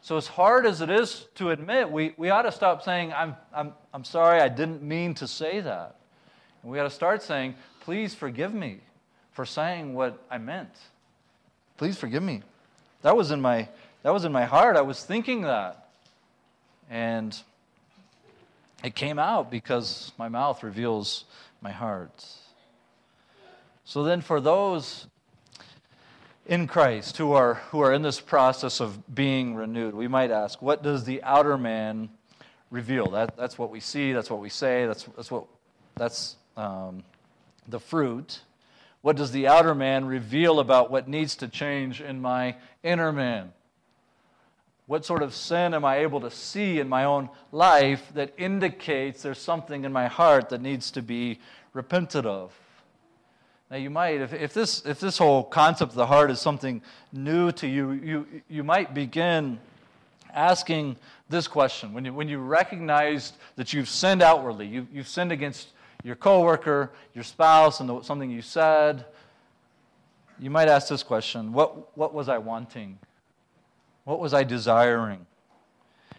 So, 0.00 0.16
as 0.16 0.26
hard 0.26 0.66
as 0.66 0.80
it 0.80 0.90
is 0.90 1.26
to 1.36 1.50
admit, 1.50 1.88
we, 1.88 2.14
we 2.16 2.30
ought 2.30 2.42
to 2.42 2.52
stop 2.52 2.82
saying, 2.82 3.12
I'm, 3.12 3.36
I'm, 3.54 3.72
I'm 3.94 4.02
sorry, 4.02 4.40
I 4.40 4.48
didn't 4.48 4.82
mean 4.82 5.14
to 5.14 5.28
say 5.28 5.60
that. 5.60 5.96
And 6.62 6.72
we 6.72 6.80
ought 6.80 6.84
to 6.84 6.90
start 6.90 7.22
saying, 7.22 7.54
Please 7.82 8.14
forgive 8.14 8.54
me 8.54 8.78
for 9.32 9.44
saying 9.44 9.94
what 9.94 10.24
I 10.30 10.38
meant. 10.38 10.70
Please 11.78 11.98
forgive 11.98 12.22
me. 12.22 12.42
That 13.02 13.16
was 13.16 13.32
in 13.32 13.40
my, 13.40 13.68
that 14.04 14.12
was 14.12 14.24
in 14.24 14.30
my 14.30 14.44
heart. 14.44 14.76
I 14.76 14.82
was 14.82 15.04
thinking 15.04 15.42
that. 15.42 15.88
And 16.88 17.36
it 18.84 18.94
came 18.94 19.18
out 19.18 19.50
because 19.50 20.12
my 20.16 20.28
mouth 20.28 20.62
reveals 20.62 21.24
my 21.60 21.72
heart. 21.72 22.24
So 23.84 24.04
then, 24.04 24.20
for 24.20 24.40
those 24.40 25.08
in 26.46 26.68
Christ 26.68 27.16
who 27.16 27.32
are, 27.32 27.54
who 27.70 27.80
are 27.80 27.92
in 27.92 28.02
this 28.02 28.20
process 28.20 28.78
of 28.78 29.12
being 29.12 29.56
renewed, 29.56 29.94
we 29.94 30.06
might 30.06 30.30
ask, 30.30 30.62
what 30.62 30.84
does 30.84 31.02
the 31.02 31.20
outer 31.24 31.58
man 31.58 32.10
reveal? 32.70 33.10
That, 33.10 33.36
that's 33.36 33.58
what 33.58 33.70
we 33.70 33.80
see, 33.80 34.12
that's 34.12 34.30
what 34.30 34.38
we 34.38 34.50
say, 34.50 34.86
that's, 34.86 35.02
that's, 35.16 35.32
what, 35.32 35.46
that's 35.96 36.36
um, 36.56 37.02
the 37.66 37.80
fruit. 37.80 38.40
What 39.02 39.16
does 39.16 39.32
the 39.32 39.48
outer 39.48 39.74
man 39.74 40.04
reveal 40.04 40.60
about 40.60 40.90
what 40.90 41.08
needs 41.08 41.36
to 41.36 41.48
change 41.48 42.00
in 42.00 42.20
my 42.20 42.56
inner 42.82 43.12
man? 43.12 43.52
What 44.86 45.04
sort 45.04 45.22
of 45.22 45.34
sin 45.34 45.74
am 45.74 45.84
I 45.84 45.98
able 45.98 46.20
to 46.20 46.30
see 46.30 46.78
in 46.78 46.88
my 46.88 47.04
own 47.04 47.30
life 47.50 48.12
that 48.14 48.32
indicates 48.36 49.22
there's 49.22 49.38
something 49.38 49.84
in 49.84 49.92
my 49.92 50.06
heart 50.06 50.50
that 50.50 50.60
needs 50.60 50.90
to 50.92 51.02
be 51.02 51.38
repented 51.72 52.26
of? 52.26 52.52
Now, 53.70 53.78
you 53.78 53.88
might, 53.88 54.20
if, 54.20 54.34
if, 54.34 54.52
this, 54.52 54.84
if 54.84 55.00
this 55.00 55.16
whole 55.16 55.44
concept 55.44 55.92
of 55.92 55.96
the 55.96 56.06
heart 56.06 56.30
is 56.30 56.40
something 56.40 56.82
new 57.10 57.50
to 57.52 57.66
you, 57.66 57.92
you, 57.92 58.26
you 58.48 58.62
might 58.62 58.92
begin 58.92 59.58
asking 60.34 60.96
this 61.30 61.48
question. 61.48 61.94
When 61.94 62.04
you, 62.04 62.12
when 62.12 62.28
you 62.28 62.38
recognize 62.38 63.32
that 63.56 63.72
you've 63.72 63.88
sinned 63.88 64.20
outwardly, 64.20 64.66
you, 64.66 64.86
you've 64.92 65.08
sinned 65.08 65.32
against 65.32 65.68
your 66.02 66.16
coworker, 66.16 66.90
your 67.14 67.24
spouse, 67.24 67.80
and 67.80 67.88
the, 67.88 68.02
something 68.02 68.30
you 68.30 68.42
said, 68.42 69.04
you 70.38 70.50
might 70.50 70.68
ask 70.68 70.88
this 70.88 71.02
question 71.02 71.52
what, 71.52 71.96
what 71.96 72.12
was 72.12 72.28
I 72.28 72.38
wanting? 72.38 72.98
What 74.04 74.18
was 74.18 74.34
I 74.34 74.42
desiring? 74.42 75.26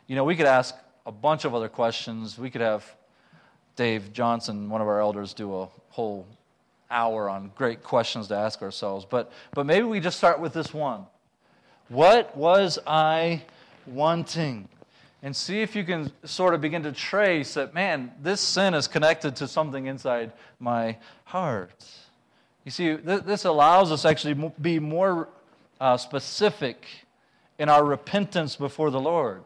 You 0.07 0.15
know, 0.15 0.23
we 0.23 0.35
could 0.35 0.45
ask 0.45 0.75
a 1.05 1.11
bunch 1.11 1.45
of 1.45 1.53
other 1.53 1.67
questions. 1.67 2.37
We 2.37 2.49
could 2.49 2.61
have 2.61 2.95
Dave 3.75 4.13
Johnson, 4.13 4.69
one 4.69 4.81
of 4.81 4.87
our 4.87 4.99
elders, 4.99 5.33
do 5.33 5.53
a 5.55 5.67
whole 5.89 6.25
hour 6.89 7.29
on 7.29 7.51
great 7.55 7.83
questions 7.83 8.27
to 8.27 8.35
ask 8.35 8.61
ourselves. 8.61 9.05
But, 9.09 9.31
but 9.53 9.65
maybe 9.65 9.83
we 9.83 9.99
just 9.99 10.17
start 10.17 10.39
with 10.39 10.53
this 10.53 10.73
one 10.73 11.05
What 11.89 12.35
was 12.37 12.79
I 12.87 13.43
wanting? 13.85 14.69
And 15.23 15.33
see 15.33 15.61
if 15.61 15.73
you 15.73 15.85
can 15.85 16.11
sort 16.25 16.53
of 16.53 16.59
begin 16.59 16.83
to 16.83 16.91
trace 16.91 17.53
that, 17.53 17.73
man, 17.73 18.11
this 18.21 18.41
sin 18.41 18.73
is 18.73 18.89
connected 18.89 19.37
to 19.37 19.47
something 19.47 19.85
inside 19.85 20.33
my 20.59 20.97
heart. 21.23 21.85
You 22.65 22.71
see, 22.71 22.97
th- 22.97 23.23
this 23.23 23.45
allows 23.45 23.89
us 23.89 24.03
actually 24.03 24.51
be 24.61 24.79
more 24.79 25.29
uh, 25.79 25.95
specific 25.95 26.85
in 27.57 27.69
our 27.69 27.85
repentance 27.85 28.57
before 28.57 28.91
the 28.91 28.99
Lord. 28.99 29.45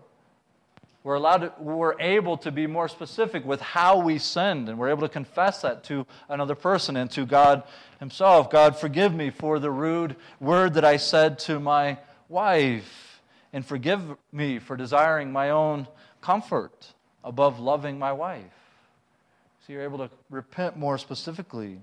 We're, 1.04 1.14
allowed 1.14 1.38
to, 1.38 1.54
we're 1.60 2.00
able 2.02 2.38
to 2.38 2.52
be 2.52 2.66
more 2.66 2.88
specific 2.88 3.46
with 3.46 3.62
how 3.62 4.00
we 4.00 4.18
sinned, 4.18 4.70
and 4.70 4.80
we're 4.80 4.90
able 4.90 5.04
to 5.04 5.14
confess 5.14 5.62
that 5.62 5.84
to 5.86 6.08
another 6.28 6.56
person 6.56 6.98
and 6.98 7.10
to 7.12 7.26
God 7.26 7.64
Himself. 8.00 8.50
God, 8.50 8.76
forgive 8.76 9.14
me 9.14 9.30
for 9.30 9.60
the 9.60 9.72
rude 9.72 10.16
word 10.40 10.74
that 10.74 10.84
I 10.84 10.98
said 10.98 11.38
to 11.40 11.60
my 11.60 12.00
wife 12.30 13.07
and 13.54 13.66
forgive 13.66 14.02
me 14.32 14.60
for 14.60 14.76
desiring 14.76 15.32
my 15.32 15.50
own 15.50 15.88
comfort 16.22 16.94
above 17.24 17.60
loving 17.60 17.98
my 17.98 18.12
wife. 18.12 18.44
So 19.66 19.74
you're 19.74 19.84
able 19.84 19.98
to 20.00 20.10
repent 20.30 20.78
more 20.78 20.98
specifically. 20.98 21.80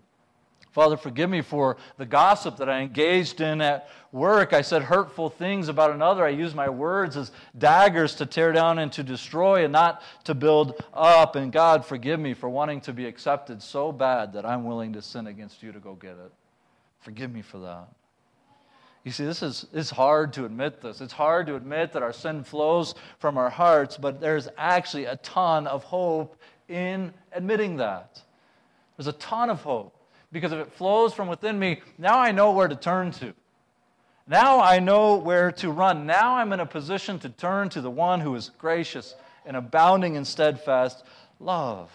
Father, 0.73 0.97
forgive 0.97 1.31
me 1.31 1.41
for 1.41 1.77
the 1.99 2.07
gossip 2.07 2.57
that 2.57 2.69
I 2.69 2.81
engaged 2.81 3.41
in 3.41 3.61
at 3.61 3.89
work. 4.11 4.53
I 4.53 4.63
said 4.63 4.83
hurtful 4.83 5.31
things 5.31 5.69
about 5.69 5.93
another. 5.93 6.25
I 6.25 6.31
used 6.31 6.57
my 6.57 6.69
words 6.69 7.17
as 7.17 7.31
daggers 7.57 8.17
to 8.17 8.27
tear 8.27 8.51
down 8.51 8.81
and 8.81 8.91
to 8.93 9.05
destroy 9.05 9.63
and 9.63 9.73
not 9.73 10.03
to 10.25 10.35
build 10.35 10.83
up. 10.93 11.37
And 11.37 11.53
God, 11.53 11.85
forgive 11.85 12.19
me 12.19 12.35
for 12.35 12.49
wanting 12.49 12.81
to 12.83 12.93
be 12.93 13.07
accepted 13.07 13.63
so 13.63 13.93
bad 13.93 14.33
that 14.33 14.45
I'm 14.45 14.65
willing 14.65 14.93
to 14.95 15.03
sin 15.03 15.29
against 15.29 15.63
you 15.63 15.71
to 15.71 15.79
go 15.79 15.95
get 15.95 16.13
it. 16.13 16.33
Forgive 16.99 17.33
me 17.33 17.43
for 17.43 17.59
that. 17.59 17.87
You 19.05 19.13
see, 19.13 19.25
this 19.25 19.43
is 19.43 19.67
it's 19.73 19.91
hard 19.91 20.33
to 20.33 20.47
admit 20.47 20.81
this. 20.81 21.03
It's 21.03 21.13
hard 21.13 21.47
to 21.47 21.57
admit 21.57 21.93
that 21.93 22.03
our 22.03 22.13
sin 22.13 22.43
flows 22.43 22.95
from 23.19 23.37
our 23.37 23.51
hearts, 23.51 23.99
but 23.99 24.21
there's 24.21 24.49
actually 24.57 25.05
a 25.05 25.17
ton 25.17 25.67
of 25.67 25.85
hope 25.85 26.37
in 26.69 27.13
admitting 27.33 27.77
that. 27.77 28.23
There's 28.97 29.07
a 29.07 29.13
ton 29.13 29.51
of 29.51 29.63
hope. 29.63 29.95
Because 30.33 30.53
if 30.53 30.59
it 30.59 30.73
flows 30.73 31.15
from 31.15 31.29
within 31.29 31.59
me, 31.59 31.81
now 31.97 32.19
I 32.19 32.33
know 32.33 32.51
where 32.53 32.67
to 32.67 32.75
turn 32.75 33.13
to. 33.13 33.35
Now 34.27 34.61
I 34.61 34.81
know 34.81 35.17
where 35.17 35.53
to 35.53 35.71
run. 35.71 36.07
Now 36.07 36.37
I'm 36.37 36.53
in 36.53 36.61
a 36.61 36.67
position 36.67 37.19
to 37.21 37.29
turn 37.29 37.69
to 37.71 37.81
the 37.81 37.91
one 37.91 38.21
who 38.21 38.35
is 38.35 38.51
gracious 38.59 39.15
and 39.45 39.57
abounding 39.57 40.15
in 40.15 40.25
steadfast 40.25 41.05
love. 41.39 41.91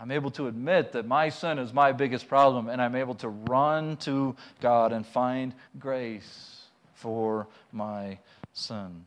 I'm 0.00 0.10
able 0.10 0.30
to 0.32 0.48
admit 0.48 0.92
that 0.92 1.06
my 1.06 1.28
sin 1.28 1.58
is 1.58 1.72
my 1.72 1.92
biggest 1.92 2.28
problem, 2.28 2.68
and 2.68 2.82
I'm 2.82 2.96
able 2.96 3.14
to 3.16 3.28
run 3.28 3.96
to 3.98 4.34
God 4.60 4.92
and 4.92 5.06
find 5.06 5.54
grace 5.78 6.64
for 6.94 7.46
my 7.72 8.18
sin. 8.52 9.04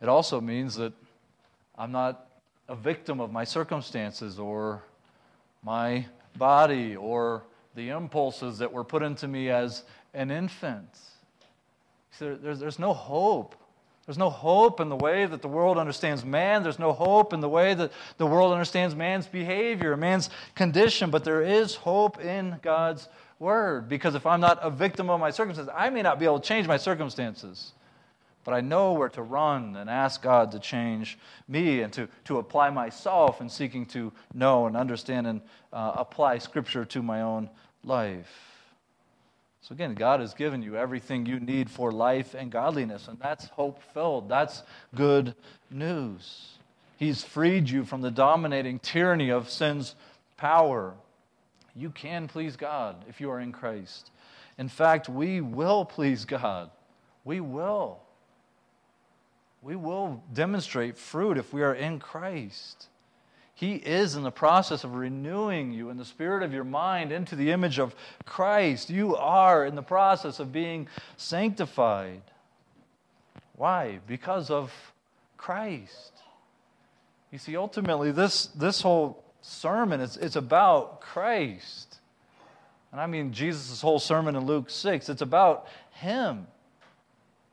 It 0.00 0.08
also 0.08 0.40
means 0.40 0.76
that 0.76 0.92
I'm 1.76 1.90
not 1.92 2.28
a 2.68 2.76
victim 2.76 3.20
of 3.20 3.32
my 3.32 3.44
circumstances 3.44 4.38
or 4.38 4.82
my 5.62 6.06
body 6.36 6.96
or 6.96 7.42
the 7.74 7.90
impulses 7.90 8.58
that 8.58 8.72
were 8.72 8.84
put 8.84 9.02
into 9.02 9.26
me 9.26 9.50
as 9.50 9.82
an 10.14 10.30
infant. 10.30 10.88
So 12.12 12.36
there's, 12.36 12.58
there's 12.60 12.78
no 12.78 12.92
hope 12.92 13.54
there's 14.08 14.16
no 14.16 14.30
hope 14.30 14.80
in 14.80 14.88
the 14.88 14.96
way 14.96 15.26
that 15.26 15.42
the 15.42 15.48
world 15.48 15.76
understands 15.76 16.24
man. 16.24 16.62
There's 16.62 16.78
no 16.78 16.94
hope 16.94 17.34
in 17.34 17.40
the 17.40 17.48
way 17.48 17.74
that 17.74 17.92
the 18.16 18.24
world 18.24 18.54
understands 18.54 18.94
man's 18.94 19.26
behavior, 19.26 19.98
man's 19.98 20.30
condition. 20.54 21.10
But 21.10 21.24
there 21.24 21.42
is 21.42 21.74
hope 21.74 22.18
in 22.18 22.58
God's 22.62 23.06
word. 23.38 23.86
Because 23.86 24.14
if 24.14 24.24
I'm 24.24 24.40
not 24.40 24.60
a 24.62 24.70
victim 24.70 25.10
of 25.10 25.20
my 25.20 25.30
circumstances, 25.30 25.70
I 25.76 25.90
may 25.90 26.00
not 26.00 26.18
be 26.18 26.24
able 26.24 26.40
to 26.40 26.48
change 26.48 26.66
my 26.66 26.78
circumstances. 26.78 27.72
But 28.44 28.54
I 28.54 28.62
know 28.62 28.94
where 28.94 29.10
to 29.10 29.20
run 29.20 29.76
and 29.76 29.90
ask 29.90 30.22
God 30.22 30.52
to 30.52 30.58
change 30.58 31.18
me 31.46 31.82
and 31.82 31.92
to, 31.92 32.08
to 32.24 32.38
apply 32.38 32.70
myself 32.70 33.42
in 33.42 33.50
seeking 33.50 33.84
to 33.88 34.10
know 34.32 34.64
and 34.64 34.74
understand 34.74 35.26
and 35.26 35.42
uh, 35.70 35.92
apply 35.96 36.38
Scripture 36.38 36.86
to 36.86 37.02
my 37.02 37.20
own 37.20 37.50
life. 37.84 38.57
So, 39.60 39.74
again, 39.74 39.94
God 39.94 40.20
has 40.20 40.34
given 40.34 40.62
you 40.62 40.76
everything 40.76 41.26
you 41.26 41.40
need 41.40 41.68
for 41.68 41.92
life 41.92 42.34
and 42.34 42.50
godliness, 42.50 43.08
and 43.08 43.18
that's 43.18 43.46
hope 43.48 43.82
filled. 43.92 44.28
That's 44.28 44.62
good 44.94 45.34
news. 45.70 46.58
He's 46.96 47.22
freed 47.24 47.68
you 47.68 47.84
from 47.84 48.00
the 48.00 48.10
dominating 48.10 48.78
tyranny 48.78 49.30
of 49.30 49.50
sin's 49.50 49.94
power. 50.36 50.94
You 51.74 51.90
can 51.90 52.28
please 52.28 52.56
God 52.56 53.04
if 53.08 53.20
you 53.20 53.30
are 53.30 53.40
in 53.40 53.52
Christ. 53.52 54.10
In 54.58 54.68
fact, 54.68 55.08
we 55.08 55.40
will 55.40 55.84
please 55.84 56.24
God. 56.24 56.70
We 57.24 57.40
will. 57.40 58.00
We 59.62 59.76
will 59.76 60.22
demonstrate 60.32 60.96
fruit 60.96 61.36
if 61.36 61.52
we 61.52 61.62
are 61.62 61.74
in 61.74 61.98
Christ. 61.98 62.88
He 63.58 63.74
is 63.74 64.14
in 64.14 64.22
the 64.22 64.30
process 64.30 64.84
of 64.84 64.94
renewing 64.94 65.72
you 65.72 65.90
in 65.90 65.96
the 65.96 66.04
spirit 66.04 66.44
of 66.44 66.52
your 66.52 66.62
mind 66.62 67.10
into 67.10 67.34
the 67.34 67.50
image 67.50 67.80
of 67.80 67.92
Christ. 68.24 68.88
You 68.88 69.16
are 69.16 69.66
in 69.66 69.74
the 69.74 69.82
process 69.82 70.38
of 70.38 70.52
being 70.52 70.86
sanctified. 71.16 72.22
Why? 73.56 73.98
Because 74.06 74.48
of 74.48 74.72
Christ. 75.36 76.12
You 77.32 77.38
see, 77.38 77.56
ultimately, 77.56 78.12
this, 78.12 78.46
this 78.46 78.80
whole 78.80 79.24
sermon 79.40 80.00
is 80.02 80.16
it's 80.16 80.36
about 80.36 81.00
Christ. 81.00 81.98
And 82.92 83.00
I 83.00 83.08
mean 83.08 83.32
Jesus' 83.32 83.80
whole 83.80 83.98
sermon 83.98 84.36
in 84.36 84.46
Luke 84.46 84.70
6. 84.70 85.08
It's 85.08 85.20
about 85.20 85.66
Him. 85.90 86.46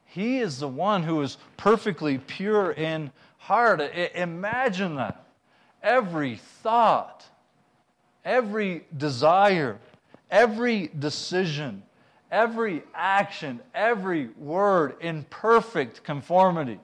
He 0.06 0.38
is 0.38 0.60
the 0.60 0.68
one 0.68 1.02
who 1.02 1.20
is 1.24 1.38
perfectly 1.58 2.20
pure 2.20 2.74
in 2.74 3.10
heart. 3.40 3.82
I, 3.82 4.12
imagine 4.14 4.98
that. 4.98 5.25
Every 5.86 6.38
thought, 6.64 7.24
every 8.26 8.86
desire, 8.98 9.78
every 10.32 10.90
decision, 11.00 11.84
every 12.32 12.84
action, 12.94 13.62
every 13.74 14.30
word 14.30 14.96
in 15.00 15.24
perfect 15.30 16.04
conformity 16.04 16.80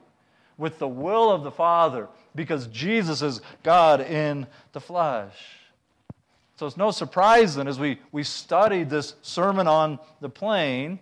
with 0.56 0.78
the 0.78 0.86
will 0.86 1.30
of 1.32 1.42
the 1.42 1.50
Father 1.50 2.08
because 2.36 2.68
Jesus 2.68 3.22
is 3.22 3.40
God 3.64 4.00
in 4.00 4.46
the 4.72 4.80
flesh. 4.80 5.34
So 6.56 6.66
it's 6.66 6.76
no 6.76 6.92
surprise 6.92 7.56
then, 7.56 7.66
as 7.66 7.80
we, 7.80 7.98
we 8.12 8.22
studied 8.22 8.88
this 8.88 9.16
sermon 9.22 9.66
on 9.66 9.98
the 10.20 10.28
plain, 10.28 11.00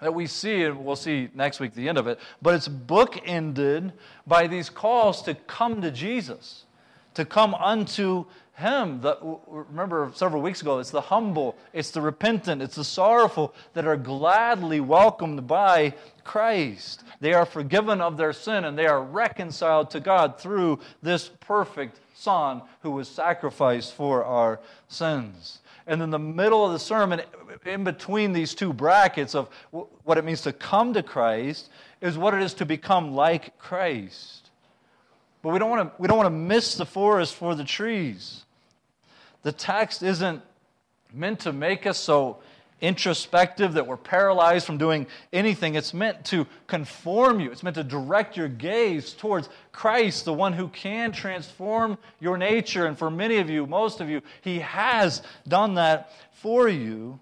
that 0.00 0.12
we 0.12 0.26
see, 0.26 0.64
and 0.64 0.84
we'll 0.84 0.96
see 0.96 1.28
next 1.34 1.60
week 1.60 1.74
the 1.74 1.88
end 1.88 1.98
of 1.98 2.06
it, 2.06 2.18
but 2.42 2.54
it's 2.54 2.68
bookended 2.68 3.92
by 4.26 4.46
these 4.46 4.70
calls 4.70 5.22
to 5.22 5.34
come 5.34 5.80
to 5.82 5.90
Jesus, 5.90 6.64
to 7.18 7.24
come 7.24 7.52
unto 7.56 8.24
Him. 8.58 9.00
The, 9.00 9.18
remember 9.48 10.12
several 10.14 10.40
weeks 10.40 10.62
ago, 10.62 10.78
it's 10.78 10.92
the 10.92 11.00
humble, 11.00 11.56
it's 11.72 11.90
the 11.90 12.00
repentant, 12.00 12.62
it's 12.62 12.76
the 12.76 12.84
sorrowful 12.84 13.56
that 13.74 13.88
are 13.88 13.96
gladly 13.96 14.78
welcomed 14.78 15.44
by 15.44 15.94
Christ. 16.22 17.02
They 17.18 17.32
are 17.32 17.44
forgiven 17.44 18.00
of 18.00 18.16
their 18.16 18.32
sin 18.32 18.64
and 18.64 18.78
they 18.78 18.86
are 18.86 19.02
reconciled 19.02 19.90
to 19.90 19.98
God 19.98 20.38
through 20.38 20.78
this 21.02 21.28
perfect 21.40 21.98
Son 22.14 22.62
who 22.82 22.92
was 22.92 23.08
sacrificed 23.08 23.94
for 23.94 24.24
our 24.24 24.60
sins. 24.86 25.58
And 25.88 26.00
in 26.00 26.10
the 26.10 26.20
middle 26.20 26.64
of 26.64 26.72
the 26.72 26.78
sermon, 26.78 27.22
in 27.66 27.82
between 27.82 28.32
these 28.32 28.54
two 28.54 28.72
brackets 28.72 29.34
of 29.34 29.48
what 29.72 30.18
it 30.18 30.24
means 30.24 30.42
to 30.42 30.52
come 30.52 30.94
to 30.94 31.02
Christ, 31.02 31.68
is 32.00 32.16
what 32.16 32.32
it 32.32 32.42
is 32.42 32.54
to 32.54 32.64
become 32.64 33.12
like 33.12 33.58
Christ. 33.58 34.47
But 35.48 35.54
we 35.54 35.60
don't 35.60 35.70
want 35.70 35.96
to, 35.96 36.02
we 36.02 36.08
don't 36.08 36.18
want 36.18 36.26
to 36.26 36.38
miss 36.38 36.74
the 36.74 36.84
forest 36.84 37.34
for 37.34 37.54
the 37.54 37.64
trees. 37.64 38.44
The 39.44 39.50
text 39.50 40.02
isn't 40.02 40.42
meant 41.14 41.40
to 41.40 41.54
make 41.54 41.86
us 41.86 41.96
so 41.96 42.40
introspective, 42.82 43.72
that 43.72 43.86
we're 43.86 43.96
paralyzed 43.96 44.66
from 44.66 44.76
doing 44.76 45.06
anything. 45.32 45.74
It's 45.74 45.94
meant 45.94 46.22
to 46.26 46.46
conform 46.66 47.40
you, 47.40 47.50
it's 47.50 47.62
meant 47.62 47.76
to 47.76 47.82
direct 47.82 48.36
your 48.36 48.48
gaze 48.48 49.14
towards 49.14 49.48
Christ, 49.72 50.26
the 50.26 50.34
one 50.34 50.52
who 50.52 50.68
can 50.68 51.12
transform 51.12 51.96
your 52.20 52.36
nature. 52.36 52.84
And 52.84 52.98
for 52.98 53.10
many 53.10 53.38
of 53.38 53.48
you, 53.48 53.66
most 53.66 54.02
of 54.02 54.10
you, 54.10 54.20
He 54.42 54.58
has 54.58 55.22
done 55.48 55.76
that 55.76 56.12
for 56.30 56.68
you. 56.68 57.20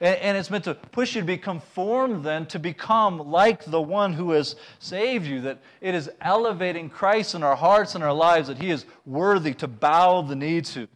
And 0.00 0.38
it's 0.38 0.48
meant 0.48 0.64
to 0.64 0.74
push 0.74 1.16
you 1.16 1.22
to 1.22 1.26
be 1.26 1.36
conformed 1.36 2.24
then 2.24 2.46
to 2.46 2.60
become 2.60 3.18
like 3.30 3.64
the 3.64 3.80
one 3.80 4.12
who 4.12 4.30
has 4.30 4.54
saved 4.78 5.26
you. 5.26 5.40
That 5.40 5.58
it 5.80 5.94
is 5.94 6.08
elevating 6.20 6.88
Christ 6.88 7.34
in 7.34 7.42
our 7.42 7.56
hearts 7.56 7.96
and 7.96 8.04
our 8.04 8.12
lives, 8.12 8.46
that 8.46 8.58
He 8.58 8.70
is 8.70 8.84
worthy 9.04 9.54
to 9.54 9.66
bow 9.66 10.22
the 10.22 10.36
knee 10.36 10.60
to. 10.60 10.86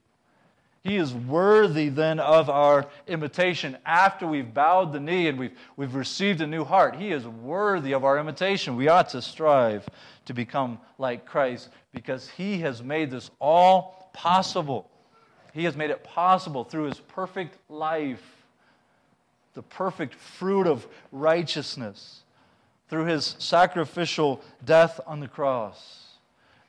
He 0.85 0.97
is 0.97 1.15
worthy 1.15 1.89
then 1.89 2.19
of 2.19 2.51
our 2.51 2.87
imitation 3.07 3.77
after 3.87 4.27
we've 4.27 4.53
bowed 4.53 4.93
the 4.93 4.99
knee 4.99 5.29
and 5.29 5.39
we've, 5.39 5.57
we've 5.77 5.95
received 5.95 6.41
a 6.41 6.47
new 6.47 6.65
heart. 6.65 6.97
He 6.97 7.13
is 7.13 7.27
worthy 7.27 7.93
of 7.93 8.05
our 8.05 8.19
imitation. 8.19 8.75
We 8.75 8.89
ought 8.89 9.09
to 9.11 9.23
strive 9.23 9.89
to 10.25 10.35
become 10.35 10.81
like 10.99 11.25
Christ 11.25 11.69
because 11.93 12.29
He 12.29 12.59
has 12.61 12.83
made 12.83 13.13
this 13.13 13.31
all 13.41 14.11
possible. 14.13 14.91
He 15.53 15.65
has 15.65 15.77
made 15.77 15.91
it 15.91 16.03
possible 16.03 16.65
through 16.65 16.85
His 16.85 16.99
perfect 16.99 17.59
life, 17.69 18.42
the 19.55 19.63
perfect 19.63 20.15
fruit 20.15 20.67
of 20.67 20.87
righteousness, 21.11 22.23
through 22.89 23.07
His 23.07 23.37
sacrificial 23.39 24.43
death 24.65 25.01
on 25.07 25.21
the 25.21 25.29
cross, 25.29 26.17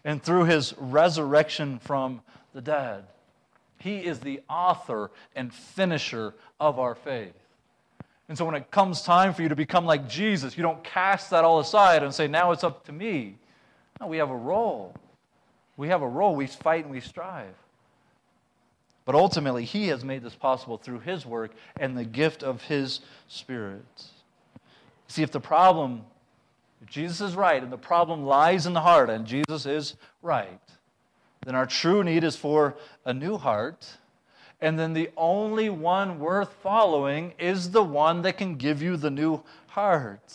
and 0.03 0.21
through 0.21 0.45
His 0.45 0.73
resurrection 0.77 1.79
from 1.79 2.21
the 2.53 2.61
dead. 2.61 3.05
He 3.79 3.97
is 3.97 4.19
the 4.19 4.41
author 4.49 5.11
and 5.35 5.53
finisher 5.53 6.33
of 6.59 6.79
our 6.79 6.95
faith. 6.95 7.35
And 8.29 8.37
so 8.37 8.45
when 8.45 8.55
it 8.55 8.71
comes 8.71 9.01
time 9.01 9.33
for 9.33 9.41
you 9.41 9.49
to 9.49 9.55
become 9.55 9.85
like 9.85 10.07
Jesus, 10.07 10.55
you 10.55 10.63
don't 10.63 10.83
cast 10.83 11.29
that 11.31 11.43
all 11.43 11.59
aside 11.59 12.03
and 12.03 12.13
say, 12.13 12.27
now 12.27 12.51
it's 12.51 12.63
up 12.63 12.85
to 12.85 12.93
me. 12.93 13.35
No, 13.99 14.07
we 14.07 14.17
have 14.17 14.29
a 14.29 14.35
role. 14.35 14.95
We 15.75 15.89
have 15.89 16.01
a 16.01 16.07
role. 16.07 16.35
We 16.35 16.47
fight 16.47 16.85
and 16.85 16.93
we 16.93 17.01
strive. 17.01 17.53
But 19.05 19.15
ultimately, 19.15 19.65
He 19.65 19.87
has 19.87 20.03
made 20.03 20.23
this 20.23 20.35
possible 20.35 20.77
through 20.77 20.99
His 20.99 21.25
work 21.25 21.51
and 21.79 21.97
the 21.97 22.05
gift 22.05 22.43
of 22.43 22.61
His 22.63 23.01
Spirit. 23.27 24.05
See, 25.07 25.23
if 25.23 25.31
the 25.31 25.39
problem, 25.39 26.03
if 26.81 26.89
Jesus 26.89 27.21
is 27.21 27.35
right 27.35 27.61
and 27.61 27.71
the 27.71 27.77
problem 27.77 28.25
lies 28.25 28.65
in 28.65 28.73
the 28.73 28.81
heart 28.81 29.09
and 29.09 29.25
Jesus 29.25 29.65
is 29.65 29.95
right, 30.21 30.61
then 31.45 31.55
our 31.55 31.65
true 31.65 32.03
need 32.03 32.23
is 32.23 32.35
for 32.35 32.77
a 33.05 33.13
new 33.13 33.37
heart. 33.37 33.97
And 34.61 34.79
then 34.79 34.93
the 34.93 35.09
only 35.17 35.69
one 35.69 36.19
worth 36.19 36.53
following 36.63 37.33
is 37.37 37.71
the 37.71 37.83
one 37.83 38.21
that 38.21 38.37
can 38.37 38.55
give 38.55 38.81
you 38.81 38.95
the 38.95 39.11
new 39.11 39.43
heart. 39.67 40.33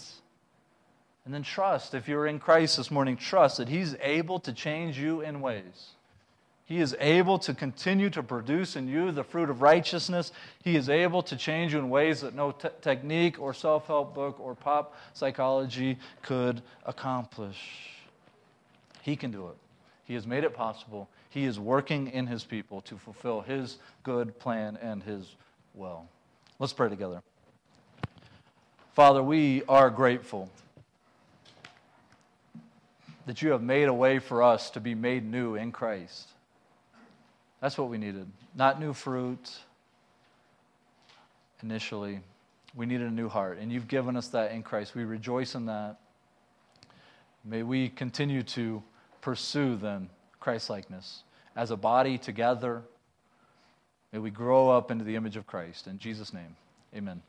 And 1.25 1.33
then 1.33 1.43
trust, 1.43 1.95
if 1.95 2.09
you're 2.09 2.27
in 2.27 2.39
Christ 2.39 2.77
this 2.77 2.91
morning, 2.91 3.17
trust 3.17 3.57
that 3.57 3.69
He's 3.69 3.97
able 4.03 4.39
to 4.41 4.53
change 4.53 4.99
you 4.99 5.23
in 5.23 5.41
ways. 5.41 5.91
He 6.69 6.81
is 6.81 6.95
able 7.01 7.39
to 7.39 7.55
continue 7.55 8.11
to 8.11 8.23
produce 8.23 8.77
in 8.77 8.89
you 8.89 9.11
the 9.11 9.25
fruit 9.25 9.49
of 9.49 9.63
righteousness. 9.63 10.33
He 10.63 10.77
is 10.77 10.91
able 10.91 11.23
to 11.23 11.35
change 11.35 11.73
you 11.73 11.79
in 11.79 11.89
ways 11.89 12.21
that 12.21 12.35
no 12.35 12.53
te- 12.53 12.69
technique 12.83 13.41
or 13.41 13.55
self 13.55 13.87
help 13.87 14.15
book 14.15 14.39
or 14.39 14.55
pop 14.55 14.95
psychology 15.15 15.97
could 16.21 16.61
accomplish. 16.85 17.57
He 19.01 19.17
can 19.17 19.31
do 19.31 19.49
it. 19.49 19.57
He 20.05 20.13
has 20.13 20.27
made 20.27 20.45
it 20.45 20.53
possible. 20.53 21.09
He 21.31 21.47
is 21.47 21.59
working 21.59 22.09
in 22.09 22.27
his 22.27 22.45
people 22.45 22.83
to 22.83 22.99
fulfill 22.99 23.41
his 23.41 23.79
good 24.03 24.39
plan 24.39 24.77
and 24.83 25.03
his 25.03 25.37
will. 25.75 26.07
Let's 26.59 26.75
pray 26.75 26.91
together. 26.91 27.23
Father, 28.93 29.23
we 29.23 29.63
are 29.71 29.89
grateful 29.89 30.51
that 33.25 33.41
you 33.41 33.53
have 33.53 33.63
made 33.63 33.89
a 33.89 33.95
way 33.95 34.19
for 34.19 34.43
us 34.43 34.69
to 34.73 34.81
be 34.81 34.95
made 34.95 35.25
new 35.25 35.55
in 35.55 35.73
Christ. 35.73 36.29
That's 37.61 37.77
what 37.77 37.89
we 37.89 37.99
needed. 37.99 38.27
Not 38.55 38.81
new 38.81 38.93
fruit 38.93 39.51
initially. 41.63 42.21
We 42.75 42.87
needed 42.87 43.09
a 43.09 43.13
new 43.13 43.29
heart, 43.29 43.59
and 43.59 43.73
you've 43.73 43.89
given 43.89 44.17
us 44.17 44.29
that 44.29 44.53
in 44.53 44.63
Christ. 44.63 44.95
We 44.95 45.05
rejoice 45.05 45.55
in 45.55 45.67
that. 45.67 45.97
May 47.45 47.63
we 47.63 47.89
continue 47.89 48.43
to 48.43 48.83
pursue 49.21 49.77
then 49.77 50.11
Christlikeness 50.39 51.23
as 51.57 51.71
a 51.71 51.77
body 51.77 52.19
together. 52.19 52.83
May 54.13 54.19
we 54.19 54.31
grow 54.31 54.71
up 54.71 54.91
into 54.91 55.05
the 55.05 55.17
image 55.17 55.37
of 55.37 55.47
Christ. 55.47 55.87
In 55.87 55.99
Jesus' 55.99 56.33
name, 56.33 56.57
amen. 56.95 57.23